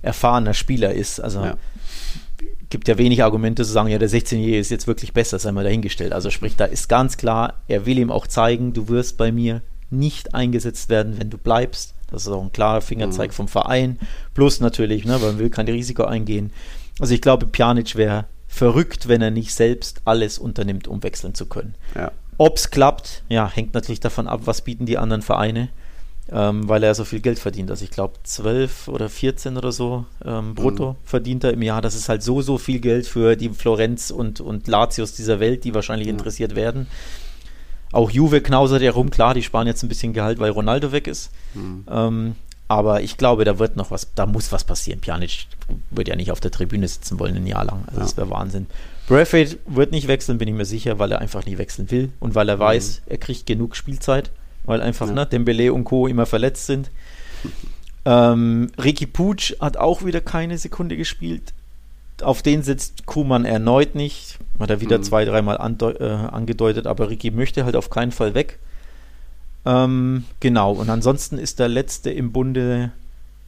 [0.00, 1.20] erfahrener Spieler ist.
[1.20, 1.56] Also ja
[2.72, 5.62] gibt ja wenig Argumente zu sagen, ja, der 16-Jährige ist jetzt wirklich besser, sei mal
[5.62, 6.14] dahingestellt.
[6.14, 9.60] Also sprich, da ist ganz klar, er will ihm auch zeigen, du wirst bei mir
[9.90, 11.94] nicht eingesetzt werden, wenn du bleibst.
[12.10, 13.34] Das ist auch ein klarer Fingerzeig mhm.
[13.34, 13.98] vom Verein.
[14.32, 16.50] Plus natürlich, ne, weil man will kein Risiko eingehen.
[16.98, 21.46] Also ich glaube, Pjanic wäre verrückt, wenn er nicht selbst alles unternimmt, um wechseln zu
[21.46, 21.74] können.
[21.94, 22.10] Ja.
[22.38, 25.68] Ob es klappt, ja, hängt natürlich davon ab, was bieten die anderen Vereine.
[26.30, 27.70] Ähm, weil er so viel Geld verdient.
[27.70, 30.96] Also ich glaube 12 oder 14 oder so ähm, brutto mhm.
[31.04, 31.82] verdient er im Jahr.
[31.82, 35.64] Das ist halt so, so viel Geld für die Florenz und, und Latios dieser Welt,
[35.64, 36.12] die wahrscheinlich ja.
[36.12, 36.86] interessiert werden.
[37.90, 41.06] Auch Juve knausert ja rum, klar, die sparen jetzt ein bisschen Gehalt, weil Ronaldo weg
[41.06, 41.30] ist.
[41.54, 41.84] Mhm.
[41.90, 42.34] Ähm,
[42.68, 45.00] aber ich glaube, da wird noch was, da muss was passieren.
[45.00, 45.46] Pjanic
[45.90, 47.84] wird ja nicht auf der Tribüne sitzen wollen ein Jahr lang.
[47.88, 48.02] Also ja.
[48.04, 48.66] das wäre Wahnsinn.
[49.08, 52.34] Braithwaite wird nicht wechseln, bin ich mir sicher, weil er einfach nicht wechseln will und
[52.34, 52.60] weil er mhm.
[52.60, 54.30] weiß, er kriegt genug Spielzeit
[54.64, 55.12] weil einfach ja.
[55.12, 56.06] ne, Dembele und Co.
[56.06, 56.90] immer verletzt sind.
[58.04, 61.52] ähm, Ricky Puig hat auch wieder keine Sekunde gespielt.
[62.22, 64.38] Auf den sitzt Kuhmann erneut nicht.
[64.60, 65.02] Hat er wieder mhm.
[65.02, 68.58] zwei, dreimal äh, angedeutet, aber Ricky möchte halt auf keinen Fall weg.
[69.64, 72.92] Ähm, genau, und ansonsten ist der letzte im Bunde,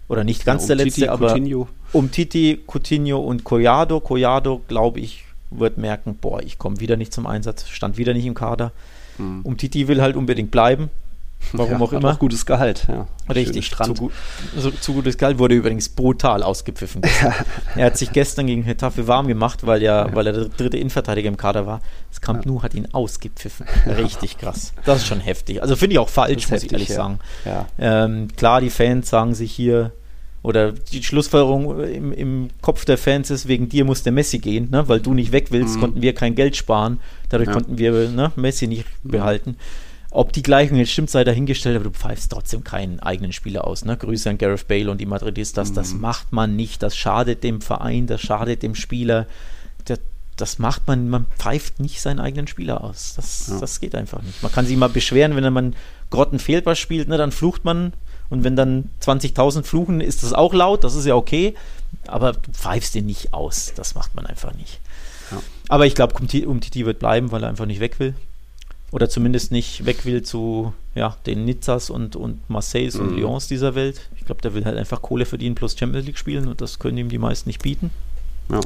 [0.08, 1.68] oder nicht ganz ja, um der letzte, Titi, aber Coutinho.
[1.92, 4.00] um Titi, Coutinho und Collado.
[4.00, 8.26] Collado, glaube ich, wird merken, boah, ich komme wieder nicht zum Einsatz, stand wieder nicht
[8.26, 8.72] im Kader.
[9.18, 9.40] Mhm.
[9.42, 10.90] Um Titi will halt unbedingt bleiben.
[11.53, 12.12] Warum ja, auch immer.
[12.12, 13.07] Auch gutes Gehalt, ja.
[13.32, 14.11] Richtig, zu, gu
[14.57, 17.03] so, zu, gutes Gehalt wurde übrigens brutal ausgepfiffen.
[17.22, 17.32] Ja.
[17.76, 20.14] Er hat sich gestern gegen Hetafe warm gemacht, weil, ja, ja.
[20.14, 21.80] weil er der dritte Innenverteidiger im Kader war.
[22.11, 23.66] Das Camp Nou hat ihn ausgepfiffen.
[23.86, 24.72] Richtig krass.
[24.84, 25.62] Das ist schon heftig.
[25.62, 27.18] Also finde ich auch falsch, muss heftig, ich ehrlich sagen.
[27.78, 29.92] Ähm, klar, die Fans sagen sich hier,
[30.45, 34.68] oder die Schlussfolgerung im, im, Kopf der Fans ist, wegen dir muss der Messi gehen,
[34.70, 34.86] ne?
[34.88, 35.80] weil du nicht weg willst, mhm.
[35.80, 39.11] konnten wir kein Geld sparen, dadurch konnten wir ne, Messi nicht mhm.
[39.11, 39.57] behalten.
[40.14, 43.84] Ob die Gleichung jetzt stimmt, sei dahingestellt, aber du pfeifst trotzdem keinen eigenen Spieler aus.
[43.84, 43.96] Ne?
[43.96, 45.70] Grüße an Gareth Bale und die Madridistas.
[45.70, 45.74] Mhm.
[45.74, 46.84] Das macht man nicht.
[46.84, 49.26] Das schadet dem Verein, das schadet dem Spieler.
[49.86, 49.98] Das,
[50.36, 53.14] das macht man, man pfeift nicht seinen eigenen Spieler aus.
[53.16, 53.58] Das, ja.
[53.58, 54.40] das geht einfach nicht.
[54.40, 55.74] Man kann sich mal beschweren, wenn man
[56.10, 57.92] Grottenfehlpass spielt, ne, dann flucht man.
[58.30, 61.56] Und wenn dann 20.000 fluchen, ist das auch laut, das ist ja okay.
[62.06, 63.72] Aber du pfeifst den nicht aus.
[63.74, 64.78] Das macht man einfach nicht.
[65.32, 65.42] Ja.
[65.70, 68.14] Aber ich glaube, Umtiti wird bleiben, weil er einfach nicht weg will
[68.95, 73.01] oder zumindest nicht weg will zu ja, den Nizzas und, und Marseilles mhm.
[73.01, 74.09] und Lyons dieser Welt.
[74.16, 76.97] Ich glaube, der will halt einfach Kohle verdienen plus Champions League spielen und das können
[76.99, 77.90] ihm die meisten nicht bieten.
[78.49, 78.61] Ja.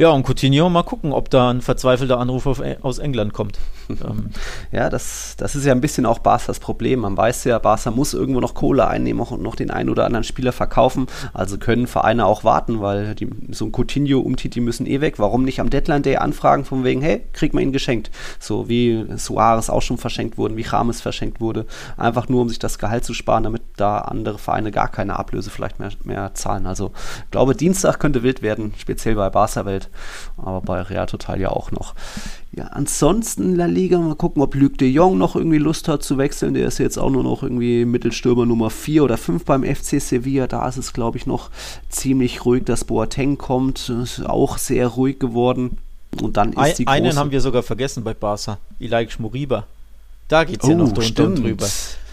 [0.00, 2.46] Ja, und Coutinho, mal gucken, ob da ein verzweifelter Anruf
[2.80, 3.58] aus England kommt.
[3.90, 4.30] Ähm.
[4.70, 7.00] ja, das, das ist ja ein bisschen auch Barca's Problem.
[7.00, 10.22] Man weiß ja, Barca muss irgendwo noch Kohle einnehmen und noch den einen oder anderen
[10.22, 11.08] Spieler verkaufen.
[11.34, 15.18] Also können Vereine auch warten, weil die, so ein Coutinho, Umtiti müssen eh weg.
[15.18, 18.12] Warum nicht am Deadline Day anfragen von wegen, hey, kriegt man ihn geschenkt?
[18.38, 21.66] So wie Suarez auch schon verschenkt wurden, wie James verschenkt wurde.
[21.96, 25.50] Einfach nur, um sich das Gehalt zu sparen, damit da andere Vereine gar keine Ablöse
[25.50, 26.68] vielleicht mehr, mehr zahlen.
[26.68, 26.92] Also
[27.24, 29.89] ich glaube, Dienstag könnte wild werden, speziell bei Barca-Welt
[30.36, 31.94] aber bei Real Total ja auch noch.
[32.52, 36.18] Ja, ansonsten La Liga, mal gucken, ob Luc de Jong noch irgendwie Lust hat zu
[36.18, 36.54] wechseln.
[36.54, 40.46] Der ist jetzt auch nur noch irgendwie Mittelstürmer Nummer 4 oder 5 beim FC Sevilla.
[40.46, 41.50] Da ist es, glaube ich, noch
[41.88, 43.88] ziemlich ruhig, dass Boateng kommt.
[43.88, 45.78] Ist auch sehr ruhig geworden.
[46.20, 48.58] Und dann ist die Einen haben wir sogar vergessen bei Barca.
[48.80, 49.64] Ilaik Schmoriba.
[50.26, 51.66] Da geht es oh, ja noch drunter und drüber.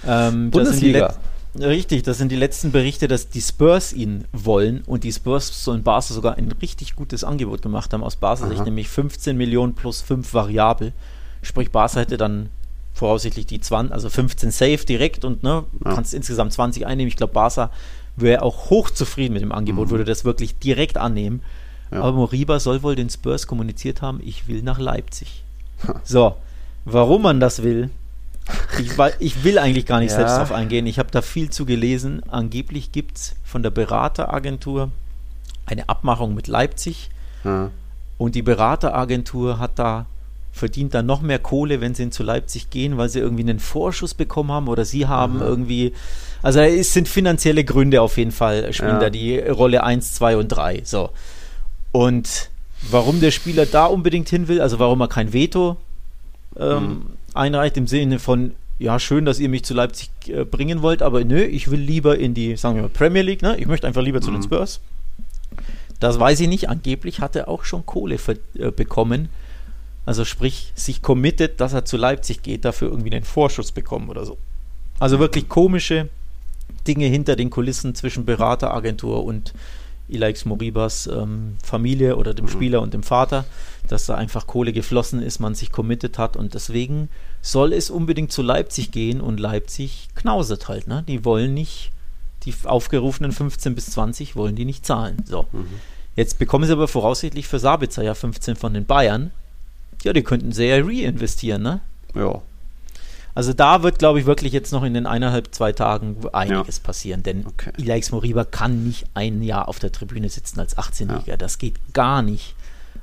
[0.06, 1.16] Ähm, Bundesliga.
[1.56, 5.84] Richtig, das sind die letzten Berichte, dass die Spurs ihn wollen und die Spurs sollen
[5.84, 10.34] Barca sogar ein richtig gutes Angebot gemacht haben aus Barca-Sicht, nämlich 15 Millionen plus 5
[10.34, 10.94] variabel.
[11.42, 12.50] Sprich, Barca hätte dann
[12.94, 15.94] voraussichtlich die 20, also 15 safe direkt und ne, ja.
[15.94, 17.08] kannst insgesamt 20 einnehmen.
[17.08, 17.72] Ich glaube, Barca
[18.16, 19.92] wäre auch hochzufrieden mit dem Angebot, mhm.
[19.92, 21.42] würde das wirklich direkt annehmen.
[21.92, 22.02] Ja.
[22.02, 25.44] Aber Moriba soll wohl den Spurs kommuniziert haben, ich will nach Leipzig.
[26.04, 26.36] so,
[26.86, 27.90] warum man das will,
[28.80, 30.18] ich, ich, will eigentlich gar nicht ja.
[30.18, 30.88] selbst darauf eingehen.
[30.88, 32.22] Ich habe da viel zu gelesen.
[32.30, 34.92] Angeblich gibt es von der Berateragentur
[35.66, 37.10] eine Abmachung mit Leipzig.
[37.44, 37.72] Ja.
[38.18, 40.06] Und die Berateragentur hat da
[40.52, 44.16] verdient dann noch mehr Kohle, wenn sie zu Leipzig gehen, weil sie irgendwie einen Vorschuss
[44.16, 45.42] bekommen haben oder sie haben mhm.
[45.42, 45.94] irgendwie.
[46.42, 49.00] Also es sind finanzielle Gründe auf jeden Fall, spielen ja.
[49.00, 50.82] da die Rolle 1, 2 und 3.
[50.84, 51.10] So.
[51.92, 52.50] Und
[52.90, 55.78] warum der Spieler da unbedingt hin will, also warum er kein Veto
[56.58, 60.82] ähm, mhm einreicht im Sinne von, ja, schön, dass ihr mich zu Leipzig äh, bringen
[60.82, 63.58] wollt, aber nö, ich will lieber in die, sagen wir mal, Premier League, ne?
[63.58, 64.24] Ich möchte einfach lieber mhm.
[64.24, 64.44] zu den mhm.
[64.44, 64.80] Spurs.
[66.00, 66.70] Das weiß ich nicht.
[66.70, 69.30] Angeblich hat er auch schon Kohle für, äh, bekommen.
[70.06, 74.26] Also sprich, sich committed, dass er zu Leipzig geht, dafür irgendwie einen Vorschuss bekommen oder
[74.26, 74.38] so.
[75.00, 76.10] Also wirklich komische
[76.88, 79.54] Dinge hinter den Kulissen zwischen Berateragentur und
[80.10, 82.50] Ilaix Moribas ähm, Familie oder dem mhm.
[82.50, 83.46] Spieler und dem Vater,
[83.88, 87.10] dass da einfach Kohle geflossen ist, man sich committed hat und deswegen
[87.42, 91.04] soll es unbedingt zu Leipzig gehen und Leipzig knausert halt, ne?
[91.08, 91.92] Die wollen nicht,
[92.44, 95.18] die aufgerufenen 15 bis 20 wollen die nicht zahlen.
[95.26, 95.46] So.
[95.52, 95.68] Mhm.
[96.16, 99.32] Jetzt bekommen sie aber voraussichtlich für Sabitzer ja 15 von den Bayern.
[100.04, 101.82] Ja, die könnten sehr reinvestieren, ne?
[102.16, 102.42] Ja.
[103.38, 106.84] Also da wird, glaube ich, wirklich jetzt noch in den eineinhalb, zwei Tagen einiges ja.
[106.84, 107.72] passieren, denn okay.
[107.78, 111.28] Ilaix Moriba kann nicht ein Jahr auf der Tribüne sitzen als 18-Jähriger.
[111.28, 111.38] Ja.
[111.38, 112.56] Das geht gar nicht.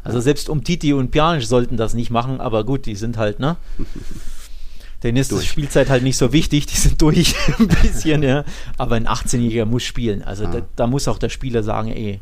[0.03, 3.39] Also selbst um Titi und Pjanic sollten das nicht machen, aber gut, die sind halt,
[3.39, 3.55] ne?
[5.05, 8.45] Denen ist die Spielzeit halt nicht so wichtig, die sind durch ein bisschen, ja.
[8.77, 10.25] Aber ein 18-Jähriger muss spielen.
[10.25, 10.51] Also ja.
[10.51, 12.21] da, da, muss auch der Spieler sagen, ey,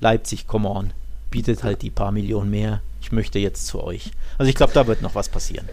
[0.00, 0.92] Leipzig, come on,
[1.30, 2.82] bietet halt die paar Millionen mehr.
[3.00, 4.10] Ich möchte jetzt zu euch.
[4.36, 5.66] Also ich glaube, da wird noch was passieren.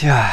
[0.00, 0.32] Ja,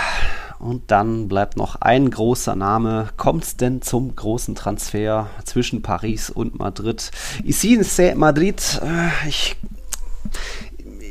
[0.59, 3.09] und dann bleibt noch ein großer Name.
[3.17, 7.11] Kommt es denn zum großen Transfer zwischen Paris und Madrid?
[7.43, 8.81] Ici c'est Madrid.
[8.83, 9.55] Äh, ich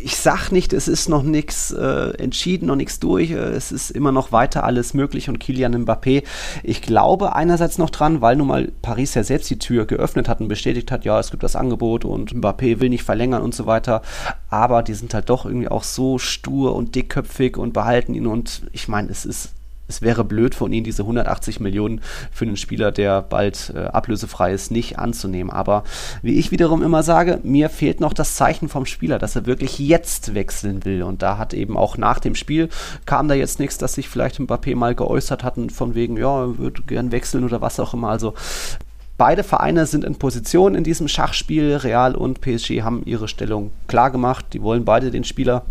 [0.05, 3.31] ich sag nicht, es ist noch nichts äh, entschieden, noch nichts durch.
[3.31, 6.25] Äh, es ist immer noch weiter alles möglich und Kilian Mbappé,
[6.63, 10.43] ich glaube einerseits noch dran, weil nun mal Paris ja selbst die Tür geöffnet hat
[10.43, 13.65] und bestätigt hat, ja, es gibt das Angebot und Mbappé will nicht verlängern und so
[13.65, 14.03] weiter.
[14.51, 18.63] Aber die sind halt doch irgendwie auch so stur und dickköpfig und behalten ihn und
[18.73, 19.54] ich meine, es ist
[19.89, 22.01] es wäre blöd von ihnen, diese 180 Millionen
[22.33, 25.51] für einen Spieler, der bald äh, ablösefrei ist, nicht anzunehmen.
[25.51, 25.85] Aber
[26.23, 29.79] wie ich wiederum immer sage, mir fehlt noch das Zeichen vom Spieler, dass er wirklich
[29.79, 31.03] jetzt wechseln will.
[31.03, 32.69] Und da hat eben auch nach dem Spiel
[33.07, 36.83] kam da jetzt nichts, dass sich vielleicht Mbappé mal geäußert hatten, von wegen, ja, würde
[36.83, 38.09] gern wechseln oder was auch immer.
[38.09, 38.35] Also
[39.17, 41.77] Beide Vereine sind in Position in diesem Schachspiel.
[41.77, 44.47] Real und PSG haben ihre Stellung klar gemacht.
[44.53, 45.65] Die wollen beide den Spieler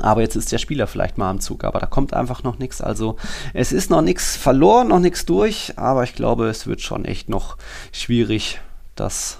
[0.00, 2.80] aber jetzt ist der Spieler vielleicht mal am Zug, aber da kommt einfach noch nichts.
[2.80, 3.16] Also
[3.54, 7.28] es ist noch nichts verloren, noch nichts durch, aber ich glaube, es wird schon echt
[7.28, 7.56] noch
[7.92, 8.60] schwierig,
[8.94, 9.38] dass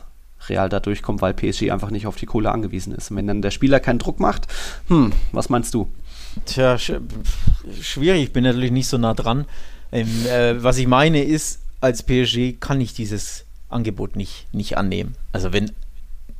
[0.48, 3.10] Real da durchkommt, weil PSG einfach nicht auf die Kohle angewiesen ist.
[3.10, 4.46] Und wenn dann der Spieler keinen Druck macht,
[4.88, 5.90] hm, was meinst du?
[6.46, 6.92] Tja, sch
[7.80, 9.46] schwierig, ich bin natürlich nicht so nah dran.
[9.92, 15.14] Ähm, äh, was ich meine ist, als PSG kann ich dieses Angebot nicht, nicht annehmen.
[15.32, 15.72] Also wenn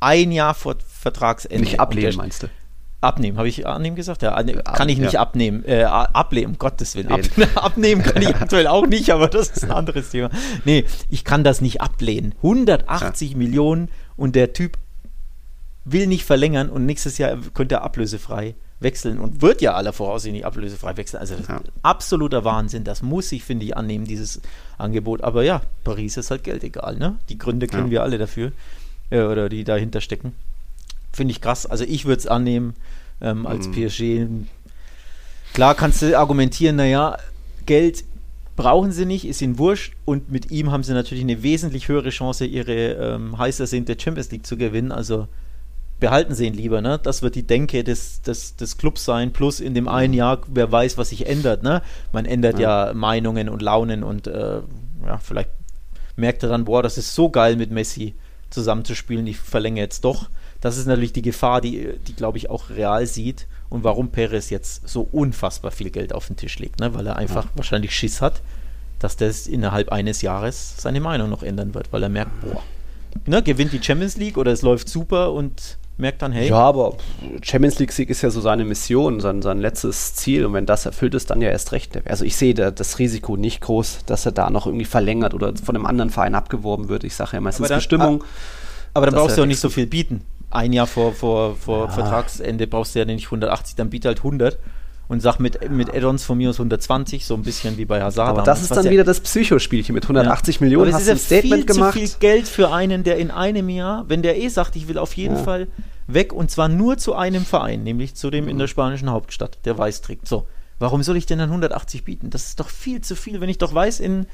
[0.01, 1.61] ein Jahr vor Vertragsende.
[1.61, 2.49] Nicht ablehnen, meinst du?
[3.01, 4.23] Abnehmen, habe ich annehmen gesagt?
[4.23, 5.21] Ja, kann ich nicht ja.
[5.21, 5.65] abnehmen.
[5.65, 7.13] Äh, ablehnen, um Gottes Willen.
[7.13, 7.21] Ab,
[7.55, 10.31] abnehmen kann ich aktuell auch nicht, aber das ist ein anderes Thema.
[10.65, 12.35] Nee, ich kann das nicht ablehnen.
[12.39, 13.37] 180 ja.
[13.37, 14.79] Millionen und der Typ
[15.85, 20.33] will nicht verlängern und nächstes Jahr könnte er ablösefrei wechseln und wird ja aller Voraussicht
[20.33, 21.21] nicht ablösefrei wechseln.
[21.21, 21.61] Also ja.
[21.83, 22.83] absoluter Wahnsinn.
[22.83, 24.41] Das muss ich, finde ich, annehmen, dieses
[24.77, 25.23] Angebot.
[25.23, 27.17] Aber ja, Paris ist halt Geld egal, ne?
[27.29, 28.53] Die Gründe kennen wir alle dafür.
[29.11, 30.35] Äh, oder die dahinter stecken.
[31.19, 31.67] Finde ich krass.
[31.67, 32.75] Also ich würde es annehmen
[33.21, 33.73] ähm, als mhm.
[33.73, 34.03] PSG.
[35.53, 37.17] Klar kannst du argumentieren, naja,
[37.67, 38.05] Geld
[38.55, 42.11] brauchen sie nicht, ist ihnen wurscht und mit ihm haben sie natürlich eine wesentlich höhere
[42.11, 44.93] Chance, ihre ähm, heiß ersehnte Champions League zu gewinnen.
[44.93, 45.27] Also
[45.99, 47.01] behalten sie ihn lieber, ne?
[47.03, 50.71] Das wird die Denke des, des, des Clubs sein, plus in dem einen Jahr, wer
[50.71, 51.83] weiß, was sich ändert, ne?
[52.13, 54.61] Man ändert ja, ja Meinungen und Launen und äh,
[55.05, 55.51] ja, vielleicht
[56.15, 58.15] merkt er dann, boah, das ist so geil mit Messi
[58.51, 60.29] zusammenzuspielen, ich verlängere jetzt doch
[60.61, 64.51] das ist natürlich die Gefahr, die, die glaube ich, auch real sieht und warum Perez
[64.51, 66.95] jetzt so unfassbar viel Geld auf den Tisch legt, ne?
[66.95, 67.51] weil er einfach ja.
[67.55, 68.43] wahrscheinlich Schiss hat,
[68.99, 72.63] dass das innerhalb eines Jahres seine Meinung noch ändern wird, weil er merkt, boah,
[73.27, 76.49] ne, gewinnt die Champions League oder es läuft super und merkt dann, hey.
[76.49, 76.97] Ja, aber
[77.43, 80.47] Champions League-Sieg ist ja so seine Mission, sein, sein letztes Ziel.
[80.47, 82.01] Und wenn das erfüllt ist, dann ja erst recht.
[82.07, 85.57] Also ich sehe da das Risiko nicht groß, dass er da noch irgendwie verlängert oder
[85.57, 87.03] von einem anderen Verein abgeworben wird.
[87.03, 88.23] Ich sage ja immer, es ist Bestimmung.
[88.95, 91.91] Aber dann brauchst du auch nicht so viel bieten ein Jahr vor, vor, vor ja.
[91.91, 94.59] Vertragsende brauchst du ja nicht 180, dann biete halt 100
[95.09, 98.29] und sag mit, mit Add-ons von mir aus 120, so ein bisschen wie bei Hazard.
[98.29, 100.65] Aber das ist dann ja, wieder das Psychospielchen mit 180 ja.
[100.65, 100.89] Millionen.
[100.89, 101.95] Aber hast du ein Statement viel gemacht.
[101.95, 104.99] Zu viel Geld für einen, der in einem Jahr, wenn der eh sagt, ich will
[104.99, 105.43] auf jeden ja.
[105.43, 105.69] Fall
[106.07, 108.51] weg und zwar nur zu einem Verein, nämlich zu dem mhm.
[108.51, 110.29] in der spanischen Hauptstadt, der weiß trägt.
[110.29, 110.47] So,
[110.79, 112.31] warum soll ich denn dann 180 bieten?
[112.31, 114.27] Das ist doch viel zu viel, wenn ich doch weiß, in,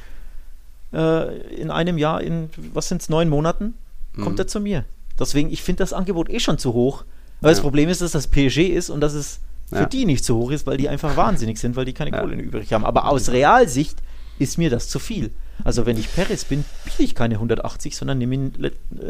[0.92, 3.74] äh, in einem Jahr, in was sind es, neun Monaten,
[4.16, 4.40] kommt mhm.
[4.40, 4.84] er zu mir.
[5.18, 7.04] Deswegen, ich finde das Angebot eh schon zu hoch.
[7.40, 7.54] Aber ja.
[7.54, 9.86] das Problem ist, dass das PSG ist und dass es für ja.
[9.86, 12.20] die nicht zu hoch ist, weil die einfach wahnsinnig sind, weil die keine ja.
[12.20, 12.84] Kohle übrig haben.
[12.84, 13.98] Aber aus Realsicht
[14.38, 15.30] ist mir das zu viel.
[15.62, 18.52] Also wenn ich Paris bin, biete ich keine 180, sondern nehme ihn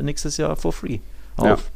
[0.03, 0.99] nächstes Jahr for free
[1.37, 1.71] auf.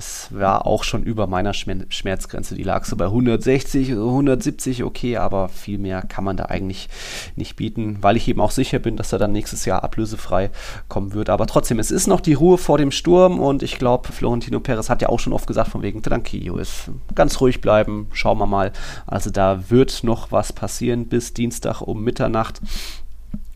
[0.00, 2.54] Es war auch schon über meiner Schmerzgrenze.
[2.54, 6.88] Die lag so bei 160, 170, okay, aber viel mehr kann man da eigentlich
[7.36, 10.48] nicht bieten, weil ich eben auch sicher bin, dass er dann nächstes Jahr ablösefrei
[10.88, 11.28] kommen wird.
[11.28, 14.88] Aber trotzdem, es ist noch die Ruhe vor dem Sturm und ich glaube, Florentino Perez
[14.88, 18.46] hat ja auch schon oft gesagt, von wegen Tranquillo ist ganz ruhig bleiben, schauen wir
[18.46, 18.72] mal.
[19.06, 22.62] Also da wird noch was passieren bis Dienstag um Mitternacht.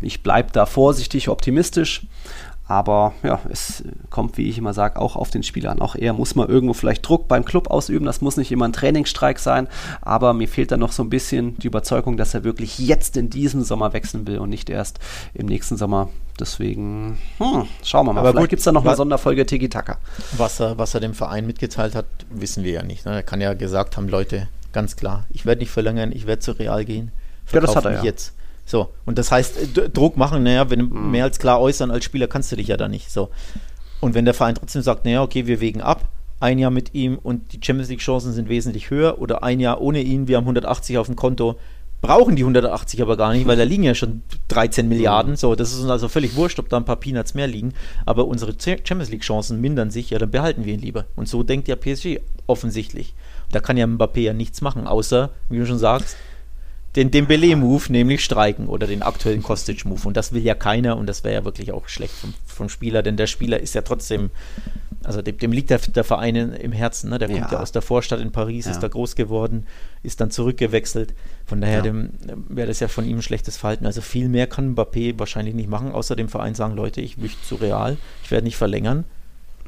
[0.03, 2.07] Ich bleibe da vorsichtig optimistisch,
[2.66, 5.80] aber ja, es kommt, wie ich immer sage, auch auf den Spieler an.
[5.80, 8.06] Auch er muss mal irgendwo vielleicht Druck beim Club ausüben.
[8.06, 9.68] Das muss nicht immer ein Trainingsstreik sein.
[10.00, 13.28] Aber mir fehlt da noch so ein bisschen die Überzeugung, dass er wirklich jetzt in
[13.28, 14.98] diesem Sommer wechseln will und nicht erst
[15.34, 16.08] im nächsten Sommer.
[16.40, 18.20] Deswegen, hm, schauen wir mal.
[18.20, 19.98] Aber vielleicht gibt es da noch eine Sonderfolge Tiki Taka.
[20.36, 23.04] Was er, was er dem Verein mitgeteilt hat, wissen wir ja nicht.
[23.04, 23.12] Ne?
[23.12, 26.52] Er kann ja gesagt haben, Leute, ganz klar, ich werde nicht verlängern, ich werde zu
[26.52, 27.12] Real gehen.
[27.52, 28.02] Ja, das hat er ja.
[28.02, 28.32] jetzt.
[28.64, 31.10] So, und das heißt, äh, Druck machen, naja, wenn mhm.
[31.10, 33.10] mehr als klar äußern als Spieler kannst du dich ja da nicht.
[33.10, 33.30] So.
[34.00, 36.08] Und wenn der Verein trotzdem sagt, naja, okay, wir wägen ab,
[36.40, 40.00] ein Jahr mit ihm und die Champions League-Chancen sind wesentlich höher oder ein Jahr ohne
[40.02, 41.56] ihn, wir haben 180 auf dem Konto,
[42.04, 45.36] brauchen die 180 aber gar nicht, weil da liegen ja schon 13 Milliarden.
[45.36, 47.72] So, das ist uns also völlig wurscht, ob da ein paar Peanuts mehr liegen.
[48.04, 51.06] Aber unsere Champions League-Chancen mindern sich, ja, dann behalten wir ihn lieber.
[51.16, 53.14] Und so denkt ja PSG offensichtlich.
[53.52, 56.16] Da kann ja Mbappé ja nichts machen, außer, wie du schon sagst,
[56.97, 60.07] den Dembele-Move, nämlich streiken oder den aktuellen Kostic-Move.
[60.07, 63.03] Und das will ja keiner und das wäre ja wirklich auch schlecht vom, vom, Spieler,
[63.03, 64.30] denn der Spieler ist ja trotzdem,
[65.03, 67.11] also dem, dem liegt der, der, Verein im Herzen.
[67.11, 67.18] Ne?
[67.18, 67.38] Der ja.
[67.38, 68.70] kommt ja aus der Vorstadt in Paris, ja.
[68.70, 69.66] ist da groß geworden,
[70.05, 71.14] ist dann zurückgewechselt.
[71.47, 71.92] Von daher ja.
[72.49, 73.86] wäre das ja von ihm ein schlechtes Verhalten.
[73.86, 77.42] Also viel mehr kann Mbappé wahrscheinlich nicht machen, außer dem Verein sagen, Leute, ich möchte
[77.42, 79.05] zu Real, ich werde nicht verlängern.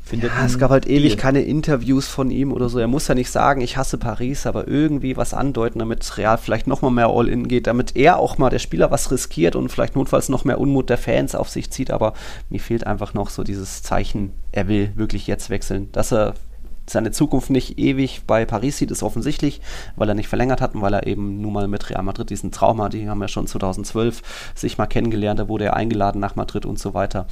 [0.07, 1.21] Findet ja, es gab halt ewig Deal.
[1.21, 2.79] keine Interviews von ihm oder so.
[2.79, 6.69] Er muss ja nicht sagen, ich hasse Paris, aber irgendwie was andeuten, damit Real vielleicht
[6.69, 10.29] nochmal mehr All-In geht, damit er auch mal der Spieler was riskiert und vielleicht notfalls
[10.29, 11.91] noch mehr Unmut der Fans auf sich zieht.
[11.91, 12.13] Aber
[12.51, 15.91] mir fehlt einfach noch so dieses Zeichen, er will wirklich jetzt wechseln.
[15.91, 16.35] Dass er
[16.89, 19.61] seine Zukunft nicht ewig bei Paris sieht, ist offensichtlich,
[19.97, 22.53] weil er nicht verlängert hat und weil er eben nun mal mit Real Madrid diesen
[22.53, 24.23] Trauma, die haben ja schon 2012
[24.55, 27.27] sich mal kennengelernt, da wurde er eingeladen nach Madrid und so weiter.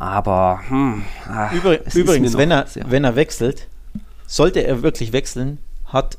[0.00, 3.68] Aber hm, ach, Übr übrigens, wenn er, wenn er wechselt,
[4.26, 6.16] sollte er wirklich wechseln, hat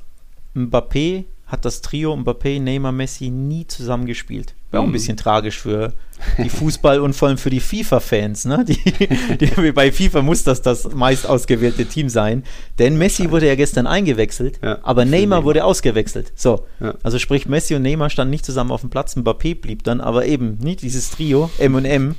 [0.55, 4.53] Mbappé, hat das Trio Mbappé, Neymar, Messi nie zusammengespielt.
[4.69, 4.93] Wäre auch ein hm.
[4.93, 5.93] bisschen tragisch für
[6.37, 8.45] die Fußball- und vor allem für die FIFA-Fans.
[8.45, 8.65] Ne?
[8.65, 12.43] Die, die, bei FIFA muss das das meist ausgewählte Team sein.
[12.77, 16.31] Denn Messi wurde ja gestern eingewechselt, ja, aber Neymar, Neymar, wurde ausgewechselt.
[16.35, 16.93] So, ja.
[17.01, 19.17] also sprich Messi und Neymar standen nicht zusammen auf dem Platz.
[19.17, 22.15] Mbappé blieb dann, aber eben nicht dieses Trio M und M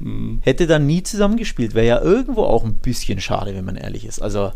[0.00, 0.40] Mhm.
[0.42, 1.74] Hätte dann nie zusammengespielt.
[1.74, 4.20] Wäre ja irgendwo auch ein bisschen schade, wenn man ehrlich ist.
[4.20, 4.52] Also,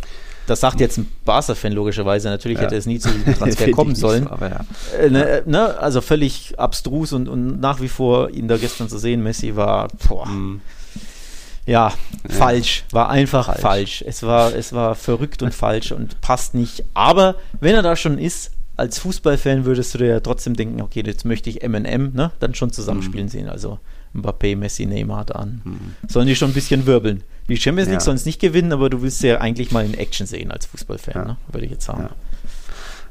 [0.47, 2.29] das sagt jetzt ein Barca-Fan logischerweise.
[2.29, 2.65] Natürlich ja.
[2.65, 4.27] hätte es nie zu diesem Transfer kommen sollen.
[4.27, 4.61] Aber ja.
[4.99, 8.99] Äh, ne, ne, also völlig abstrus und, und nach wie vor ihn da gestern zu
[8.99, 10.61] sehen, Messi war boah, mhm.
[11.67, 11.93] ja,
[12.29, 12.85] ja, falsch.
[12.91, 13.61] War einfach falsch.
[13.61, 14.05] falsch.
[14.07, 16.85] Es, war, es war verrückt und falsch und passt nicht.
[16.95, 21.03] Aber wenn er da schon ist, als Fußballfan würdest du dir ja trotzdem denken, okay,
[21.07, 23.31] jetzt möchte ich M&M ne, dann schon zusammenspielen mhm.
[23.31, 23.49] sehen.
[23.49, 23.79] Also
[24.15, 25.61] Mbappé, Messi, Neymar an.
[25.65, 26.09] Mhm.
[26.09, 27.25] Sollen die schon ein bisschen wirbeln.
[27.49, 28.05] Die Champions League ja.
[28.05, 31.15] sollen es nicht gewinnen, aber du willst ja eigentlich mal in Action sehen als Fußballfan,
[31.15, 31.25] ja.
[31.25, 31.37] ne?
[31.53, 32.05] würde ich jetzt sagen.
[32.05, 32.11] Ja.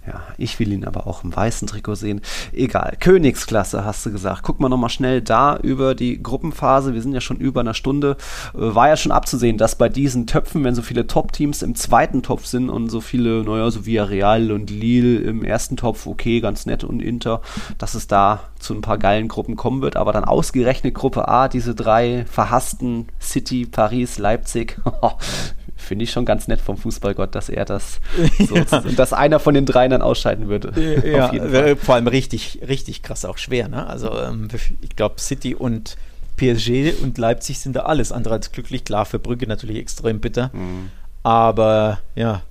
[0.06, 2.20] Ja, ich will ihn aber auch im weißen Trikot sehen.
[2.52, 2.98] Egal.
[3.00, 4.44] Königsklasse hast du gesagt.
[4.44, 6.94] Guck mal nochmal schnell da über die Gruppenphase.
[6.94, 8.18] Wir sind ja schon über einer Stunde.
[8.54, 12.22] Äh, war ja schon abzusehen, dass bei diesen Töpfen, wenn so viele Top-Teams im zweiten
[12.22, 16.42] Topf sind und so viele, naja, so wie Real und Lille im ersten Topf, okay,
[16.42, 17.42] ganz nett und Inter,
[17.78, 19.96] dass es da zu ein paar geilen Gruppen kommen wird.
[19.96, 24.82] Aber dann ausgerechnet Gruppe A, diese drei verhassten City, Paris, Leipzig.
[25.84, 28.00] finde ich schon ganz nett vom Fußballgott, dass er das
[28.48, 28.80] so ja.
[28.80, 30.74] und dass einer von den dreien dann ausscheiden würde.
[31.06, 33.68] Ja, vor allem richtig, richtig krass auch schwer.
[33.68, 33.86] Ne?
[33.86, 34.48] Also ähm,
[34.82, 35.98] ich glaube City und
[36.38, 38.84] PSG und Leipzig sind da alles andere als glücklich.
[38.86, 40.50] Klar, für Brügge natürlich extrem bitter.
[40.54, 40.90] Mhm.
[41.22, 42.42] Aber ja,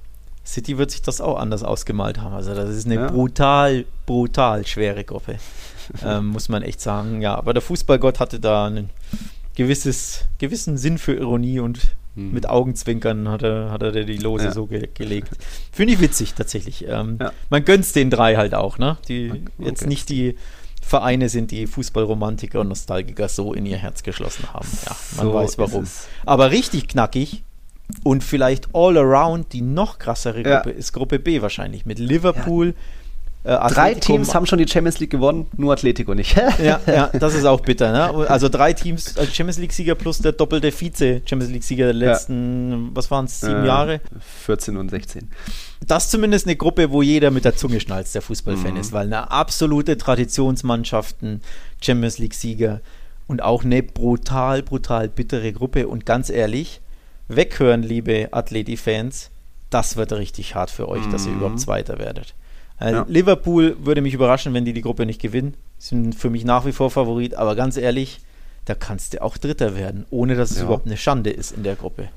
[0.45, 2.35] City wird sich das auch anders ausgemalt haben.
[2.35, 3.11] Also das ist eine ja.
[3.11, 5.39] brutal, brutal schwere Gruppe.
[6.05, 7.21] ähm, muss man echt sagen.
[7.21, 8.91] Ja, aber der Fußballgott hatte da einen
[9.55, 11.81] gewisses, gewissen Sinn für Ironie und
[12.15, 12.33] hm.
[12.33, 14.53] Mit Augenzwinkern hat er, hat er die Lose ja.
[14.53, 15.31] so ge gelegt.
[15.73, 16.87] Finde ich witzig, tatsächlich.
[16.87, 17.33] Ähm, ja.
[17.49, 18.99] Man gönnt den drei halt auch, ne?
[19.09, 19.41] Die okay.
[19.59, 20.37] jetzt nicht die
[20.83, 24.69] Vereine sind, die Fußballromantiker und Nostalgiker so in ihr Herz geschlossen haben.
[24.85, 25.87] Ja, man so weiß warum.
[26.27, 27.45] Aber richtig knackig
[28.03, 30.77] und vielleicht all around die noch krassere Gruppe ja.
[30.77, 32.75] ist Gruppe B wahrscheinlich mit Liverpool,
[33.45, 36.37] äh, drei Teams haben schon die Champions League gewonnen, nur Atletico nicht.
[36.37, 37.91] ja, ja, das ist auch bitter.
[37.91, 38.29] Ne?
[38.29, 42.79] Also drei Teams als Champions League-Sieger plus der doppelte Vize-Champions League-Sieger der letzten, ja.
[42.95, 44.01] was waren es, sieben äh, Jahre?
[44.45, 45.29] 14 und 16.
[45.87, 48.81] Das ist zumindest eine Gruppe, wo jeder mit der Zunge schnalzt, der Fußballfan mhm.
[48.81, 51.43] ist, weil eine absolute Traditionsmannschaften,
[51.81, 52.81] Champions League-Sieger
[53.27, 55.89] und auch eine brutal, brutal bittere Gruppe.
[55.89, 56.81] Und ganz ehrlich,
[57.27, 59.31] weghören, liebe Athleti-Fans,
[59.71, 61.11] das wird richtig hart für euch, mhm.
[61.11, 61.39] dass ihr mhm.
[61.39, 62.35] überhaupt Zweiter werdet.
[62.83, 63.07] Also ja.
[63.09, 65.55] Liverpool würde mich überraschen, wenn die die Gruppe nicht gewinnen.
[65.79, 68.21] Sind für mich nach wie vor Favorit, aber ganz ehrlich,
[68.65, 70.65] da kannst du auch Dritter werden, ohne dass es ja.
[70.65, 72.09] überhaupt eine Schande ist in der Gruppe.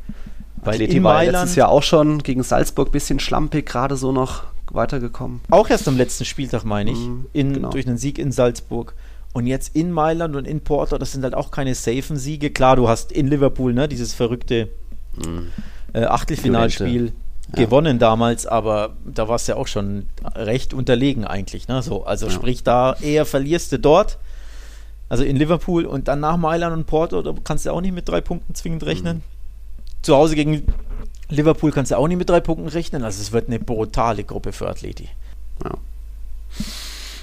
[0.58, 3.96] Weil Atleti in war Mailand, letztes Jahr auch schon gegen Salzburg ein bisschen schlampig, gerade
[3.96, 5.42] so noch weitergekommen.
[5.52, 7.70] Auch erst am letzten Spieltag, meine ich, mhm, in, genau.
[7.70, 8.96] durch einen Sieg in Salzburg.
[9.34, 12.50] Und jetzt in Mailand und in Porto, das sind halt auch keine safen Siege.
[12.50, 14.70] Klar, du hast in Liverpool ne, dieses verrückte
[15.16, 15.52] mhm.
[15.94, 17.14] äh, Achtelfinalspiel
[17.56, 21.68] gewonnen damals, aber da war es ja auch schon recht unterlegen eigentlich.
[21.68, 21.82] Ne?
[21.82, 24.18] So, also sprich, da eher verlierst du dort,
[25.10, 28.08] also in Liverpool und dann nach Mailand und Porto, da kannst du auch nicht mit
[28.08, 28.88] drei Punkten zwingend mhm.
[28.88, 29.18] rechnen.
[29.18, 29.24] Mhm.
[30.02, 30.64] Zu Hause gegen
[31.30, 33.04] Liverpool kannst du auch nicht mit drei Punkten rechnen.
[33.04, 35.10] Also es wird eine brutale Gruppe für Athleti.
[35.64, 35.72] Ja.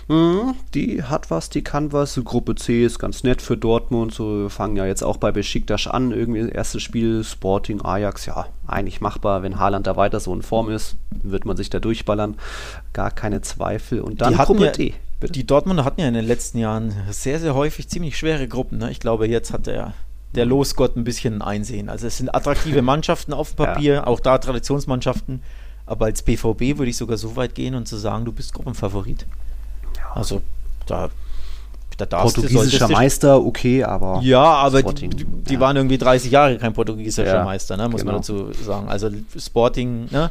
[0.09, 2.21] Mhm, die hat was, die kann was.
[2.25, 4.13] Gruppe C ist ganz nett für Dortmund.
[4.13, 6.13] So, wir fangen ja jetzt auch bei Besiktas an.
[6.13, 9.43] Irgendwie erstes Spiel, Sporting, Ajax, ja, eigentlich machbar.
[9.43, 12.37] Wenn Haaland da weiter so in Form ist, wird man sich da durchballern.
[12.93, 14.01] Gar keine Zweifel.
[14.01, 14.95] Und dann die Gruppe ja, D.
[15.21, 15.33] Bitte?
[15.33, 18.79] Die Dortmunder hatten ja in den letzten Jahren sehr, sehr häufig ziemlich schwere Gruppen.
[18.79, 18.91] Ne?
[18.91, 19.95] Ich glaube, jetzt hat der,
[20.35, 21.89] der Losgott ein bisschen Einsehen.
[21.89, 24.07] Also es sind attraktive Mannschaften auf dem Papier, ja.
[24.07, 25.43] auch da Traditionsmannschaften.
[25.87, 29.27] Aber als BVB würde ich sogar so weit gehen und zu sagen, du bist Gruppenfavorit.
[30.15, 30.43] Also
[30.87, 31.11] da
[31.99, 34.21] da Portugiesischer Meister, okay, aber.
[34.23, 35.61] Ja, aber Sporting, die, die ja.
[35.61, 38.13] waren irgendwie 30 Jahre kein portugiesischer ja, Meister, ne, muss genau.
[38.13, 38.89] man dazu sagen.
[38.89, 40.31] Also Sporting, ne?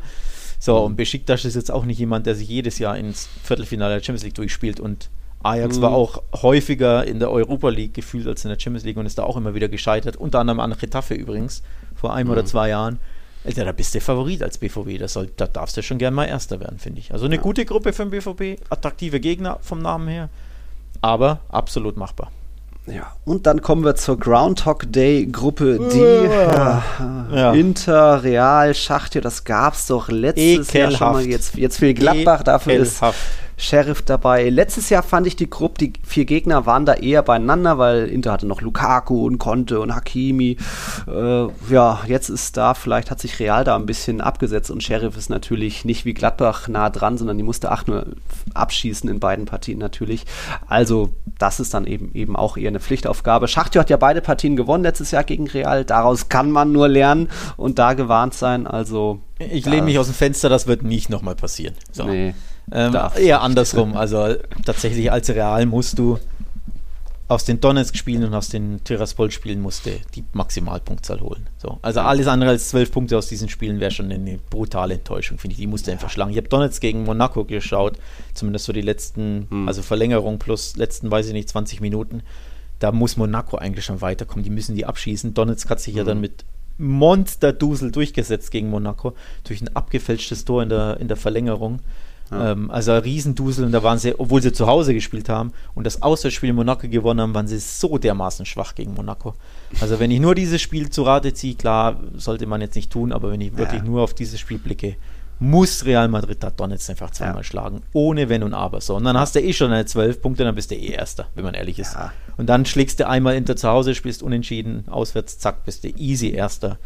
[0.60, 0.86] So, mhm.
[0.86, 4.24] und Besiktas ist jetzt auch nicht jemand, der sich jedes Jahr ins Viertelfinale der Champions
[4.24, 5.10] League durchspielt und
[5.44, 5.82] Ajax mhm.
[5.82, 9.18] war auch häufiger in der Europa League gefühlt als in der Champions League und ist
[9.18, 10.18] da auch immer wieder gescheitert.
[10.18, 11.64] Unter anderem an Getafe übrigens,
[11.96, 12.34] vor einem mhm.
[12.34, 13.00] oder zwei Jahren.
[13.44, 15.00] Ja, da bist du Favorit als BVB.
[15.00, 17.12] Das soll, da darfst du schon gerne mal Erster werden, finde ich.
[17.12, 17.42] Also eine ja.
[17.42, 20.30] gute Gruppe für den BVB, attraktive Gegner vom Namen her,
[21.02, 22.32] aber absolut machbar.
[22.88, 26.26] Ja, und dann kommen wir zur Groundhog Day Gruppe D.
[26.26, 26.84] Ja,
[27.32, 27.54] ja.
[27.54, 30.74] Inter, Real, Schachtja, das gab es doch letztes Ekelhaft.
[30.74, 31.26] Jahr schon mal.
[31.26, 33.20] Jetzt, jetzt für Gladbach, dafür Ekelhaft.
[33.20, 34.50] ist Sheriff dabei.
[34.50, 38.32] Letztes Jahr fand ich die Gruppe, die vier Gegner waren da eher beieinander, weil Inter
[38.32, 40.58] hatte noch Lukaku und Conte und Hakimi.
[41.08, 45.16] Äh, ja, jetzt ist da, vielleicht hat sich Real da ein bisschen abgesetzt und Sheriff
[45.16, 48.08] ist natürlich nicht wie Gladbach nah dran, sondern die musste acht nur
[48.56, 50.26] abschießen in beiden Partien natürlich.
[50.68, 53.48] Also, das ist dann eben, eben auch eher eine Pflichtaufgabe.
[53.48, 55.86] Schachtjo hat ja beide Partien gewonnen letztes Jahr gegen Real.
[55.86, 58.66] Daraus kann man nur lernen und da gewarnt sein.
[58.66, 61.76] Also, ich lehne mich aus dem Fenster, das wird nicht nochmal passieren.
[61.92, 62.06] So.
[62.06, 62.34] Nee.
[62.72, 63.96] Ähm, eher andersrum.
[63.96, 66.20] Also tatsächlich als Real musst du
[67.32, 71.48] aus den Donetsk-Spielen und aus den Tiraspol-Spielen musste die Maximalpunktzahl holen.
[71.58, 71.80] So.
[71.82, 75.54] Also alles andere als zwölf Punkte aus diesen Spielen wäre schon eine brutale Enttäuschung, finde
[75.54, 75.60] ich.
[75.60, 76.32] Die musste einfach schlagen.
[76.32, 77.98] Ich habe Donetsk gegen Monaco geschaut,
[78.34, 79.68] zumindest so die letzten, hm.
[79.68, 82.22] also Verlängerung plus letzten, weiß ich nicht, 20 Minuten.
[82.80, 84.44] Da muss Monaco eigentlich schon weiterkommen.
[84.44, 85.34] Die müssen die abschießen.
[85.34, 86.00] Donetsk hat sich hm.
[86.00, 86.44] ja dann mit
[86.80, 89.14] Monsterdusel durchgesetzt gegen Monaco
[89.46, 91.80] durch ein abgefälschtes Tor in der, in der Verlängerung.
[92.32, 92.52] Ja.
[92.52, 95.86] Ähm, also ein Riesendusel und da waren sie, obwohl sie zu Hause gespielt haben und
[95.86, 99.34] das Auswärtsspiel in Monaco gewonnen haben, waren sie so dermaßen schwach gegen Monaco.
[99.82, 103.12] Also wenn ich nur dieses Spiel zu Rate ziehe, klar, sollte man jetzt nicht tun,
[103.12, 103.88] aber wenn ich wirklich ja.
[103.88, 104.96] nur auf dieses Spiel blicke,
[105.40, 107.44] muss Real Madrid da Donetsk einfach zweimal ja.
[107.44, 108.80] schlagen, ohne Wenn und Aber.
[108.80, 108.96] So.
[108.96, 111.44] Und dann hast du eh schon eine 12 Punkte, dann bist du eh Erster, wenn
[111.44, 111.96] man ehrlich ist.
[111.96, 112.14] Ja.
[112.38, 116.30] Und dann schlägst du einmal Inter zu Hause, spielst unentschieden, auswärts, zack, bist du easy
[116.30, 116.78] Erster.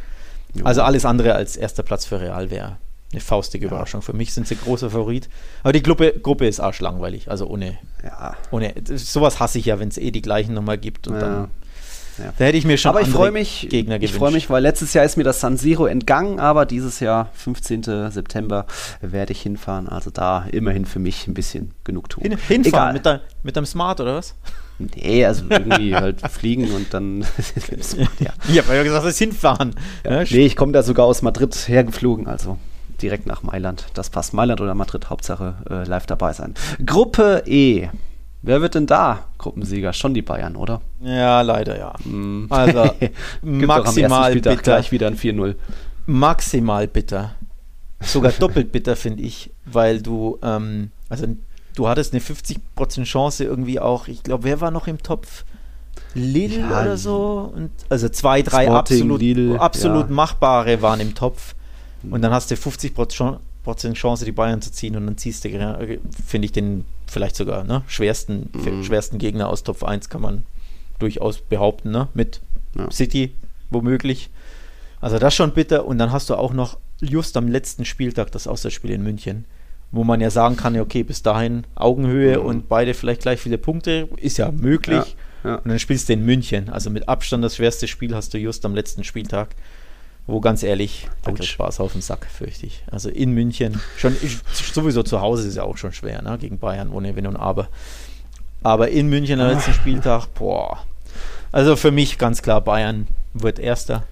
[0.64, 2.78] Also alles andere als erster Platz für Real wäre
[3.16, 4.02] eine faustige Überraschung.
[4.02, 5.30] Für mich sind sie großer Favorit.
[5.64, 7.32] Aber die Gruppe, Gruppe ist arschlangweilig.
[7.32, 7.78] Also ohne.
[8.04, 8.36] Ja.
[8.52, 11.08] ohne sowas hasse ich ja, wenn es eh die gleichen nochmal gibt.
[11.08, 11.20] Und ja.
[11.22, 11.48] dann.
[12.38, 14.14] Da hätte ich mir schon aber ich freue mich, Gegner gewünscht.
[14.14, 17.30] Ich freue mich, weil letztes Jahr ist mir das San Siro entgangen, aber dieses Jahr,
[17.34, 18.10] 15.
[18.10, 18.66] September,
[19.02, 19.90] werde ich hinfahren.
[19.90, 22.24] Also da immerhin für mich ein bisschen genug tun.
[22.24, 22.94] Hin, hinfahren.
[22.94, 24.36] Mit, dein, mit deinem Smart oder was?
[24.78, 27.22] Nee, also irgendwie halt fliegen und dann.
[28.20, 28.34] ja.
[28.48, 29.76] Ich habe ja gesagt, das ist hinfahren.
[30.06, 30.24] Ja.
[30.24, 32.58] Nee, ich komme da sogar aus Madrid hergeflogen, also
[33.06, 33.86] direkt nach Mailand.
[33.94, 34.34] Das passt.
[34.34, 36.56] Mailand oder Madrid, Hauptsache äh, live dabei sein.
[36.84, 37.88] Gruppe E.
[38.42, 39.94] Wer wird denn da Gruppensieger?
[39.94, 40.82] Schon die Bayern, oder?
[41.02, 41.94] Ja, leider ja.
[42.04, 42.48] Mm.
[42.50, 42.90] Also
[43.42, 44.56] maximal bitter.
[44.56, 45.56] gleich wieder ein 4-0.
[46.08, 47.36] Maximal bitter.
[48.00, 51.28] Sogar doppelt bitter, finde ich, weil du, ähm, also
[51.76, 55.44] du hattest eine 50% Chance irgendwie auch, ich glaube, wer war noch im Topf?
[56.16, 57.52] Lille ja, oder so?
[57.56, 60.14] Und, also zwei, drei Sporting, absolut, Lille, absolut ja.
[60.14, 61.56] machbare waren im Topf.
[62.12, 65.50] Und dann hast du 50% Chance, die Bayern zu ziehen und dann ziehst du,
[66.26, 68.84] finde ich, den vielleicht sogar ne, schwersten, mhm.
[68.84, 70.44] schwersten Gegner aus Top 1, kann man
[71.00, 72.08] durchaus behaupten, ne?
[72.14, 72.42] mit
[72.78, 72.90] ja.
[72.92, 73.34] City
[73.70, 74.30] womöglich.
[75.02, 75.86] Also das schon bitter.
[75.86, 79.46] Und dann hast du auch noch just am letzten Spieltag das Auswärtsspiel in München,
[79.92, 82.46] wo man ja sagen kann, okay, bis dahin Augenhöhe mhm.
[82.46, 85.16] und beide vielleicht gleich viele Punkte, ist ja möglich.
[85.44, 85.56] Ja, ja.
[85.58, 86.70] Und dann spielst du in München.
[86.70, 89.56] Also mit Abstand das schwerste Spiel hast du just am letzten Spieltag
[90.28, 92.84] wo ganz ehrlich, da kriegt Spaß auf den Sack, fürchte ich.
[92.90, 94.16] Also in München, schon
[94.74, 96.38] sowieso zu Hause ist ja auch schon schwer, ne?
[96.40, 97.68] gegen Bayern ohne Wenn und Aber.
[98.64, 100.80] Aber in München am letzten Spieltag, boah.
[101.52, 104.04] Also für mich ganz klar, Bayern wird Erster.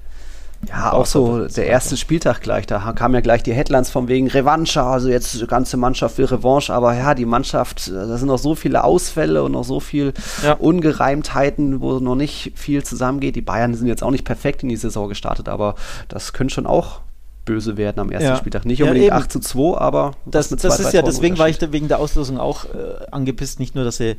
[0.69, 4.27] Ja, auch so der erste Spieltag gleich, da kamen ja gleich die Headlines von wegen
[4.27, 8.37] Revanche, also jetzt die ganze Mannschaft will Revanche, aber ja, die Mannschaft, da sind noch
[8.37, 10.53] so viele Ausfälle und noch so viel ja.
[10.53, 13.35] Ungereimtheiten, wo noch nicht viel zusammengeht.
[13.35, 15.75] Die Bayern sind jetzt auch nicht perfekt in die Saison gestartet, aber
[16.07, 17.01] das könnte schon auch
[17.45, 18.35] böse werden am ersten ja.
[18.37, 18.65] Spieltag.
[18.65, 21.87] Nicht unbedingt ja, 8 zu 2, aber das, das ist ja, deswegen war ich wegen
[21.87, 24.15] der Auslosung auch äh, angepisst, nicht nur, dass sie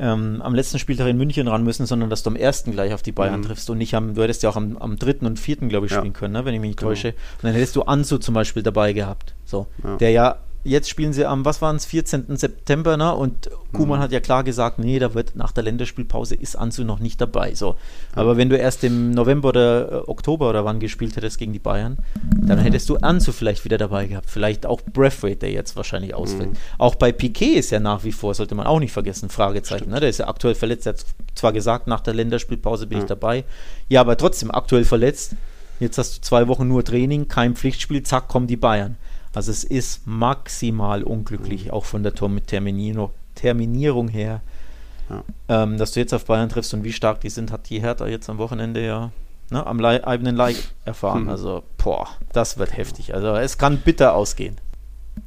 [0.00, 3.02] ähm, am letzten Spieltag in München ran müssen, sondern dass du am ersten gleich auf
[3.02, 3.44] die Bayern mhm.
[3.44, 5.92] triffst und nicht am, du hättest ja auch am, am dritten und vierten, glaube ich,
[5.92, 5.98] ja.
[5.98, 6.90] spielen können, ne, wenn ich mich nicht genau.
[6.90, 7.08] täusche.
[7.08, 9.96] Und dann hättest du Ansu zum Beispiel dabei gehabt, so, ja.
[9.96, 12.36] der ja Jetzt spielen sie am, was waren es, 14.
[12.36, 13.14] September, ne?
[13.14, 14.02] Und Kuhmann Mhm.
[14.02, 17.54] hat ja klar gesagt, nee, da wird nach der Länderspielpause ist Ansu noch nicht dabei.
[17.54, 17.76] So.
[18.14, 21.58] Aber wenn du erst im November oder äh, Oktober oder wann gespielt hättest gegen die
[21.58, 21.96] Bayern,
[22.42, 24.28] dann hättest du Ansu vielleicht wieder dabei gehabt.
[24.28, 26.50] Vielleicht auch Breathwaite, der jetzt wahrscheinlich ausfällt.
[26.76, 29.88] Auch bei Piquet ist ja nach wie vor, sollte man auch nicht vergessen, Fragezeichen.
[29.88, 29.98] Ne?
[30.00, 30.86] Der ist ja aktuell verletzt.
[30.86, 31.04] Er hat
[31.36, 33.44] zwar gesagt, nach der Länderspielpause bin ich dabei.
[33.88, 35.36] Ja, aber trotzdem aktuell verletzt.
[35.78, 38.96] Jetzt hast du zwei Wochen nur Training, kein Pflichtspiel, zack, kommen die Bayern.
[39.34, 44.40] Also es ist maximal unglücklich, auch von der mit Terminierung, her,
[45.08, 45.22] Ja.
[45.48, 48.06] ähm, dass du jetzt auf Bayern triffst und wie stark die sind, hat die Hertha
[48.06, 49.12] jetzt am Wochenende ja
[49.50, 51.24] ne, am Lei- eigenen Leib erfahren.
[51.24, 51.28] Mhm.
[51.30, 53.14] Also, boah, das wird heftig.
[53.14, 54.56] Also es kann bitter ausgehen.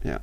[0.03, 0.19] Ja.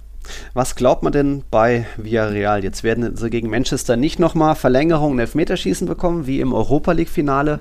[0.52, 2.62] Was glaubt man denn bei Villarreal?
[2.62, 7.60] Jetzt werden sie gegen Manchester nicht nochmal Verlängerung und Elfmeterschießen bekommen, wie im Europa League-Finale.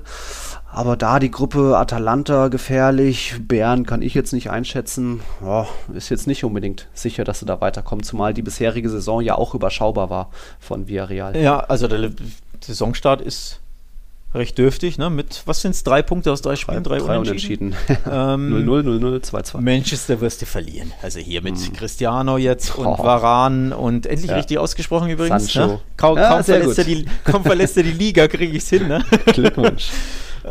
[0.72, 5.20] Aber da die Gruppe Atalanta gefährlich, Bern kann ich jetzt nicht einschätzen.
[5.44, 9.34] Ja, ist jetzt nicht unbedingt sicher, dass sie da weiterkommen, zumal die bisherige Saison ja
[9.34, 10.30] auch überschaubar war
[10.60, 11.36] von Villarreal.
[11.36, 12.10] Ja, also der
[12.60, 13.58] Saisonstart ist
[14.32, 15.10] recht dürftig, ne?
[15.10, 16.84] Mit, was sind es, drei Punkte aus drei Spielen?
[16.84, 17.74] Drei, Unentschieden.
[18.08, 19.60] Ähm, 0-0, 0-0, 2-2.
[19.60, 20.92] Manchester wirst du verlieren.
[21.02, 22.96] Also hier mit Cristiano jetzt und Oh.
[22.98, 24.36] Varan und endlich Ja.
[24.36, 25.52] richtig ausgesprochen übrigens.
[25.52, 25.72] Sancho.
[25.72, 25.80] Ne?
[25.96, 28.86] Kaum, Ja, kaum, verlässt er die, kaum verlässt er die Liga, kriege ich es hin.
[28.86, 29.04] Ne?
[29.32, 29.90] Glückwunsch.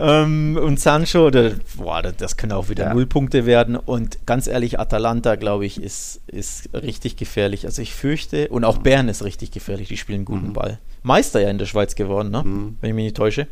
[0.01, 2.93] Ähm, und Sancho, der, boah, das- das können auch wieder Ja.
[2.93, 3.75] Nullpunkte werden.
[3.75, 7.65] Und ganz ehrlich, Atalanta, glaube ich, ist, ist richtig gefährlich.
[7.65, 10.53] Also ich fürchte, und auch Bern ist richtig gefährlich, die spielen guten Mhm.
[10.53, 10.79] Ball.
[11.03, 12.43] Meister ja in der Schweiz geworden, ne?
[12.43, 12.77] Mhm.
[12.81, 13.47] wenn ich mich nicht täusche.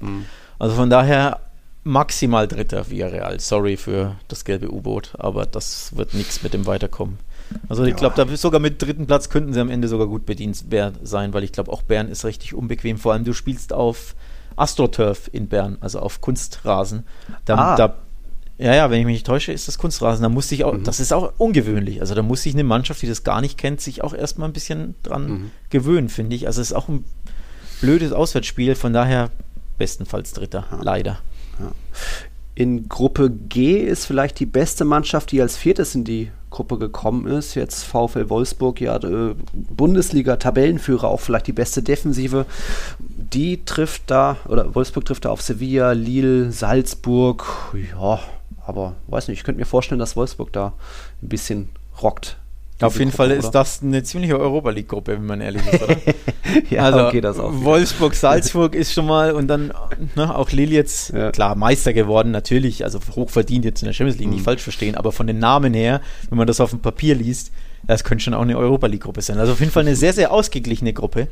[0.00, 0.24] Mhm.
[0.58, 1.40] Also von daher
[1.84, 3.40] maximal Dritter Villarreal.
[3.40, 7.18] Sorry für das gelbe U-Boot, aber das wird nichts mit dem Weiterkommen.
[7.68, 10.62] Also ich glaube, da sogar mit dritten Platz könnten sie am Ende sogar gut bedient
[11.02, 12.96] sein, weil ich glaube, auch Bern ist richtig unbequem.
[12.96, 14.14] Vor allem du spielst auf
[14.60, 17.04] AstroTurf in Bern, also auf Kunstrasen.
[17.44, 17.76] Da, Ah.
[17.76, 17.94] da,
[18.58, 20.22] ja, ja, wenn ich mich nicht täusche, ist das Kunstrasen.
[20.22, 20.84] Da muss sich auch, Mhm.
[20.84, 22.00] das ist auch ungewöhnlich.
[22.00, 24.52] Also da muss sich eine Mannschaft, die das gar nicht kennt, sich auch erstmal ein
[24.52, 25.50] bisschen dran Mhm.
[25.70, 26.46] gewöhnen, finde ich.
[26.46, 27.04] Also es ist auch ein
[27.80, 29.30] blödes Auswärtsspiel, von daher
[29.78, 30.78] bestenfalls Dritter, Ja.
[30.82, 31.18] leider.
[32.54, 37.26] In Gruppe G ist vielleicht die beste Mannschaft, die als viertes in die Gruppe gekommen
[37.26, 37.54] ist.
[37.54, 42.44] Jetzt VfL Wolfsburg, ja, äh, Bundesliga-Tabellenführer, auch vielleicht die beste Defensive.
[43.32, 47.44] Die trifft da, oder Wolfsburg trifft da auf Sevilla, Lille, Salzburg.
[47.92, 48.18] Ja,
[48.66, 50.72] aber weiß nicht, ich könnte mir vorstellen, dass Wolfsburg da
[51.22, 51.68] ein bisschen
[52.02, 52.36] rockt.
[52.80, 53.52] Auf jeden Fall Gruppe, ist oder?
[53.52, 55.96] das eine ziemliche Europa League-Gruppe, wenn man ehrlich ist, oder?
[56.70, 57.52] ja, also okay, das auch.
[57.62, 59.70] Wolfsburg, Salzburg ist schon mal und dann
[60.16, 61.30] ne, auch Lille jetzt, Ja.
[61.30, 64.34] klar, Meister geworden, natürlich, also hochverdient jetzt in der Champions League, Mhm.
[64.36, 66.00] nicht falsch verstehen, aber von den Namen her,
[66.30, 67.52] wenn man das auf dem Papier liest,
[67.86, 69.38] das könnte schon auch eine Europa League-Gruppe sein.
[69.38, 71.28] Also auf jeden Fall eine sehr, sehr ausgeglichene Gruppe.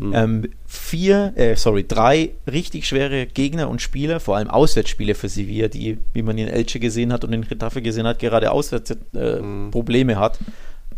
[0.00, 0.12] Mhm.
[0.14, 5.68] Ähm, vier, äh, sorry, drei richtig schwere Gegner und Spieler, vor allem Auswärtsspiele für Sevilla,
[5.68, 9.40] die, wie man in Elche gesehen hat und in Getafe gesehen hat, gerade auswärts äh,
[9.40, 9.70] Mhm.
[9.70, 10.38] Probleme hat.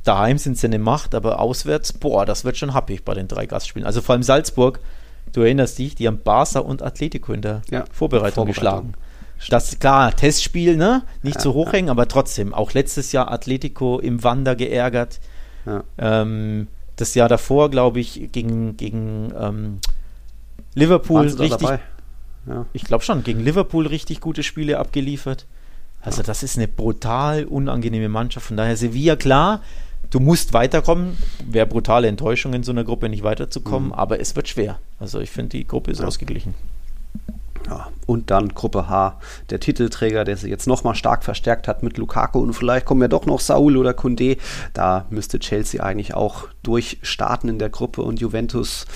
[0.05, 3.47] Daheim sind sie eine Macht, aber auswärts, boah, das wird schon happig bei den drei
[3.47, 3.87] Gastspielen.
[3.87, 4.81] Also vor allem Salzburg,
[5.33, 8.47] du erinnerst dich, die haben Barca und Atletico in der Ja, Vorbereitung, Vorbereitung.
[8.47, 8.95] geschlagen.
[9.49, 11.03] Das klar, Testspiel, ne?
[11.23, 12.53] Nicht Ja, so hochhängen, aber trotzdem.
[12.53, 15.19] Auch letztes Jahr Atletico im Wander geärgert.
[15.67, 15.83] Ja.
[15.99, 16.67] Ähm,
[17.01, 19.79] das Jahr davor, glaube ich, gegen, gegen ähm,
[20.75, 21.69] Liverpool richtig?
[22.47, 22.65] Ja.
[22.73, 25.47] ich glaube schon, gegen Liverpool richtig gute Spiele abgeliefert.
[26.03, 28.47] Also das ist eine brutal unangenehme Mannschaft.
[28.47, 29.61] Von daher Sevilla, klar,
[30.09, 31.19] du musst weiterkommen.
[31.47, 33.95] Wäre brutale Enttäuschung in so einer Gruppe nicht weiterzukommen, Mhm.
[33.95, 34.79] aber es wird schwer.
[34.99, 36.07] Also ich finde, die Gruppe ist Ja.
[36.07, 36.55] ausgeglichen.
[37.69, 39.21] Ja, und dann Gruppe H,
[39.51, 43.09] der Titelträger, der sich jetzt nochmal stark verstärkt hat mit Lukaku und vielleicht kommen ja
[43.09, 44.39] doch noch Saul oder Kunde.
[44.73, 48.87] Da müsste Chelsea eigentlich auch durchstarten in der Gruppe und Juventus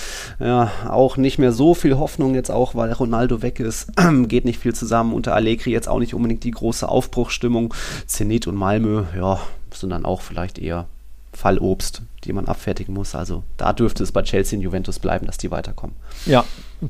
[0.41, 3.93] ja auch nicht mehr so viel Hoffnung jetzt auch, weil Ronaldo weg ist.
[4.29, 5.13] Geht nicht viel zusammen.
[5.13, 7.75] Unter Allegri jetzt auch nicht unbedingt die große Aufbruchsstimmung.
[8.07, 9.41] Zenit und Malmö, ja,
[9.73, 10.87] sind dann auch vielleicht eher
[11.35, 13.15] Fallobst, die man abfertigen muss.
[13.15, 15.95] Also da dürfte es bei Chelsea und Juventus bleiben, dass die weiterkommen.
[16.27, 16.45] Ja,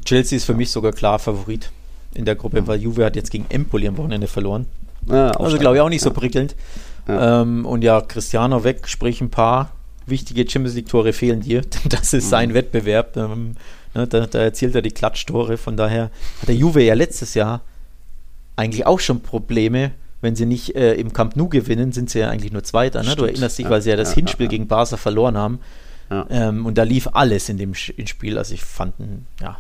[0.05, 1.71] Chelsea ist für mich sogar klar Favorit
[2.15, 4.67] in der Gruppe, weil Juve hat jetzt gegen Empoli am Wochenende verloren.
[5.07, 6.15] Ja, Also glaube ich auch nicht so ja.
[6.15, 6.55] prickelnd.
[7.09, 7.43] Ja.
[7.43, 9.73] Ähm, und ja, Cristiano weg, sprich ein paar
[10.07, 11.63] wichtige Champions League-Tore fehlen dir.
[11.89, 12.55] Das ist sein Mhm.
[12.55, 13.17] Wettbewerb.
[13.17, 13.55] Ähm,
[13.95, 15.57] ne, da, da erzielt er die Klatsch-Tore.
[15.57, 16.05] Von daher
[16.41, 17.61] hat der Juve ja letztes Jahr
[18.57, 19.91] eigentlich auch schon Probleme.
[20.25, 23.03] Wenn sie nicht äh, im Camp Nou gewinnen, sind sie ja eigentlich nur Zweiter.
[23.03, 23.15] Ne?
[23.15, 24.57] Du erinnerst dich, Ja, weil sie ja das ja, Hinspiel ja, ja.
[24.57, 25.61] gegen Barca verloren haben.
[26.11, 26.27] Ja.
[26.31, 28.39] Ähm, und da lief alles in dem in Spiel.
[28.39, 28.95] Also ich fand,
[29.43, 29.59] ja,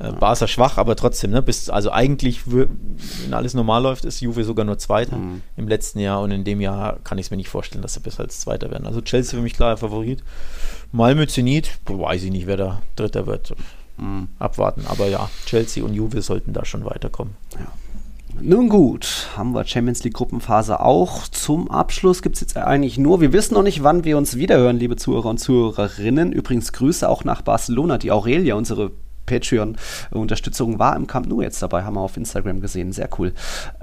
[0.00, 4.42] äh, Barca schwach, aber trotzdem, ne, bis, also eigentlich, wenn alles normal läuft, ist Juve
[4.42, 5.42] sogar nur Zweiter Mhm.
[5.56, 8.00] im letzten Jahr und in dem Jahr kann ich es mir nicht vorstellen, dass sie
[8.00, 8.86] besser als Zweiter werden.
[8.88, 10.24] Also Chelsea für mich klarer Favorit.
[10.90, 13.54] Malmö Zenit, weiß ich nicht, wer da Dritter wird.
[13.98, 14.28] Mhm.
[14.40, 17.34] Abwarten, aber ja, Chelsea und Juve sollten da schon weiterkommen.
[18.48, 21.26] Nun gut, haben wir Champions League Gruppenphase auch.
[21.26, 24.76] Zum Abschluss gibt es jetzt eigentlich nur, wir wissen noch nicht, wann wir uns wiederhören,
[24.76, 26.30] liebe Zuhörer und Zuhörerinnen.
[26.30, 28.92] Übrigens Grüße auch nach Barcelona, die Aurelia, unsere
[29.26, 32.92] Patreon-Unterstützung war im Camp Nou jetzt dabei, haben wir auf Instagram gesehen.
[32.92, 33.32] Sehr cool.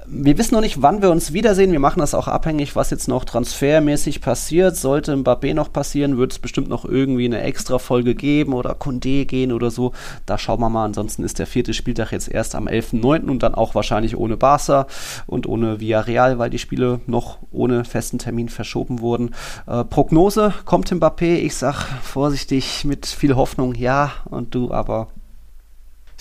[0.07, 1.71] Wir wissen noch nicht, wann wir uns wiedersehen.
[1.71, 4.75] Wir machen das auch abhängig, was jetzt noch transfermäßig passiert.
[4.75, 9.25] Sollte Mbappé noch passieren, wird es bestimmt noch irgendwie eine extra Folge geben oder Condé
[9.25, 9.93] gehen oder so.
[10.25, 10.85] Da schauen wir mal.
[10.85, 13.29] Ansonsten ist der vierte Spieltag jetzt erst am 11.09.
[13.29, 14.87] und dann auch wahrscheinlich ohne Barca
[15.27, 19.31] und ohne Villarreal, weil die Spiele noch ohne festen Termin verschoben wurden.
[19.67, 21.35] Äh, Prognose, kommt Mbappé?
[21.35, 25.07] Ich sag vorsichtig mit viel Hoffnung ja und du aber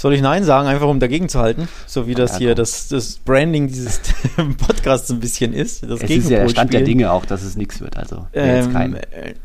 [0.02, 1.68] soll ich Nein sagen, einfach um dagegen zu halten?
[1.86, 4.00] So wie das ja, hier das, das Branding dieses
[4.66, 5.84] Podcasts ein bisschen ist.
[5.84, 7.96] Das es ist ja der Stand der Dinge auch, dass es nichts wird.
[7.96, 8.96] Also, ähm,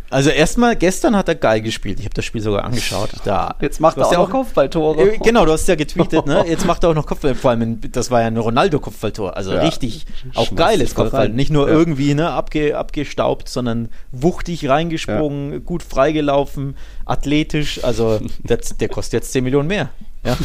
[0.10, 2.00] also erstmal, gestern hat er geil gespielt.
[2.00, 3.12] Ich habe das Spiel sogar angeschaut.
[3.24, 5.14] Da, Jetzt macht er auch, ja auch Kopfballtore.
[5.14, 6.44] Äh, genau, du hast ja getweetet, ne?
[6.50, 7.36] Jetzt macht er auch noch Kopfball.
[7.36, 9.38] Vor allem, das war ja ein Ronaldo-Kopfballtor.
[9.38, 9.62] Also ja.
[9.62, 11.30] richtig, auch geiles Kopfball.
[11.30, 17.84] Nicht nur irgendwie ne, abge, abgestaubt, sondern wuchtig reingesprungen, gut freigelaufen, athletisch.
[17.84, 19.92] Also der, der kostet jetzt 10 Millionen mehr.
[20.28, 20.38] Ja.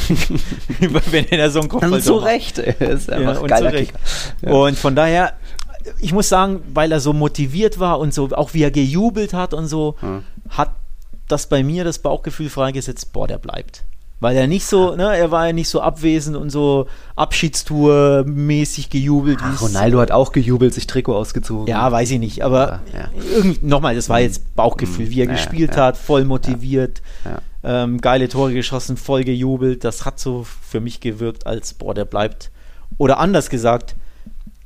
[1.11, 2.59] Wenn er so einen Kopfball Und zu Recht.
[2.59, 3.75] ist einfach ja, und geiler
[4.43, 4.53] Ja.
[4.53, 5.35] Und von daher,
[6.01, 9.55] ich muss sagen, weil er so motiviert war und so, auch wie er gejubelt hat
[9.55, 10.25] und so, hm.
[10.49, 10.71] hat
[11.29, 13.85] das bei mir das Bauchgefühl freigesetzt, boah, der bleibt.
[14.23, 16.87] Weil er nicht so, ne, er war ja nicht so abwesend und so
[17.17, 19.41] Abschiedstour-mäßig gejubelt.
[19.43, 21.67] Ach, Ronaldo hat auch gejubelt, sich Trikot ausgezogen.
[21.67, 23.55] Ja, weiß ich nicht, aber ja, ja.
[23.63, 27.03] nochmal, das war jetzt Bauchgefühl, wie er ja, gespielt hat, voll motiviert.
[27.65, 29.83] Ähm, geile Tore geschossen, voll gejubelt.
[29.83, 32.53] Das hat so für mich gewirkt, als boah, der bleibt.
[32.99, 33.97] Oder anders gesagt,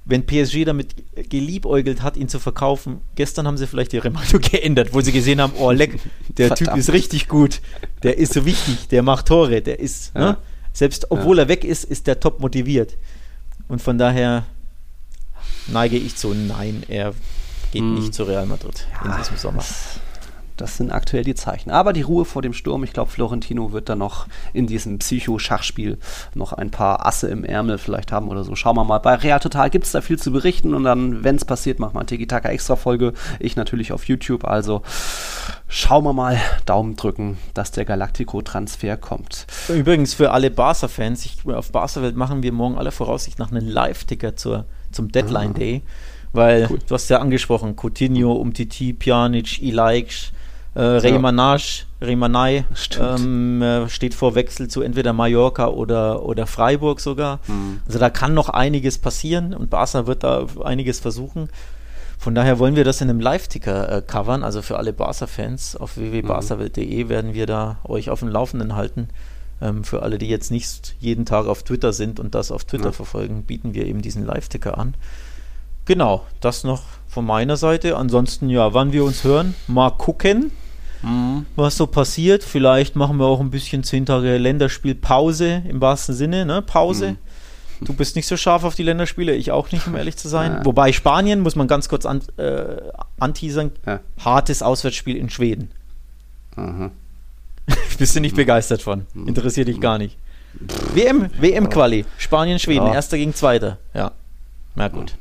[0.07, 0.95] wenn PSG damit
[1.28, 5.41] geliebäugelt hat, ihn zu verkaufen, gestern haben sie vielleicht ihre Meinung geändert, wo sie gesehen
[5.41, 5.99] haben, oh leck,
[6.39, 6.70] der Verdammt.
[6.70, 7.61] Typ ist richtig gut,
[8.03, 10.20] der ist so wichtig, der macht Tore, der ist, ja.
[10.20, 10.37] ne?
[10.73, 11.43] selbst obwohl ja.
[11.43, 12.97] er weg ist, ist der top motiviert.
[13.69, 14.45] Und von daher
[15.66, 17.12] neige ich zu Nein, er
[17.73, 17.95] geht hm.
[17.95, 19.65] nicht zu Real Madrid ja, in diesem Sommer.
[20.57, 21.70] Das sind aktuell die Zeichen.
[21.70, 25.99] Aber die Ruhe vor dem Sturm, ich glaube, Florentino wird da noch in diesem Psycho-Schachspiel
[26.35, 28.55] noch ein paar Asse im Ärmel vielleicht haben oder so.
[28.55, 28.99] Schauen wir mal.
[28.99, 31.95] Bei Real Total gibt es da viel zu berichten und dann, wenn es passiert, machen
[31.95, 33.12] wir eine Tiki-Taka Extra-Folge.
[33.39, 34.45] Ich natürlich auf YouTube.
[34.45, 34.83] Also
[35.69, 39.47] schauen wir mal, Daumen drücken, dass der Galactico-Transfer kommt.
[39.69, 44.65] Übrigens für alle Barca-Fans, auf Barca-Welt machen wir morgen alle Voraussicht nach einen Live-Ticker zum
[45.12, 45.83] Deadline-Day.
[45.85, 45.91] Ah.
[46.33, 46.78] Weil cool.
[46.87, 50.12] du hast ja angesprochen, Coutinho, Umtiti, Pjanic, Ilaik,
[50.77, 52.66] äh, Reimanage, Reimanai
[53.01, 57.40] ähm, äh, steht vor Wechsel zu entweder Mallorca oder, oder Freiburg sogar.
[57.47, 57.81] Mhm.
[57.86, 61.48] Also da kann noch einiges passieren und Barca wird da einiges versuchen.
[62.19, 64.44] Von daher wollen wir das in einem Live-Ticker äh, covern.
[64.44, 67.09] Also für alle Barca-Fans auf www.barcawelt.de mhm.
[67.09, 69.09] werden wir da euch auf dem Laufenden halten.
[69.62, 72.86] Ähm, für alle, die jetzt nicht jeden Tag auf Twitter sind und das auf Twitter
[72.86, 72.93] ja.
[72.93, 74.93] verfolgen, bieten wir eben diesen Live-Ticker an.
[75.86, 77.97] Genau, das noch von meiner Seite.
[77.97, 80.51] Ansonsten, ja, wann wir uns hören, mal gucken
[81.07, 81.47] mhm.
[81.57, 82.45] was so passiert.
[82.45, 86.62] Vielleicht machen wir auch ein bisschen zehn Tage Länderspielpause im wahrsten Sinne, ne?
[86.62, 87.12] Pause.
[87.12, 87.16] Mhm.
[87.81, 90.53] Du bist nicht so scharf auf die Länderspiele, ich auch nicht, um ehrlich zu sein.
[90.53, 90.65] Ja.
[90.65, 92.77] Wobei Spanien, muss man ganz kurz an, äh,
[93.19, 94.01] anteasern, ja.
[94.24, 95.70] hartes Auswärtsspiel in Schweden.
[96.57, 96.91] Mhm.
[97.99, 99.07] bist du nicht begeistert von?
[99.12, 99.28] Mhm.
[99.28, 100.16] Interessiert dich gar nicht.
[100.95, 102.07] WM, WM-Quali.
[102.16, 102.95] Spanien, Schweden, ja.
[102.95, 103.78] erster gegen zweiter.
[103.93, 104.12] Ja.
[104.74, 105.16] Na gut.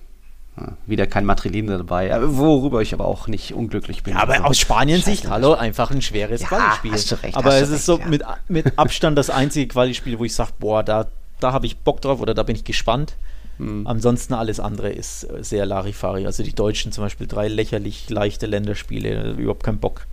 [0.86, 4.14] Wieder kein Madrilene dabei, äh, worüber ich aber auch nicht unglücklich bin.
[4.14, 6.92] Ja, aber also, aus Spaniens-Sicht, hallo, einfach ein schweres ja, Quali-Spiel.
[6.94, 8.06] Hast du recht, aber es ist recht, so ja.
[8.06, 11.08] mit, mit Abstand das einzige Quali-Spiel, wo ich sage, boah, da,
[11.42, 13.16] da habe ich Bock drauf oder da bin ich gespannt.
[13.58, 13.86] Mhm.
[13.86, 16.26] Ansonsten alles andere ist äh, sehr Larifari.
[16.26, 20.08] Also die Deutschen zum Beispiel drei lächerlich leichte Länderspiele, überhaupt keinen Bock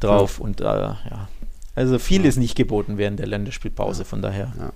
[0.00, 0.38] drauf.
[0.38, 0.44] Mhm.
[0.44, 1.28] Und äh, ja,
[1.74, 4.52] also viel ist nicht geboten während der Länderspielpause, von daher.
[4.58, 4.72] Ja.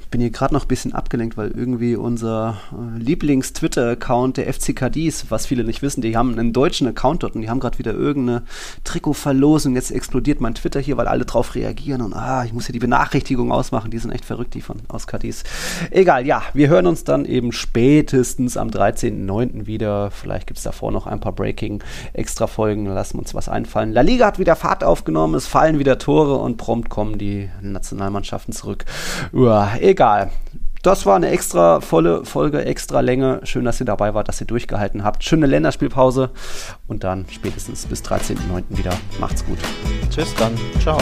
[0.00, 5.26] Ich bin hier gerade noch ein bisschen abgelenkt, weil irgendwie unser äh, Lieblings-Twitter-Account der FCKDs,
[5.28, 7.92] was viele nicht wissen, die haben einen deutschen Account dort und die haben gerade wieder
[7.92, 8.42] irgendeine
[8.84, 9.74] Trikotverlosung.
[9.74, 12.78] Jetzt explodiert mein Twitter hier, weil alle drauf reagieren und ah, ich muss hier die
[12.78, 13.90] Benachrichtigung ausmachen.
[13.90, 15.44] Die sind echt verrückt, die von aus KDs.
[15.90, 19.66] Egal, ja, wir hören uns dann eben spätestens am 13.09.
[19.66, 20.10] wieder.
[20.10, 22.86] Vielleicht gibt es davor noch ein paar Breaking-Extra-Folgen.
[22.86, 23.92] Lassen uns was einfallen.
[23.92, 28.54] La Liga hat wieder Fahrt aufgenommen, es fallen wieder Tore und prompt kommen die Nationalmannschaften
[28.54, 28.86] zurück.
[29.32, 30.30] Uah, egal.
[30.82, 33.40] Das war eine extra volle Folge, extra Länge.
[33.42, 35.24] Schön, dass ihr dabei wart, dass ihr durchgehalten habt.
[35.24, 36.30] Schöne Länderspielpause
[36.86, 38.64] und dann spätestens bis 13.09.
[38.70, 38.92] wieder.
[39.18, 39.58] Macht's gut.
[40.10, 40.52] Tschüss dann.
[40.80, 40.98] Ciao.